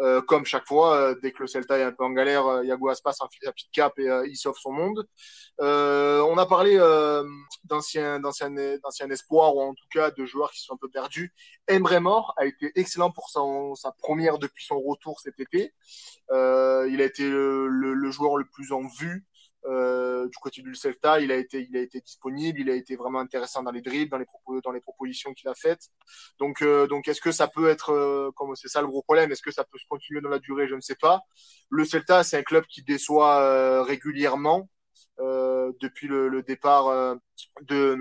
Euh, 0.00 0.20
comme 0.20 0.44
chaque 0.44 0.66
fois, 0.66 0.94
euh, 0.94 1.14
dès 1.22 1.32
que 1.32 1.42
le 1.42 1.48
Celta 1.48 1.76
est 1.76 1.82
un 1.82 1.90
peu 1.90 2.04
en 2.04 2.10
galère, 2.10 2.46
euh, 2.46 2.64
Yago 2.64 2.88
Aspas 2.90 3.16
enfile 3.20 3.40
sa 3.42 3.52
petite 3.52 3.72
cape 3.72 3.98
et 3.98 4.08
il 4.28 4.36
sauve 4.36 4.58
son 4.58 4.72
monde. 4.72 5.08
on 5.58 6.38
a 6.38 6.46
parlé 6.46 6.76
d'anciens 7.64 8.20
d'anciens 8.20 9.10
espoirs 9.10 9.56
ou 9.56 9.62
en 9.62 9.72
tout 9.72 9.88
cas 9.90 10.10
de 10.10 10.26
joueurs 10.26 10.50
qui 10.52 10.60
sont 10.60 10.74
un 10.74 10.76
peu 10.76 10.90
perdus. 10.90 11.32
Emre 11.66 11.98
Mor 11.98 12.34
a 12.36 12.44
été 12.44 12.70
excellent 12.74 13.10
pour 13.10 13.30
son, 13.30 13.74
sa 13.74 13.90
première 13.92 14.38
depuis 14.38 14.66
son 14.66 14.78
retour 14.80 15.18
cet 15.20 15.40
été. 15.40 15.72
il 16.30 17.00
a 17.00 17.04
été 17.04 17.26
le, 17.28 17.68
le, 17.68 17.94
le, 17.94 18.10
joueur 18.10 18.36
le 18.36 18.44
plus 18.44 18.70
en 18.72 18.86
vue 18.86 19.24
euh, 19.64 20.28
du 20.28 20.36
côté 20.38 20.62
du 20.62 20.74
Celta, 20.74 21.20
il 21.20 21.32
a 21.32 21.36
été, 21.36 21.66
il 21.68 21.76
a 21.76 21.80
été 21.80 22.00
disponible, 22.00 22.60
il 22.60 22.70
a 22.70 22.74
été 22.74 22.96
vraiment 22.96 23.18
intéressant 23.18 23.62
dans 23.62 23.70
les 23.70 23.82
dribbles, 23.82 24.10
dans 24.10 24.18
les 24.18 24.24
propos, 24.24 24.60
dans 24.60 24.70
les 24.70 24.80
propositions 24.80 25.34
qu'il 25.34 25.48
a 25.48 25.54
faites. 25.54 25.88
Donc, 26.38 26.62
euh, 26.62 26.86
donc, 26.86 27.08
est-ce 27.08 27.20
que 27.20 27.32
ça 27.32 27.48
peut 27.48 27.68
être, 27.68 27.92
euh, 27.92 28.30
comme 28.36 28.54
c'est 28.54 28.68
ça 28.68 28.80
le 28.80 28.88
gros 28.88 29.02
problème, 29.02 29.30
est-ce 29.32 29.42
que 29.42 29.50
ça 29.50 29.64
peut 29.64 29.78
se 29.78 29.86
continuer 29.88 30.20
dans 30.20 30.28
la 30.28 30.38
durée 30.38 30.68
Je 30.68 30.74
ne 30.74 30.80
sais 30.80 30.94
pas. 30.94 31.22
Le 31.70 31.84
Celta, 31.84 32.22
c'est 32.24 32.38
un 32.38 32.42
club 32.42 32.64
qui 32.66 32.82
déçoit 32.82 33.40
euh, 33.40 33.82
régulièrement 33.82 34.68
euh, 35.20 35.72
depuis 35.80 36.08
le, 36.08 36.28
le 36.28 36.42
départ 36.42 36.88
euh, 36.88 37.16
de. 37.62 37.96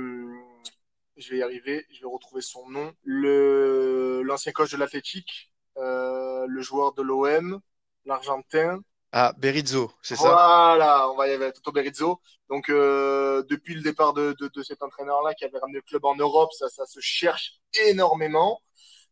Je 1.17 1.31
vais 1.31 1.37
y 1.39 1.43
arriver, 1.43 1.85
je 1.91 2.01
vais 2.01 2.07
retrouver 2.07 2.41
son 2.41 2.69
nom. 2.69 2.93
Le 3.03 4.21
l'ancien 4.23 4.51
coach 4.51 4.71
de 4.71 4.77
l'Athletic, 4.77 5.51
le 5.75 6.61
joueur 6.61 6.93
de 6.93 7.01
l'OM, 7.01 7.59
l'Argentin. 8.05 8.81
Ah, 9.11 9.33
Berizzo, 9.37 9.91
c'est 10.01 10.15
ça? 10.17 10.29
Voilà, 10.29 11.09
on 11.11 11.15
va 11.15 11.27
y 11.27 11.31
aller, 11.33 11.51
Toto 11.53 11.71
Berizzo. 11.71 12.21
Donc, 12.49 12.69
euh, 12.69 13.43
depuis 13.49 13.73
le 13.75 13.81
départ 13.81 14.13
de, 14.13 14.35
de, 14.39 14.49
de 14.53 14.63
cet 14.63 14.83
entraîneur-là 14.83 15.33
qui 15.33 15.45
avait 15.45 15.57
ramené 15.59 15.77
le 15.77 15.81
club 15.83 16.05
en 16.05 16.15
Europe, 16.15 16.51
ça, 16.53 16.69
ça 16.69 16.85
se 16.85 16.99
cherche 17.01 17.59
énormément. 17.87 18.61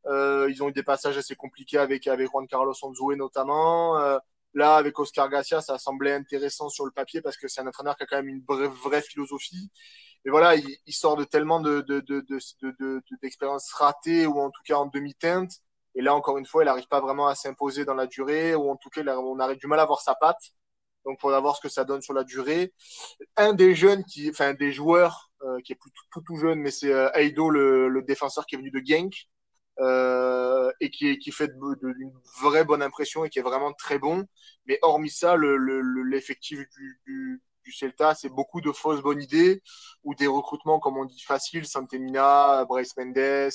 Euh, 0.07 0.47
ils 0.51 0.63
ont 0.63 0.69
eu 0.69 0.73
des 0.73 0.83
passages 0.83 1.17
assez 1.17 1.35
compliqués 1.35 1.77
avec, 1.79 2.07
avec 2.07 2.29
Juan 2.29 2.47
Carlos 2.47 2.73
Onzoué 2.83 3.15
notamment. 3.15 3.97
Euh, 3.99 4.17
là, 4.53 4.75
avec 4.77 4.99
Oscar 4.99 5.29
Garcia, 5.29 5.61
ça 5.61 5.77
semblait 5.77 6.13
intéressant 6.13 6.69
sur 6.69 6.85
le 6.85 6.91
papier 6.91 7.21
parce 7.21 7.37
que 7.37 7.47
c'est 7.47 7.61
un 7.61 7.67
entraîneur 7.67 7.97
qui 7.97 8.03
a 8.03 8.05
quand 8.05 8.17
même 8.17 8.29
une 8.29 8.43
vraie, 8.47 8.67
vraie 8.67 9.01
philosophie. 9.01 9.71
Et 10.25 10.29
voilà, 10.29 10.55
il, 10.55 10.65
il 10.85 10.93
sort 10.93 11.17
de 11.17 11.23
tellement 11.23 11.59
de, 11.59 11.81
de, 11.81 11.99
de, 12.01 12.21
de, 12.29 12.39
de, 12.79 13.03
d'expériences 13.21 13.71
ratées 13.73 14.27
ou 14.27 14.39
en 14.39 14.49
tout 14.49 14.61
cas 14.65 14.75
en 14.75 14.87
demi-teinte 14.87 15.51
et 15.95 16.01
là, 16.01 16.13
encore 16.13 16.37
une 16.37 16.45
fois, 16.45 16.63
il 16.63 16.65
n'arrive 16.65 16.87
pas 16.87 16.99
vraiment 16.99 17.27
à 17.27 17.35
s'imposer 17.35 17.85
dans 17.85 17.93
la 17.93 18.05
durée, 18.05 18.53
ou 18.53 18.69
en 18.69 18.75
tout 18.75 18.89
cas, 18.89 19.01
on 19.17 19.39
arrive 19.39 19.57
du 19.57 19.67
mal 19.67 19.79
à 19.79 19.85
voir 19.85 20.01
sa 20.01 20.13
patte. 20.13 20.41
Donc, 21.05 21.19
pour 21.19 21.29
voir 21.29 21.55
ce 21.55 21.61
que 21.61 21.69
ça 21.69 21.85
donne 21.85 22.01
sur 22.01 22.13
la 22.13 22.23
durée. 22.23 22.73
Un 23.37 23.53
des 23.53 23.75
jeunes 23.75 24.03
qui, 24.05 24.29
enfin, 24.29 24.53
des 24.53 24.71
joueurs 24.71 25.29
euh, 25.43 25.59
qui 25.63 25.73
est 25.73 25.75
plus 25.75 25.91
tout, 26.11 26.21
tout, 26.21 26.35
jeune, 26.37 26.59
mais 26.59 26.71
c'est 26.71 26.91
euh, 26.91 27.11
Aido, 27.13 27.49
le, 27.49 27.87
le, 27.87 28.01
défenseur 28.01 28.45
qui 28.45 28.55
est 28.55 28.57
venu 28.57 28.71
de 28.71 28.81
Genk, 28.83 29.13
euh, 29.79 30.71
et 30.79 30.89
qui, 30.89 31.17
qui 31.19 31.31
fait 31.31 31.47
de, 31.49 31.93
une 31.99 32.13
vraie 32.41 32.65
bonne 32.65 32.81
impression 32.81 33.23
et 33.23 33.29
qui 33.29 33.39
est 33.39 33.43
vraiment 33.43 33.71
très 33.73 33.99
bon. 33.99 34.25
Mais 34.65 34.79
hormis 34.81 35.11
ça, 35.11 35.35
l'effectif 35.37 36.59
le, 36.59 36.65
du, 36.65 36.99
du, 37.05 37.43
du 37.63 37.71
Celta, 37.71 38.15
c'est 38.15 38.29
beaucoup 38.29 38.61
de 38.61 38.71
fausses 38.71 39.01
bonnes 39.01 39.21
idées 39.21 39.61
ou 40.03 40.15
des 40.15 40.27
recrutements, 40.27 40.79
comme 40.79 40.97
on 40.97 41.05
dit, 41.05 41.21
faciles, 41.21 41.67
Santemina, 41.67 42.65
Bryce 42.65 42.97
Mendes, 42.97 43.51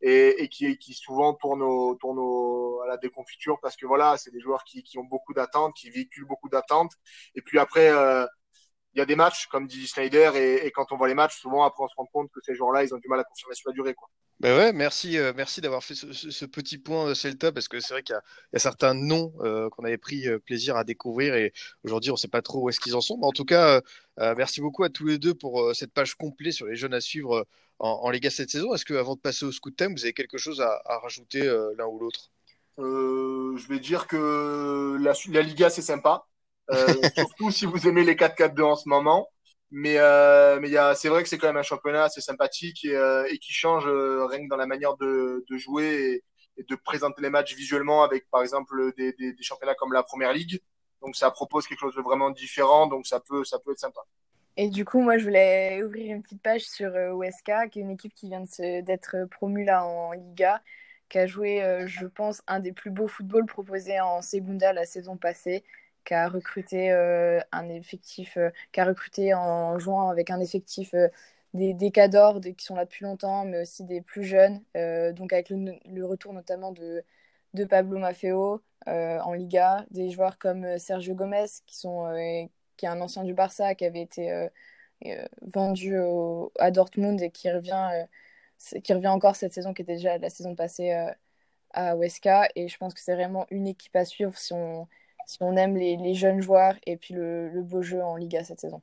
et, 0.00 0.42
et 0.42 0.48
qui, 0.48 0.76
qui, 0.78 0.94
souvent 0.94 1.34
tournent, 1.34 1.62
au, 1.62 1.94
tournent 1.94 2.18
au, 2.18 2.80
à 2.82 2.86
la 2.88 2.96
déconfiture 2.96 3.58
parce 3.60 3.76
que 3.76 3.86
voilà, 3.86 4.16
c'est 4.16 4.30
des 4.30 4.40
joueurs 4.40 4.64
qui, 4.64 4.82
qui 4.82 4.98
ont 4.98 5.04
beaucoup 5.04 5.34
d'attentes, 5.34 5.74
qui 5.74 5.90
véhiculent 5.90 6.26
beaucoup 6.26 6.48
d'attentes. 6.48 6.92
Et 7.34 7.42
puis 7.42 7.58
après, 7.58 7.88
euh, 7.90 8.26
il 8.94 8.98
y 8.98 9.02
a 9.02 9.06
des 9.06 9.16
matchs, 9.16 9.46
comme 9.48 9.66
dit 9.66 9.86
Snyder, 9.86 10.32
et, 10.34 10.66
et, 10.66 10.70
quand 10.70 10.92
on 10.92 10.96
voit 10.96 11.08
les 11.08 11.14
matchs, 11.14 11.40
souvent 11.40 11.64
après 11.64 11.84
on 11.84 11.88
se 11.88 11.94
rend 11.96 12.06
compte 12.06 12.30
que 12.30 12.40
ces 12.42 12.54
joueurs-là, 12.54 12.84
ils 12.84 12.94
ont 12.94 12.98
du 12.98 13.08
mal 13.08 13.20
à 13.20 13.24
confirmer 13.24 13.54
sur 13.54 13.70
la 13.70 13.74
durée. 13.74 13.94
Quoi. 13.94 14.08
Ben 14.40 14.56
ouais, 14.56 14.72
merci, 14.72 15.16
euh, 15.16 15.32
merci 15.34 15.60
d'avoir 15.60 15.82
fait 15.82 15.94
ce, 15.94 16.12
ce, 16.12 16.30
ce, 16.30 16.44
petit 16.44 16.76
point 16.76 17.08
euh, 17.08 17.14
Celta 17.14 17.52
parce 17.52 17.68
que 17.68 17.78
c'est 17.80 17.94
vrai 17.94 18.02
qu'il 18.02 18.14
y, 18.14 18.18
y, 18.54 18.56
a 18.56 18.58
certains 18.58 18.92
noms 18.92 19.32
euh, 19.40 19.70
qu'on 19.70 19.84
avait 19.84 19.96
pris 19.96 20.28
euh, 20.28 20.38
plaisir 20.38 20.76
à 20.76 20.82
découvrir 20.84 21.34
et 21.36 21.52
aujourd'hui 21.84 22.10
on 22.10 22.14
ne 22.14 22.18
sait 22.18 22.28
pas 22.28 22.42
trop 22.42 22.62
où 22.62 22.68
est-ce 22.68 22.80
qu'ils 22.80 22.96
en 22.96 23.00
sont. 23.00 23.16
Mais 23.16 23.26
en 23.26 23.32
tout 23.32 23.44
cas, 23.44 23.80
merci 24.18 24.60
beaucoup 24.60 24.84
à 24.84 24.90
tous 24.90 25.06
les 25.06 25.18
deux 25.18 25.34
pour 25.34 25.74
cette 25.74 25.92
page 25.92 26.14
complète 26.14 26.52
sur 26.52 26.66
les 26.66 26.76
jeunes 26.76 26.94
à 26.94 27.00
suivre 27.00 27.46
en, 27.78 27.88
en 27.88 28.10
Liga 28.10 28.30
cette 28.30 28.50
saison. 28.50 28.74
Est-ce 28.74 28.84
que 28.84 28.94
avant 28.94 29.14
de 29.14 29.20
passer 29.20 29.44
au 29.44 29.50
time, 29.70 29.94
vous 29.94 30.04
avez 30.04 30.12
quelque 30.12 30.38
chose 30.38 30.60
à, 30.60 30.80
à 30.84 30.98
rajouter 30.98 31.42
l'un 31.76 31.86
ou 31.86 31.98
l'autre? 31.98 32.30
Je 32.78 33.68
vais 33.68 33.78
dire 33.78 34.06
que 34.06 34.96
la, 35.00 35.12
la 35.30 35.42
Liga 35.42 35.70
c'est 35.70 35.82
sympa. 35.82 36.26
Euh, 36.70 36.94
surtout 37.16 37.50
si 37.50 37.66
vous 37.66 37.86
aimez 37.86 38.04
les 38.04 38.14
4-4-2 38.14 38.62
en 38.62 38.76
ce 38.76 38.88
moment. 38.88 39.28
Mais, 39.70 39.96
euh, 39.98 40.60
mais 40.60 40.68
c'est 40.94 41.08
vrai 41.08 41.22
que 41.22 41.28
c'est 41.28 41.38
quand 41.38 41.48
même 41.48 41.56
un 41.56 41.62
championnat 41.62 42.04
assez 42.04 42.20
sympathique 42.20 42.84
et, 42.84 42.94
euh, 42.94 43.26
et 43.28 43.38
qui 43.38 43.52
change 43.52 43.86
rien 43.86 44.44
que 44.44 44.48
dans 44.48 44.56
la 44.56 44.66
manière 44.66 44.96
de, 44.96 45.44
de 45.50 45.56
jouer 45.56 45.84
et, 45.86 46.24
et, 46.58 46.64
de 46.68 46.76
présenter 46.76 47.22
les 47.22 47.30
matchs 47.30 47.56
visuellement 47.56 48.04
avec, 48.04 48.30
par 48.30 48.42
exemple, 48.42 48.92
des, 48.96 49.12
des, 49.14 49.32
des, 49.32 49.42
championnats 49.42 49.74
comme 49.74 49.92
la 49.92 50.04
Première 50.04 50.32
Ligue. 50.32 50.60
Donc 51.02 51.16
ça 51.16 51.30
propose 51.32 51.66
quelque 51.66 51.80
chose 51.80 51.96
de 51.96 52.02
vraiment 52.02 52.30
différent, 52.30 52.86
donc 52.86 53.06
ça 53.06 53.18
peut, 53.18 53.44
ça 53.44 53.58
peut 53.58 53.72
être 53.72 53.80
sympa. 53.80 54.00
Et 54.56 54.68
du 54.68 54.84
coup, 54.84 55.00
moi, 55.00 55.18
je 55.18 55.24
voulais 55.24 55.82
ouvrir 55.82 56.14
une 56.14 56.22
petite 56.22 56.42
page 56.42 56.62
sur 56.62 56.94
OSK, 56.94 57.70
qui 57.72 57.80
est 57.80 57.82
une 57.82 57.90
équipe 57.90 58.14
qui 58.14 58.28
vient 58.28 58.44
d'être 58.82 59.26
promue 59.28 59.64
là 59.64 59.84
en 59.84 60.12
Liga, 60.12 60.62
qui 61.08 61.18
a 61.18 61.26
joué, 61.26 61.84
je 61.86 62.06
pense, 62.06 62.42
un 62.46 62.60
des 62.60 62.70
plus 62.70 62.92
beaux 62.92 63.08
footballs 63.08 63.46
proposés 63.46 64.00
en 64.00 64.22
Segunda 64.22 64.72
la 64.72 64.86
saison 64.86 65.16
passée 65.16 65.64
qui 66.04 66.14
a 66.14 66.28
recruté 66.28 66.92
euh, 66.92 67.40
un 67.52 67.68
effectif, 67.68 68.36
euh, 68.36 68.50
a 68.76 68.84
recruté 68.84 69.34
en 69.34 69.78
jouant 69.78 70.08
avec 70.10 70.30
un 70.30 70.40
effectif 70.40 70.94
euh, 70.94 71.08
des, 71.54 71.74
des 71.74 71.90
cadors 71.90 72.40
qui 72.40 72.64
sont 72.64 72.74
là 72.76 72.84
depuis 72.84 73.04
longtemps, 73.04 73.44
mais 73.44 73.62
aussi 73.62 73.84
des 73.84 74.00
plus 74.02 74.24
jeunes. 74.24 74.62
donc 75.14 75.32
avec 75.32 75.50
le, 75.50 76.04
retour 76.04 76.32
notamment 76.32 76.72
de, 76.72 77.04
de 77.54 77.64
Pablo 77.64 77.98
Maffeo 77.98 78.62
en 78.86 79.32
Liga, 79.32 79.86
des 79.90 80.10
joueurs 80.10 80.38
comme 80.38 80.78
Sergio 80.78 81.14
Gomez, 81.14 81.46
qui, 81.66 81.76
sont, 81.76 82.12
qui 82.76 82.86
est 82.86 82.88
un 82.88 83.00
ancien 83.00 83.24
du 83.24 83.34
Barça, 83.34 83.74
qui 83.76 83.84
avait 83.86 84.02
été 84.02 84.48
vendu 85.42 85.96
à 86.58 86.70
Dortmund 86.72 87.22
et 87.22 87.30
qui 87.30 87.50
revient, 87.52 88.06
qui 88.82 88.92
revient 88.94 89.08
encore 89.08 89.36
cette 89.36 89.52
saison, 89.54 89.74
qui 89.74 89.82
était 89.82 89.96
déjà 89.96 90.18
la 90.18 90.30
saison 90.30 90.56
passée 90.56 90.90
à 91.72 91.94
Huesca. 91.94 92.48
Et 92.56 92.68
je 92.68 92.76
pense 92.78 92.94
que 92.94 93.00
c'est 93.00 93.14
vraiment 93.14 93.46
une 93.50 93.68
équipe 93.68 93.94
à 93.96 94.04
suivre 94.04 94.36
si 94.36 94.54
si 95.26 95.38
on 95.40 95.56
aime 95.56 95.76
les, 95.76 95.96
les 95.96 96.14
jeunes 96.14 96.40
joueurs 96.40 96.74
et 96.86 96.96
puis 96.96 97.14
le, 97.14 97.48
le, 97.48 97.62
beau 97.62 97.82
jeu 97.82 98.02
en 98.02 98.16
Liga 98.16 98.44
cette 98.44 98.60
saison. 98.60 98.82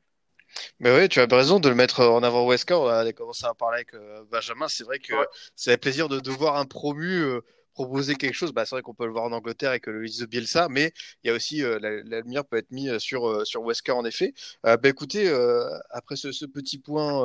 Mais 0.79 0.95
oui, 0.95 1.07
tu 1.07 1.19
as 1.19 1.25
raison 1.25 1.59
de 1.59 1.69
le 1.69 1.75
mettre 1.75 2.01
en 2.01 2.23
avant 2.23 2.45
Wesker. 2.45 2.73
On 2.73 2.87
a 2.87 3.13
commencé 3.13 3.45
à 3.45 3.53
parler 3.53 3.77
avec 3.77 3.93
euh, 3.93 4.23
Benjamin. 4.29 4.67
C'est 4.67 4.83
vrai 4.83 4.99
que 4.99 5.13
ouais. 5.13 5.25
c'est 5.55 5.73
un 5.73 5.77
plaisir 5.77 6.09
de, 6.09 6.19
de, 6.19 6.31
voir 6.31 6.57
un 6.57 6.65
promu 6.65 7.21
euh, 7.21 7.41
proposer 7.73 8.15
quelque 8.15 8.33
chose. 8.33 8.53
Bah, 8.53 8.65
c'est 8.65 8.75
vrai 8.75 8.81
qu'on 8.81 8.93
peut 8.93 9.05
le 9.05 9.11
voir 9.11 9.25
en 9.25 9.31
Angleterre 9.31 9.69
avec 9.69 9.87
le 9.87 9.99
Luis 9.99 10.23
Bielsa, 10.27 10.67
mais 10.69 10.93
il 11.23 11.27
y 11.27 11.29
a 11.31 11.33
aussi 11.33 11.63
euh, 11.63 11.79
la, 11.79 12.03
la, 12.03 12.21
lumière 12.21 12.45
peut 12.45 12.57
être 12.57 12.71
mise 12.71 12.97
sur 12.99 13.27
euh, 13.27 13.45
sur 13.45 13.63
Wesker 13.63 13.91
en 13.91 14.05
effet. 14.05 14.33
bah 14.63 14.77
écoutez, 14.85 15.27
euh, 15.27 15.65
après 15.89 16.15
ce, 16.15 16.31
ce, 16.31 16.45
petit 16.45 16.79
point 16.79 17.23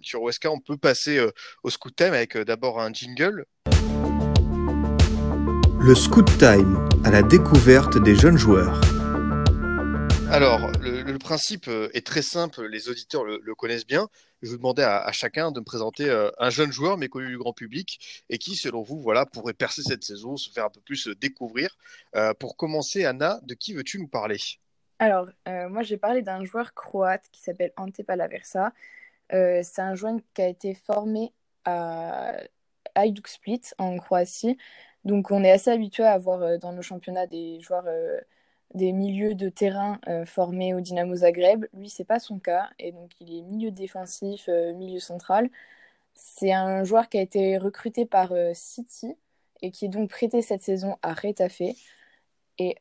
sur 0.00 0.22
Wesker, 0.22 0.48
on 0.48 0.60
peut 0.60 0.76
passer 0.76 1.20
au 1.62 1.70
scoot 1.70 1.94
time 1.94 2.14
avec 2.14 2.36
d'abord 2.36 2.80
un 2.80 2.92
jingle. 2.92 3.44
Le 5.86 5.94
Scoot 5.94 6.26
Time, 6.38 6.88
à 7.04 7.12
la 7.12 7.22
découverte 7.22 7.96
des 8.02 8.16
jeunes 8.16 8.36
joueurs. 8.36 8.80
Alors, 10.32 10.72
le, 10.80 11.02
le, 11.02 11.18
principe 11.18 11.70
est 11.94 12.04
très 12.04 12.22
simple, 12.22 12.66
les 12.66 12.88
auditeurs 12.88 13.22
le, 13.22 13.38
le 13.40 13.54
connaissent 13.54 13.86
bien. 13.86 14.08
Je 14.42 14.50
vous 14.50 14.56
demandais 14.56 14.82
à, 14.82 14.96
à, 14.98 15.12
chacun 15.12 15.52
de 15.52 15.60
me 15.60 15.64
présenter 15.64 16.10
euh, 16.10 16.28
un 16.38 16.50
jeune 16.50 16.72
joueur 16.72 16.98
méconnu 16.98 17.28
du 17.28 17.38
grand 17.38 17.52
public 17.52 18.24
et 18.28 18.38
qui, 18.38 18.56
selon 18.56 18.82
vous, 18.82 19.00
voilà, 19.00 19.26
pourrait 19.26 19.52
percer 19.52 19.82
cette 19.82 20.02
saison, 20.02 20.36
se 20.36 20.50
faire 20.50 20.64
un 20.64 20.70
peu 20.70 20.80
plus 20.80 21.06
découvrir. 21.20 21.76
Euh, 22.16 22.34
pour 22.34 22.56
commencer, 22.56 23.04
Anna, 23.04 23.38
de 23.44 23.54
qui 23.54 23.72
veux-tu 23.72 24.00
nous 24.00 24.08
parler? 24.08 24.38
Alors, 24.98 25.28
euh, 25.46 25.68
moi, 25.68 25.82
j'ai 25.82 25.98
parlé 25.98 26.20
d'un 26.20 26.44
joueur 26.44 26.74
croate 26.74 27.26
qui 27.30 27.40
s'appelle 27.40 27.72
Ante 27.76 28.02
Palaversa. 28.02 28.72
Euh, 29.32 29.60
c'est 29.62 29.82
un 29.82 29.94
joueur 29.94 30.16
qui 30.34 30.42
a 30.42 30.48
été 30.48 30.74
formé 30.74 31.32
à 31.64 32.38
Hajduk 32.96 33.28
Split 33.28 33.62
en 33.78 33.96
Croatie. 33.98 34.58
Donc 35.06 35.30
on 35.30 35.44
est 35.44 35.52
assez 35.52 35.70
habitué 35.70 36.04
à 36.04 36.12
avoir 36.14 36.42
euh, 36.42 36.58
dans 36.58 36.72
nos 36.72 36.82
championnats 36.82 37.28
des 37.28 37.60
joueurs, 37.60 37.84
euh, 37.86 38.20
des 38.74 38.92
milieux 38.92 39.34
de 39.34 39.48
terrain 39.48 40.00
euh, 40.08 40.26
formés 40.26 40.74
au 40.74 40.80
Dynamo 40.80 41.16
Zagreb. 41.16 41.66
Lui, 41.74 41.88
c'est 41.90 42.04
pas 42.04 42.18
son 42.20 42.40
cas, 42.40 42.70
et 42.80 42.92
donc 42.92 43.12
il 43.20 43.38
est 43.38 43.42
milieu 43.42 43.70
défensif, 43.70 44.48
milieu 44.48 45.00
central. 45.00 45.48
C'est 46.14 46.52
un 46.52 46.84
joueur 46.84 47.08
qui 47.08 47.18
a 47.18 47.22
été 47.22 47.58
recruté 47.58 48.06
par 48.06 48.32
City 48.54 49.16
et 49.62 49.70
qui 49.70 49.86
est 49.86 49.88
donc 49.88 50.10
prêté 50.10 50.42
cette 50.42 50.62
saison 50.62 50.96
à 51.02 51.14
Retafe 51.14 51.62
et 52.58 52.76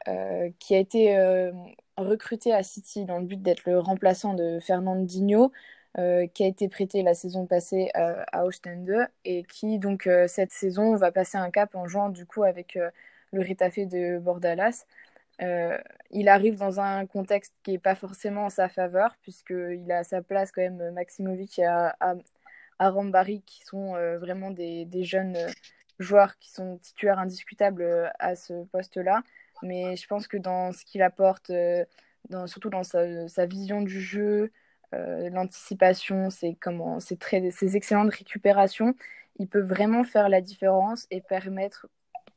qui 0.59 0.75
a 0.75 0.79
été 0.79 1.51
recruté 1.97 2.53
à 2.53 2.63
City 2.63 3.05
dans 3.05 3.19
le 3.19 3.25
but 3.25 3.41
d'être 3.41 3.65
le 3.65 3.79
remplaçant 3.79 4.33
de 4.33 4.59
Fernandinho 4.61 5.51
euh, 5.97 6.27
qui 6.27 6.43
a 6.43 6.47
été 6.47 6.67
prêté 6.67 7.03
la 7.03 7.13
saison 7.13 7.45
passée 7.45 7.89
euh, 7.95 8.21
à 8.33 8.45
Ostende 8.45 9.07
et 9.23 9.43
qui 9.43 9.79
donc 9.79 10.07
euh, 10.07 10.27
cette 10.27 10.51
saison 10.51 10.97
va 10.97 11.09
passer 11.09 11.37
un 11.37 11.49
cap 11.51 11.73
en 11.73 11.87
jouant 11.87 12.09
du 12.09 12.25
coup 12.25 12.43
avec 12.43 12.75
euh, 12.75 12.89
le 13.31 13.41
Retafe 13.41 13.87
de 13.87 14.19
Bordalas. 14.19 14.85
Il 16.11 16.27
arrive 16.29 16.57
dans 16.57 16.81
un 16.81 17.05
contexte 17.05 17.53
qui 17.63 17.71
n'est 17.71 17.79
pas 17.79 17.95
forcément 17.95 18.45
en 18.45 18.49
sa 18.49 18.67
faveur 18.67 19.15
puisqu'il 19.21 19.89
a 19.91 19.99
à 19.99 20.03
sa 20.03 20.21
place 20.21 20.51
quand 20.51 20.61
même 20.61 20.91
Maximovic 20.91 21.59
et 21.59 21.89
Arambari 22.79 23.41
qui 23.45 23.63
sont 23.65 23.93
vraiment 24.19 24.51
des, 24.51 24.87
jeunes 25.03 25.37
joueurs 25.99 26.37
qui 26.39 26.51
sont 26.51 26.77
titulaires 26.77 27.19
indiscutables 27.19 28.11
à 28.19 28.35
ce 28.35 28.63
poste-là. 28.65 29.23
Mais 29.63 29.95
je 29.97 30.07
pense 30.07 30.27
que 30.27 30.37
dans 30.37 30.71
ce 30.71 30.85
qu'il 30.85 31.01
apporte, 31.01 31.51
surtout 32.45 32.69
dans 32.69 32.83
sa, 32.83 33.45
vision 33.45 33.81
du 33.81 34.01
jeu, 34.01 34.51
l'anticipation, 35.31 36.29
c'est 36.29 36.55
comment, 36.59 36.99
c'est 36.99 37.19
très, 37.19 37.51
ces 37.51 37.75
excellentes 37.75 38.13
récupérations, 38.13 38.95
il 39.39 39.47
peut 39.47 39.61
vraiment 39.61 40.03
faire 40.03 40.29
la 40.29 40.41
différence 40.41 41.07
et 41.11 41.21
permettre 41.21 41.87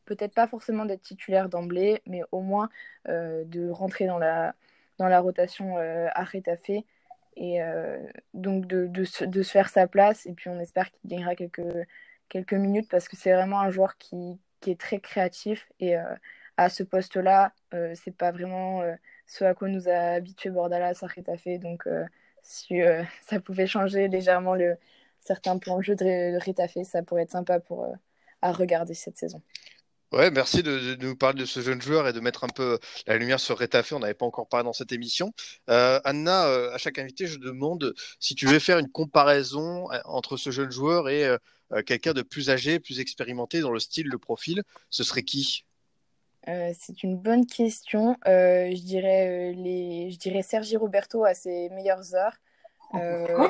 peut-être 0.09 0.35
pas 0.35 0.47
forcément 0.49 0.85
d'être 0.87 1.03
titulaire 1.03 1.49
d'emblée, 1.49 2.03
mais 2.07 2.23
au 2.33 2.41
moins 2.41 2.71
euh, 3.09 3.45
de 3.45 3.69
rentrer 3.71 4.07
dans 4.07 4.19
la, 4.19 4.55
dans 4.99 5.09
la 5.09 5.21
rotation 5.21 5.79
euh, 5.79 6.09
à 6.15 6.25
Retafe. 6.25 6.71
Et 7.37 7.63
euh, 7.63 7.99
donc 8.35 8.67
de, 8.67 8.87
de, 8.87 9.05
se 9.05 9.51
faire 9.51 9.69
sa 9.69 9.87
place. 9.87 10.27
Et 10.27 10.33
puis 10.33 10.49
on 10.51 10.59
espère 10.59 10.91
qu'il 10.91 11.09
gagnera 11.11 11.37
quelques, 11.37 11.87
quelques 12.29 12.55
minutes 12.55 12.89
parce 12.91 13.09
que 13.09 13.17
c'est 13.17 13.33
vraiment 13.33 13.61
un 13.61 13.71
joueur 13.71 13.97
qui, 13.99 14.41
qui 14.61 14.71
est 14.73 14.81
très 14.81 14.99
créatif. 14.99 15.69
Et 15.79 15.97
euh, 15.97 16.03
à 16.57 16.69
ce 16.69 16.83
poste-là, 16.83 17.53
euh, 17.75 17.93
c'est 17.95 18.17
pas 18.17 18.33
vraiment 18.33 18.83
ce 19.27 19.45
à 19.45 19.55
quoi 19.55 19.69
nous 19.69 19.89
a 19.89 19.93
habitué 19.93 20.51
Bordalas 20.51 20.99
à 21.03 21.09
si 22.43 22.81
euh, 22.83 23.03
ça 23.29 23.41
pouvait 23.41 23.67
changer 23.67 24.09
légèrement 24.09 24.55
le, 24.55 24.77
certains 25.21 25.59
plans 25.59 25.79
de 25.79 25.83
jeu 25.83 25.97
de, 25.97 26.45
Retafe, 26.45 26.79
ça 26.85 27.03
pourrait 27.03 27.23
être 27.23 27.33
sympa 27.33 27.61
pour, 27.61 27.85
euh, 27.85 27.93
à 28.43 28.53
regarder 28.53 28.95
cette 28.95 29.19
saison. 29.19 29.43
Ouais, 30.11 30.31
merci 30.31 30.63
de, 30.63 30.97
nous 31.03 31.17
parler 31.17 31.39
de 31.41 31.45
ce 31.45 31.61
jeune 31.61 31.83
joueur 31.83 32.09
et 32.09 32.15
de 32.15 32.21
mettre 32.21 32.43
un 32.43 32.49
peu 32.49 32.79
la 33.07 33.19
lumière 33.19 33.39
sur 33.39 33.59
Retafe. 33.59 33.93
On 33.93 33.99
n'avait 33.99 34.15
pas 34.15 34.25
encore 34.25 34.49
parlé 34.49 34.65
dans 34.65 34.73
cette 34.73 34.91
émission. 34.91 35.35
Euh, 35.69 36.01
Anna, 36.05 36.47
euh, 36.47 36.73
à 36.73 36.79
chaque 36.79 36.99
invité, 36.99 37.27
je 37.27 37.39
demande 37.39 37.95
si 38.19 38.35
tu 38.35 38.47
veux 38.47 38.59
faire 38.59 38.79
une 38.79 38.91
comparaison 38.91 39.91
euh, 39.93 39.99
entre 40.07 40.39
ce 40.39 40.51
jeune 40.51 40.71
joueur 40.71 41.11
et 41.11 41.27
euh, 41.27 41.83
quelqu'un 41.85 42.15
de 42.15 42.23
plus 42.23 42.49
âgé, 42.49 42.81
plus 42.81 43.01
expérimenté 43.01 43.61
dans 43.61 43.71
le 43.71 43.81
style, 43.81 44.09
le 44.09 44.17
profil. 44.19 44.63
Ce 44.89 45.05
serait 45.05 45.23
qui? 45.23 45.67
Euh, 46.47 46.71
c'est 46.79 47.03
une 47.03 47.17
bonne 47.17 47.47
question. 47.47 48.17
Euh, 48.27 48.71
je, 48.71 48.83
dirais, 48.83 49.51
euh, 49.51 49.53
les... 49.55 50.11
je 50.11 50.19
dirais 50.19 50.43
Sergi 50.43 50.77
Roberto 50.77 51.25
à 51.25 51.35
ses 51.35 51.69
meilleures 51.71 52.15
heures. 52.15 52.37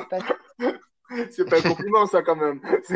Parce... 0.09 0.23
C'est 1.31 1.49
pas 1.49 1.57
un 1.57 1.61
compliment, 1.61 2.05
ça, 2.05 2.21
quand 2.21 2.35
même. 2.35 2.61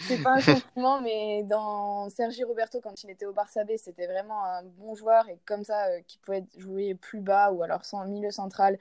C'est 0.00 0.22
pas 0.22 0.32
un 0.32 0.40
compliment, 0.40 1.00
mais 1.00 1.44
dans 1.44 2.08
Sergi 2.10 2.42
Roberto, 2.42 2.80
quand 2.80 3.04
il 3.04 3.10
était 3.10 3.26
au 3.26 3.32
Barça 3.32 3.62
B, 3.64 3.72
c'était 3.76 4.06
vraiment 4.06 4.44
un 4.44 4.64
bon 4.64 4.96
joueur 4.96 5.28
et 5.28 5.38
comme 5.44 5.62
ça, 5.62 6.00
qui 6.08 6.18
pouvait 6.18 6.44
jouer 6.56 6.94
plus 6.94 7.20
bas 7.20 7.52
ou 7.52 7.62
alors 7.62 7.84
sans 7.84 8.04
milieu 8.06 8.32
central, 8.32 8.78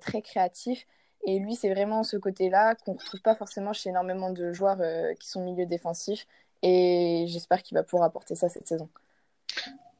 très 0.00 0.20
créatif. 0.20 0.84
Et 1.26 1.40
lui, 1.40 1.56
c'est 1.56 1.72
vraiment 1.72 2.04
ce 2.04 2.16
côté-là 2.16 2.76
qu'on 2.76 2.94
retrouve 2.94 3.20
pas 3.20 3.34
forcément 3.34 3.72
chez 3.72 3.90
énormément 3.90 4.30
de 4.30 4.52
joueurs 4.52 4.80
euh, 4.80 5.12
qui 5.14 5.28
sont 5.28 5.44
milieu 5.44 5.66
défensifs 5.66 6.26
et 6.66 7.26
j'espère 7.28 7.62
qu'il 7.62 7.76
va 7.76 7.84
pouvoir 7.84 8.08
apporter 8.08 8.34
ça 8.34 8.48
cette 8.48 8.66
saison. 8.66 8.88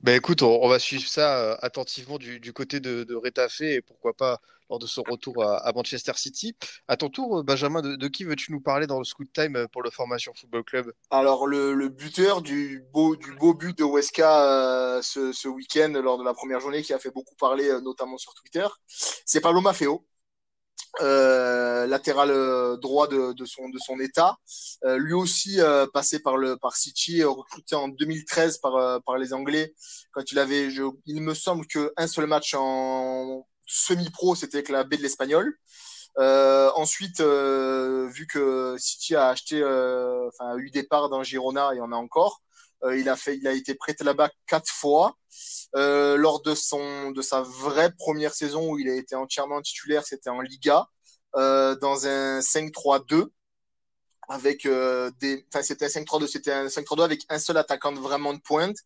Ben 0.00 0.16
écoute, 0.16 0.42
on, 0.42 0.68
va 0.68 0.78
suivre 0.78 1.06
ça 1.08 1.38
euh, 1.38 1.56
attentivement 1.62 2.18
du, 2.18 2.52
côté 2.52 2.80
de, 2.80 3.04
de 3.04 3.64
et 3.64 3.82
pourquoi 3.82 4.14
pas 4.14 4.40
lors 4.68 4.80
de 4.80 4.86
son 4.86 5.02
retour 5.08 5.44
à, 5.44 5.72
Manchester 5.72 6.12
City. 6.16 6.56
À 6.88 6.96
ton 6.96 7.08
tour, 7.08 7.44
Benjamin, 7.44 7.82
de, 7.82 8.08
qui 8.08 8.24
veux-tu 8.24 8.50
nous 8.52 8.60
parler 8.60 8.88
dans 8.88 8.98
le 8.98 9.04
Scoot 9.04 9.32
Time 9.32 9.54
euh, 9.54 9.68
pour 9.68 9.82
le 9.82 9.90
Formation 9.90 10.32
Football 10.34 10.64
Club? 10.64 10.92
Alors, 11.10 11.46
le, 11.46 11.88
buteur 11.88 12.42
du 12.42 12.84
beau, 12.92 13.14
du 13.14 13.32
beau 13.36 13.54
but 13.54 13.78
de 13.78 13.84
Weska 13.84 14.96
euh, 14.96 15.02
ce, 15.02 15.48
week-end 15.48 15.92
lors 16.02 16.18
de 16.18 16.24
la 16.24 16.34
première 16.34 16.60
journée 16.60 16.82
qui 16.82 16.92
a 16.92 16.98
fait 16.98 17.12
beaucoup 17.12 17.36
parler, 17.36 17.70
notamment 17.82 18.18
sur 18.18 18.34
Twitter, 18.34 18.66
c'est 18.86 19.40
Pablo 19.40 19.60
Maffeo. 19.60 20.04
Euh, 21.02 21.86
latéral 21.86 22.30
euh, 22.30 22.78
droit 22.78 23.06
de, 23.06 23.34
de, 23.34 23.44
son 23.44 23.68
de 23.68 23.78
son 23.78 24.00
état. 24.00 24.38
Euh, 24.84 24.96
lui 24.96 25.12
aussi 25.12 25.58
passé 25.92 26.20
par 26.20 26.36
le 26.36 26.56
par 26.56 26.76
City, 26.76 27.22
recruté 27.22 27.74
en 27.74 27.88
2013 27.88 28.58
par 28.58 29.02
par 29.02 29.18
les 29.18 29.34
Anglais 29.34 29.74
quand 30.12 30.32
il 30.32 30.38
avait, 30.38 30.70
je, 30.70 30.84
il 31.04 31.20
me 31.20 31.34
semble 31.34 31.66
que 31.66 31.92
un 31.96 32.06
seul 32.06 32.26
match 32.26 32.54
en 32.54 33.46
semi-pro, 33.66 34.34
c'était 34.34 34.56
avec 34.56 34.70
la 34.70 34.84
baie 34.84 34.96
de 34.96 35.02
l'Espagnol. 35.02 35.54
Euh, 36.18 36.70
ensuite, 36.76 37.20
euh, 37.20 38.08
vu 38.08 38.26
que 38.26 38.76
City 38.78 39.14
a 39.14 39.28
acheté, 39.28 39.60
euh, 39.60 40.28
enfin 40.28 40.52
a 40.52 40.56
eu 40.56 40.70
des 40.70 40.82
parts 40.82 41.10
dans 41.10 41.22
Girona 41.22 41.74
et 41.74 41.80
en 41.80 41.92
a 41.92 41.96
encore, 41.96 42.40
il 42.96 43.08
a 43.08 43.16
fait, 43.16 43.36
il 43.36 43.46
a 43.46 43.52
été 43.52 43.74
prêté 43.74 44.04
là-bas 44.04 44.30
quatre 44.46 44.70
fois. 44.70 45.16
lors 45.74 46.42
de 46.42 46.54
son, 46.54 47.10
de 47.10 47.22
sa 47.22 47.42
vraie 47.42 47.92
première 47.98 48.34
saison 48.34 48.70
où 48.70 48.78
il 48.78 48.88
a 48.88 48.94
été 48.94 49.14
entièrement 49.14 49.60
titulaire, 49.62 50.04
c'était 50.06 50.30
en 50.30 50.40
Liga, 50.40 50.86
dans 51.34 52.06
un 52.06 52.40
5-3-2 52.40 53.26
avec 54.28 54.66
des, 55.20 55.46
enfin 55.48 55.62
c'était 55.62 55.86
un 55.86 55.88
5-3-2, 55.88 56.26
c'était 56.26 56.52
un 56.52 56.66
5-3-2 56.66 57.04
avec 57.04 57.22
un 57.28 57.38
seul 57.38 57.56
attaquant 57.58 57.94
vraiment 57.94 58.34
de 58.34 58.40
pointe 58.40 58.76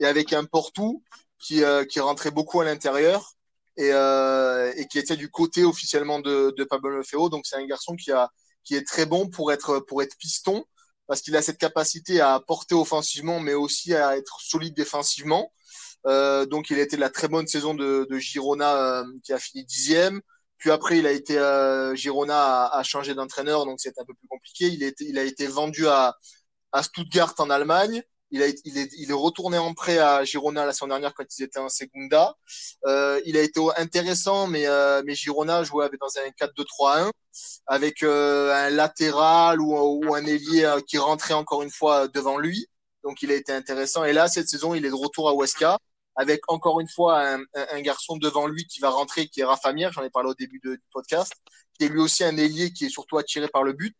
et 0.00 0.06
avec 0.06 0.32
un 0.32 0.44
Portou 0.44 1.02
qui 1.38 1.62
qui 1.88 2.00
rentrait 2.00 2.30
beaucoup 2.32 2.60
à 2.60 2.64
l'intérieur 2.64 3.38
et, 3.78 3.92
euh, 3.92 4.72
et 4.76 4.86
qui 4.86 4.98
était 4.98 5.16
du 5.16 5.30
côté 5.30 5.64
officiellement 5.64 6.18
de, 6.20 6.52
de 6.56 6.64
Pablo 6.64 7.02
Feo. 7.04 7.28
Donc 7.30 7.46
c'est 7.46 7.56
un 7.56 7.66
garçon 7.66 7.96
qui 7.96 8.12
a 8.12 8.30
qui 8.64 8.74
est 8.74 8.86
très 8.86 9.06
bon 9.06 9.30
pour 9.30 9.52
être 9.52 9.78
pour 9.78 10.02
être 10.02 10.16
piston 10.18 10.64
parce 11.08 11.22
qu'il 11.22 11.36
a 11.36 11.42
cette 11.42 11.58
capacité 11.58 12.20
à 12.20 12.38
porter 12.38 12.74
offensivement, 12.74 13.40
mais 13.40 13.54
aussi 13.54 13.94
à 13.94 14.16
être 14.16 14.40
solide 14.40 14.74
défensivement. 14.74 15.52
Euh, 16.06 16.46
donc 16.46 16.70
il 16.70 16.78
a 16.78 16.82
été 16.82 16.96
la 16.96 17.10
très 17.10 17.26
bonne 17.28 17.48
saison 17.48 17.74
de, 17.74 18.06
de 18.08 18.18
Girona 18.18 19.00
euh, 19.00 19.04
qui 19.24 19.32
a 19.32 19.38
fini 19.38 19.64
dixième. 19.64 20.20
Puis 20.58 20.70
après 20.70 20.98
il 20.98 21.06
a 21.06 21.12
été 21.12 21.38
euh, 21.38 21.94
Girona 21.96 22.66
a, 22.66 22.78
a 22.78 22.82
changé 22.84 23.14
d'entraîneur, 23.14 23.64
donc 23.64 23.80
c'est 23.80 23.98
un 23.98 24.04
peu 24.04 24.14
plus 24.14 24.28
compliqué. 24.28 24.68
Il 24.68 24.84
a 24.84 24.86
été, 24.88 25.04
il 25.04 25.18
a 25.18 25.24
été 25.24 25.46
vendu 25.46 25.88
à 25.88 26.16
à 26.72 26.82
Stuttgart 26.82 27.34
en 27.38 27.50
Allemagne. 27.50 28.02
Il, 28.30 28.42
il, 28.64 28.78
est, 28.78 28.90
il 28.98 29.10
est 29.10 29.14
retourné 29.14 29.56
en 29.58 29.72
prêt 29.74 29.98
à 29.98 30.24
Girona 30.24 30.66
la 30.66 30.72
semaine 30.72 30.90
dernière 30.90 31.14
quand 31.14 31.24
ils 31.36 31.42
étaient 31.42 31.58
en 31.58 31.68
Segunda. 31.68 32.36
Euh, 32.86 33.20
il 33.24 33.36
a 33.36 33.42
été 33.42 33.60
intéressant, 33.76 34.46
mais, 34.46 34.66
euh, 34.66 35.02
mais 35.04 35.14
Girona 35.14 35.64
jouait 35.64 35.88
dans 35.98 36.18
un 36.18 36.46
4-2-3-1 36.46 37.10
avec 37.66 38.02
euh, 38.02 38.52
un 38.54 38.70
latéral 38.70 39.60
ou, 39.60 39.74
ou 39.76 40.14
un 40.14 40.24
ailier 40.24 40.64
euh, 40.64 40.80
qui 40.80 40.98
rentrait 40.98 41.34
encore 41.34 41.62
une 41.62 41.70
fois 41.70 42.08
devant 42.08 42.38
lui. 42.38 42.66
Donc 43.04 43.22
il 43.22 43.30
a 43.30 43.34
été 43.34 43.52
intéressant. 43.52 44.04
Et 44.04 44.12
là, 44.12 44.28
cette 44.28 44.48
saison, 44.48 44.74
il 44.74 44.84
est 44.84 44.90
de 44.90 44.94
retour 44.94 45.28
à 45.28 45.34
Huesca 45.34 45.78
avec 46.16 46.40
encore 46.48 46.80
une 46.80 46.88
fois 46.88 47.22
un, 47.22 47.40
un, 47.54 47.80
garçon 47.80 48.16
devant 48.16 48.48
lui 48.48 48.66
qui 48.66 48.80
va 48.80 48.90
rentrer, 48.90 49.28
qui 49.28 49.40
est 49.40 49.44
Rafa 49.44 49.72
j'en 49.92 50.02
ai 50.02 50.10
parlé 50.10 50.28
au 50.28 50.34
début 50.34 50.58
du 50.58 50.82
podcast, 50.92 51.32
qui 51.78 51.84
est 51.84 51.88
lui 51.88 52.00
aussi 52.00 52.24
un 52.24 52.36
ailier 52.36 52.72
qui 52.72 52.86
est 52.86 52.90
surtout 52.90 53.18
attiré 53.18 53.46
par 53.46 53.62
le 53.62 53.72
but. 53.72 53.96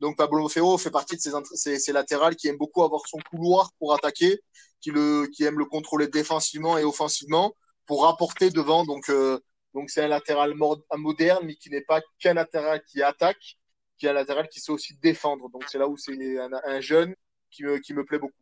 Donc 0.00 0.16
Pablo 0.16 0.48
Ferro 0.48 0.78
fait 0.78 0.90
partie 0.90 1.16
de 1.16 1.20
ces, 1.54 1.78
ces, 1.78 1.92
latérales 1.92 2.36
qui 2.36 2.48
aiment 2.48 2.56
beaucoup 2.56 2.84
avoir 2.84 3.02
son 3.06 3.18
couloir 3.30 3.72
pour 3.78 3.94
attaquer, 3.94 4.40
qui, 4.80 4.90
le, 4.90 5.26
qui 5.26 5.44
aime 5.44 5.58
le 5.58 5.64
contrôler 5.64 6.06
défensivement 6.06 6.78
et 6.78 6.84
offensivement 6.84 7.54
pour 7.86 8.04
rapporter 8.04 8.50
devant. 8.50 8.84
Donc 8.84 9.10
euh, 9.10 9.40
donc 9.74 9.90
c'est 9.90 10.02
un 10.02 10.08
latéral 10.08 10.54
moderne, 10.96 11.44
mais 11.44 11.54
qui 11.54 11.70
n'est 11.70 11.82
pas 11.82 12.00
qu'un 12.18 12.34
latéral 12.34 12.82
qui 12.84 13.02
attaque, 13.02 13.58
qui 13.98 14.06
est 14.06 14.10
un 14.10 14.12
latéral 14.12 14.48
qui 14.48 14.60
sait 14.60 14.72
aussi 14.72 14.96
défendre. 14.98 15.50
Donc 15.50 15.64
c'est 15.68 15.78
là 15.78 15.88
où 15.88 15.96
c'est 15.96 16.16
un, 16.38 16.80
jeune 16.80 17.14
qui 17.50 17.64
me, 17.64 17.78
qui 17.78 17.92
me 17.92 18.04
plaît 18.04 18.18
beaucoup. 18.18 18.34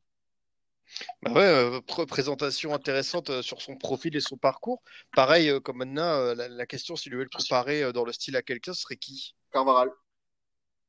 Bah 1.23 1.33
ouais, 1.33 1.43
euh, 1.43 1.81
présentation 2.07 2.73
intéressante 2.73 3.31
euh, 3.31 3.43
sur 3.43 3.61
son 3.61 3.77
profil 3.77 4.15
et 4.15 4.21
son 4.21 4.37
parcours. 4.37 4.83
Pareil, 5.17 5.61
comme 5.63 5.79
maintenant, 5.79 6.35
la, 6.35 6.67
question 6.67 6.95
s'il 6.95 7.13
devait 7.13 7.25
le 7.25 7.31
comparer 7.31 7.93
dans 7.93 8.05
le 8.05 8.13
style 8.13 8.37
à 8.37 8.43
quelqu'un, 8.43 8.73
serait 8.73 8.97
qui? 8.97 9.35
Carvaral. 9.51 9.91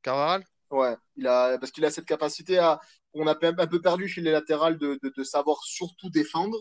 Carvaral? 0.04 0.44
Ouais, 0.72 0.96
il 1.16 1.28
a, 1.28 1.58
parce 1.58 1.72
qu'il 1.72 1.86
a 1.86 1.92
cette 1.92 2.06
capacité 2.06 2.58
à, 2.58 2.80
on 3.14 3.28
a 3.28 3.38
un 3.42 3.68
peu 3.68 3.82
perdu 3.82 4.08
chez 4.08 4.22
les 4.22 4.32
latérales 4.32 4.78
de, 4.78 5.00
de, 5.02 5.14
de 5.16 5.24
savoir 5.24 5.64
surtout 5.64 6.10
défendre. 6.10 6.58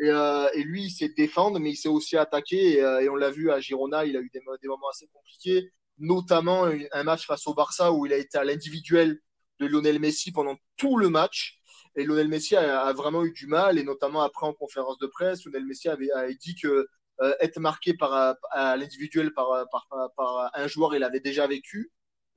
Et, 0.00 0.08
euh, 0.08 0.48
et, 0.54 0.62
lui, 0.62 0.84
il 0.84 0.90
sait 0.90 1.10
défendre, 1.10 1.58
mais 1.58 1.70
il 1.72 1.76
sait 1.76 1.88
aussi 1.88 2.16
attaquer. 2.16 2.74
Et, 2.74 2.82
euh, 2.82 3.00
et 3.00 3.08
on 3.08 3.16
l'a 3.16 3.30
vu 3.30 3.50
à 3.50 3.60
Girona, 3.60 4.04
il 4.06 4.16
a 4.16 4.20
eu 4.20 4.30
des, 4.32 4.40
moments 4.68 4.88
assez 4.90 5.08
compliqués, 5.08 5.72
notamment 5.98 6.66
un 6.92 7.02
match 7.02 7.26
face 7.26 7.46
au 7.46 7.54
Barça 7.54 7.92
où 7.92 8.06
il 8.06 8.12
a 8.12 8.16
été 8.16 8.38
à 8.38 8.44
l'individuel 8.44 9.20
de 9.58 9.66
Lionel 9.66 9.98
Messi 9.98 10.32
pendant 10.32 10.56
tout 10.76 10.96
le 10.96 11.10
match. 11.10 11.58
Et 11.96 12.04
Lionel 12.04 12.28
Messi 12.28 12.56
a, 12.56 12.92
vraiment 12.92 13.24
eu 13.24 13.32
du 13.32 13.46
mal, 13.46 13.78
et 13.78 13.82
notamment 13.82 14.22
après 14.22 14.46
en 14.46 14.54
conférence 14.54 14.98
de 14.98 15.06
presse, 15.06 15.44
Lionel 15.44 15.66
Messi 15.66 15.88
avait, 15.88 16.10
avait 16.12 16.36
dit 16.36 16.54
que 16.54 16.86
euh, 17.20 17.34
être 17.40 17.58
marqué 17.60 17.94
par, 17.94 18.36
à 18.52 18.76
l'individuel 18.76 19.34
par, 19.34 19.66
par, 19.70 19.88
par, 20.16 20.50
un 20.54 20.66
joueur, 20.68 20.94
il 20.94 21.02
avait 21.02 21.20
déjà 21.20 21.46
vécu 21.46 21.90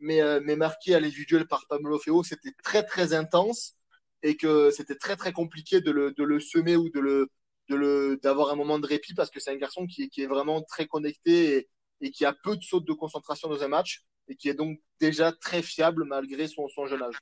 mais, 0.03 0.21
euh, 0.21 0.39
mais 0.43 0.55
marqué 0.55 0.93
à 0.95 0.99
l'individuel 0.99 1.47
par 1.47 1.65
Pablo 1.67 1.97
Feo, 1.99 2.23
c'était 2.23 2.53
très 2.63 2.83
très 2.83 3.13
intense 3.13 3.75
et 4.21 4.37
que 4.37 4.69
c'était 4.71 4.95
très 4.95 5.15
très 5.15 5.31
compliqué 5.31 5.81
de 5.81 5.91
le, 5.91 6.11
de 6.11 6.23
le 6.23 6.39
semer 6.39 6.75
ou 6.75 6.89
de 6.89 6.99
le 6.99 7.29
de 7.69 7.75
le 7.75 8.19
d'avoir 8.21 8.51
un 8.51 8.55
moment 8.55 8.77
de 8.79 8.87
répit 8.87 9.13
parce 9.13 9.29
que 9.29 9.39
c'est 9.39 9.51
un 9.51 9.57
garçon 9.57 9.87
qui, 9.87 10.09
qui 10.09 10.21
est 10.21 10.27
vraiment 10.27 10.61
très 10.61 10.85
connecté 10.85 11.57
et, 11.57 11.69
et, 12.01 12.11
qui 12.11 12.25
a 12.25 12.33
peu 12.33 12.57
de 12.57 12.61
sautes 12.61 12.85
de 12.85 12.93
concentration 12.93 13.47
dans 13.49 13.63
un 13.63 13.69
match 13.69 14.03
et 14.27 14.35
qui 14.35 14.49
est 14.49 14.53
donc 14.53 14.79
déjà 14.99 15.31
très 15.31 15.61
fiable 15.61 16.03
malgré 16.05 16.47
son, 16.47 16.67
son 16.67 16.85
jeune 16.85 17.01
âge. 17.01 17.17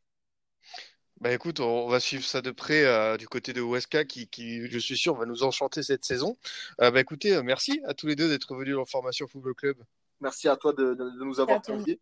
Bah 1.20 1.32
écoute, 1.32 1.60
on 1.60 1.88
va 1.88 2.00
suivre 2.00 2.24
ça 2.24 2.42
de 2.42 2.50
près 2.50 2.84
euh, 2.84 3.16
du 3.16 3.28
côté 3.28 3.54
de 3.54 3.62
Weska 3.62 4.06
qui, 4.06 4.28
qui, 4.28 4.68
je 4.68 4.80
suis 4.80 4.98
sûr, 4.98 5.14
va 5.14 5.28
nous 5.28 5.44
enchanter 5.44 5.84
cette 5.84 6.04
saison. 6.04 6.36
Euh, 6.82 6.90
bah 6.90 7.00
écoutez, 7.00 7.36
euh, 7.36 7.44
merci 7.44 7.80
à 7.86 7.94
tous 7.94 8.08
les 8.08 8.16
deux 8.16 8.28
d'être 8.28 8.56
venus 8.56 8.74
dans 8.74 8.86
Formation 8.86 9.28
Football 9.28 9.54
Club. 9.54 9.78
Merci 10.20 10.48
à 10.48 10.56
toi 10.56 10.74
de, 10.74 10.96
de, 10.96 10.96
de 10.96 11.24
nous 11.24 11.40
avoir 11.40 11.62
conviés. 11.62 12.00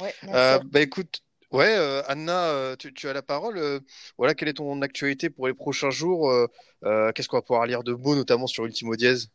Ouais, 0.00 0.14
euh, 0.28 0.58
bah 0.64 0.80
écoute, 0.80 1.22
ouais, 1.52 1.74
euh, 1.76 2.02
Anna, 2.06 2.50
euh, 2.50 2.76
tu, 2.76 2.92
tu, 2.92 3.08
as 3.08 3.12
la 3.12 3.22
parole. 3.22 3.56
Euh, 3.56 3.80
voilà, 4.18 4.34
quelle 4.34 4.48
est 4.48 4.54
ton 4.54 4.82
actualité 4.82 5.30
pour 5.30 5.46
les 5.46 5.54
prochains 5.54 5.90
jours 5.90 6.32
Qu'est-ce 6.82 7.28
qu'on 7.28 7.38
va 7.38 7.42
pouvoir 7.42 7.66
lire 7.66 7.82
de 7.82 7.94
beau, 7.94 8.14
notamment 8.14 8.46
sur 8.46 8.66
Ultimo 8.66 8.94
Diaz 8.96 9.28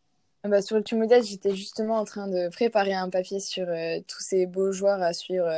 bah, 0.44 0.62
Sur 0.62 0.78
Ultimo 0.78 1.06
Diaz, 1.06 1.28
j'étais 1.28 1.56
justement 1.56 1.98
en 1.98 2.06
train 2.06 2.28
de 2.28 2.50
préparer 2.50 2.94
un 2.94 3.10
papier 3.10 3.40
sur 3.40 3.66
tous 4.08 4.22
ces 4.22 4.46
beaux 4.46 4.72
joueurs 4.72 5.02
à 5.02 5.14
suivre 5.14 5.50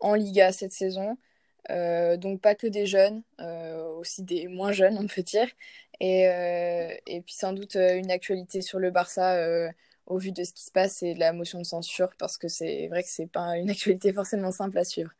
en 0.00 0.14
Liga 0.14 0.52
cette 0.52 0.72
saison. 0.72 1.16
donc 1.68 2.40
pas 2.40 2.56
que 2.56 2.66
des 2.66 2.86
jeunes, 2.86 3.22
aussi 3.98 4.22
des 4.22 4.48
moins 4.48 4.72
jeunes, 4.72 4.98
on 4.98 5.06
peut 5.06 5.22
dire. 5.22 5.48
Et, 6.00 6.24
et 7.06 7.20
puis 7.20 7.34
sans 7.34 7.52
doute 7.52 7.76
une 7.76 8.10
actualité 8.10 8.62
sur 8.62 8.80
le 8.80 8.90
Barça 8.90 9.70
au 10.06 10.18
vu 10.18 10.32
de 10.32 10.44
ce 10.44 10.52
qui 10.52 10.64
se 10.64 10.70
passe 10.70 11.02
et 11.02 11.14
de 11.14 11.20
la 11.20 11.32
motion 11.32 11.58
de 11.58 11.64
censure, 11.64 12.10
parce 12.18 12.38
que 12.38 12.48
c'est 12.48 12.88
vrai 12.88 13.02
que 13.02 13.08
c'est 13.08 13.26
pas 13.26 13.56
une 13.56 13.70
actualité 13.70 14.12
forcément 14.12 14.52
simple 14.52 14.78
à 14.78 14.84
suivre. 14.84 15.10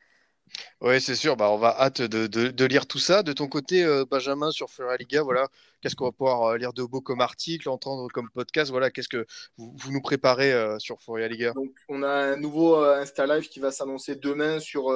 Oui, 0.81 1.01
c'est 1.01 1.15
sûr. 1.15 1.35
Bah, 1.35 1.49
on 1.49 1.57
va 1.57 1.75
hâte 1.79 2.01
de, 2.01 2.27
de, 2.27 2.65
lire 2.65 2.87
tout 2.87 2.99
ça. 2.99 3.23
De 3.23 3.33
ton 3.33 3.47
côté, 3.47 3.83
euh, 3.83 4.05
Benjamin, 4.05 4.51
sur 4.51 4.67
Liga, 4.99 5.23
voilà, 5.23 5.47
qu'est-ce 5.81 5.95
qu'on 5.95 6.05
va 6.05 6.11
pouvoir 6.11 6.43
euh, 6.43 6.57
lire 6.57 6.73
de 6.73 6.83
beaux 6.83 7.01
comme 7.01 7.21
article, 7.21 7.69
entendre 7.69 8.07
comme 8.13 8.29
podcast? 8.29 8.71
Voilà, 8.71 8.91
qu'est-ce 8.91 9.09
que 9.09 9.25
vous, 9.57 9.91
nous 9.91 10.01
préparez 10.01 10.53
euh, 10.53 10.77
sur 10.79 10.97
Liga 11.17 11.51
Donc, 11.53 11.71
on 11.89 12.03
a 12.03 12.09
un 12.09 12.37
nouveau 12.37 12.75
Insta 12.75 13.25
Live 13.25 13.49
qui 13.49 13.59
va 13.59 13.71
s'annoncer 13.71 14.15
demain 14.15 14.59
sur 14.59 14.91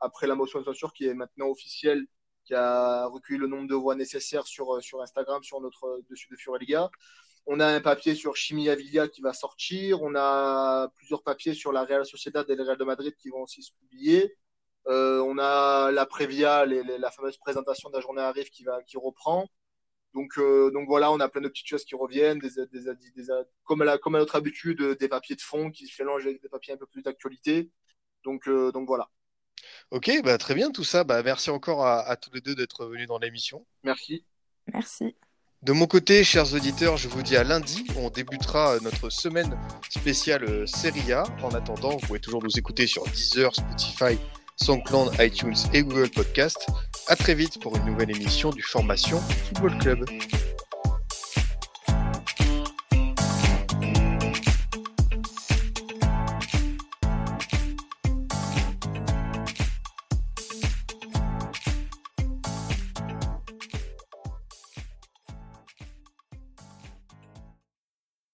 après 0.00 0.26
la 0.26 0.34
motion 0.34 0.60
de 0.60 0.64
censure 0.64 0.92
qui 0.92 1.06
est 1.06 1.14
maintenant 1.14 1.48
officielle, 1.48 2.04
qui 2.44 2.54
a 2.54 3.06
recueilli 3.06 3.38
le 3.38 3.46
nombre 3.46 3.68
de 3.68 3.74
voix 3.74 3.94
nécessaires 3.94 4.46
sur, 4.46 4.82
sur 4.82 5.00
Instagram, 5.00 5.42
sur 5.42 5.60
notre 5.60 6.02
dessus 6.10 6.28
de 6.30 6.58
Liga. 6.58 6.90
On 7.46 7.58
a 7.60 7.66
un 7.66 7.80
papier 7.80 8.14
sur 8.14 8.36
Chimie 8.36 8.68
Avila 8.68 9.08
qui 9.08 9.22
va 9.22 9.32
sortir. 9.32 10.02
On 10.02 10.14
a 10.14 10.88
plusieurs 10.96 11.22
papiers 11.22 11.54
sur 11.54 11.72
la 11.72 11.84
Real 11.84 12.06
Sociedad 12.06 12.48
et 12.48 12.54
le 12.54 12.62
Real 12.62 12.78
de 12.78 12.84
Madrid 12.84 13.14
qui 13.16 13.30
vont 13.30 13.42
aussi 13.42 13.62
se 13.62 13.72
publier. 13.72 14.36
Euh, 14.86 15.20
on 15.20 15.38
a 15.38 15.90
la 15.90 16.06
Prévia, 16.06 16.64
la 16.66 17.10
fameuse 17.10 17.36
présentation 17.38 17.90
de 17.90 17.96
la 17.96 18.00
journée 18.00 18.22
arrive 18.22 18.50
qui, 18.50 18.64
va, 18.64 18.82
qui 18.82 18.96
reprend. 18.96 19.46
Donc, 20.14 20.38
euh, 20.38 20.70
donc 20.72 20.88
voilà, 20.88 21.12
on 21.12 21.20
a 21.20 21.28
plein 21.28 21.40
de 21.40 21.48
petites 21.48 21.68
choses 21.68 21.84
qui 21.84 21.94
reviennent, 21.94 22.38
des, 22.38 22.50
comme, 23.64 23.82
à 23.82 23.84
la, 23.84 23.98
comme 23.98 24.16
à 24.16 24.18
notre 24.18 24.36
habitude, 24.36 24.82
des 24.98 25.08
papiers 25.08 25.36
de 25.36 25.40
fond 25.40 25.70
qui 25.70 25.86
se 25.86 26.02
mélangent 26.02 26.26
avec 26.26 26.42
des 26.42 26.48
papiers 26.48 26.74
un 26.74 26.76
peu 26.76 26.86
plus 26.86 27.02
d'actualité. 27.02 27.70
Donc, 28.24 28.48
euh, 28.48 28.72
donc 28.72 28.86
voilà. 28.86 29.08
Ok, 29.90 30.10
bah, 30.24 30.38
très 30.38 30.54
bien 30.54 30.70
tout 30.70 30.84
ça. 30.84 31.04
Bah, 31.04 31.22
merci 31.22 31.50
encore 31.50 31.86
à, 31.86 32.00
à 32.00 32.16
tous 32.16 32.32
les 32.32 32.40
deux 32.40 32.54
d'être 32.54 32.86
venus 32.86 33.06
dans 33.06 33.18
l'émission. 33.18 33.66
Merci. 33.84 34.24
Merci. 34.72 35.16
De 35.62 35.72
mon 35.72 35.86
côté, 35.86 36.24
chers 36.24 36.54
auditeurs, 36.54 36.96
je 36.96 37.06
vous 37.06 37.22
dis 37.22 37.36
à 37.36 37.44
lundi. 37.44 37.84
On 37.98 38.08
débutera 38.08 38.78
notre 38.82 39.10
semaine 39.10 39.58
spéciale 39.90 40.44
euh, 40.44 40.64
Serie 40.66 41.12
A. 41.12 41.24
En 41.42 41.50
attendant, 41.50 41.90
vous 41.90 42.06
pouvez 42.06 42.18
toujours 42.18 42.42
nous 42.42 42.58
écouter 42.58 42.86
sur 42.86 43.04
Deezer, 43.04 43.54
Spotify, 43.54 44.18
SoundCloud, 44.56 45.12
iTunes 45.20 45.56
et 45.74 45.82
Google 45.82 46.08
Podcast. 46.08 46.66
À 47.08 47.16
très 47.16 47.34
vite 47.34 47.60
pour 47.60 47.76
une 47.76 47.84
nouvelle 47.84 48.10
émission 48.10 48.48
du 48.48 48.62
Formation 48.62 49.20
Football 49.20 49.76
Club. 49.80 50.04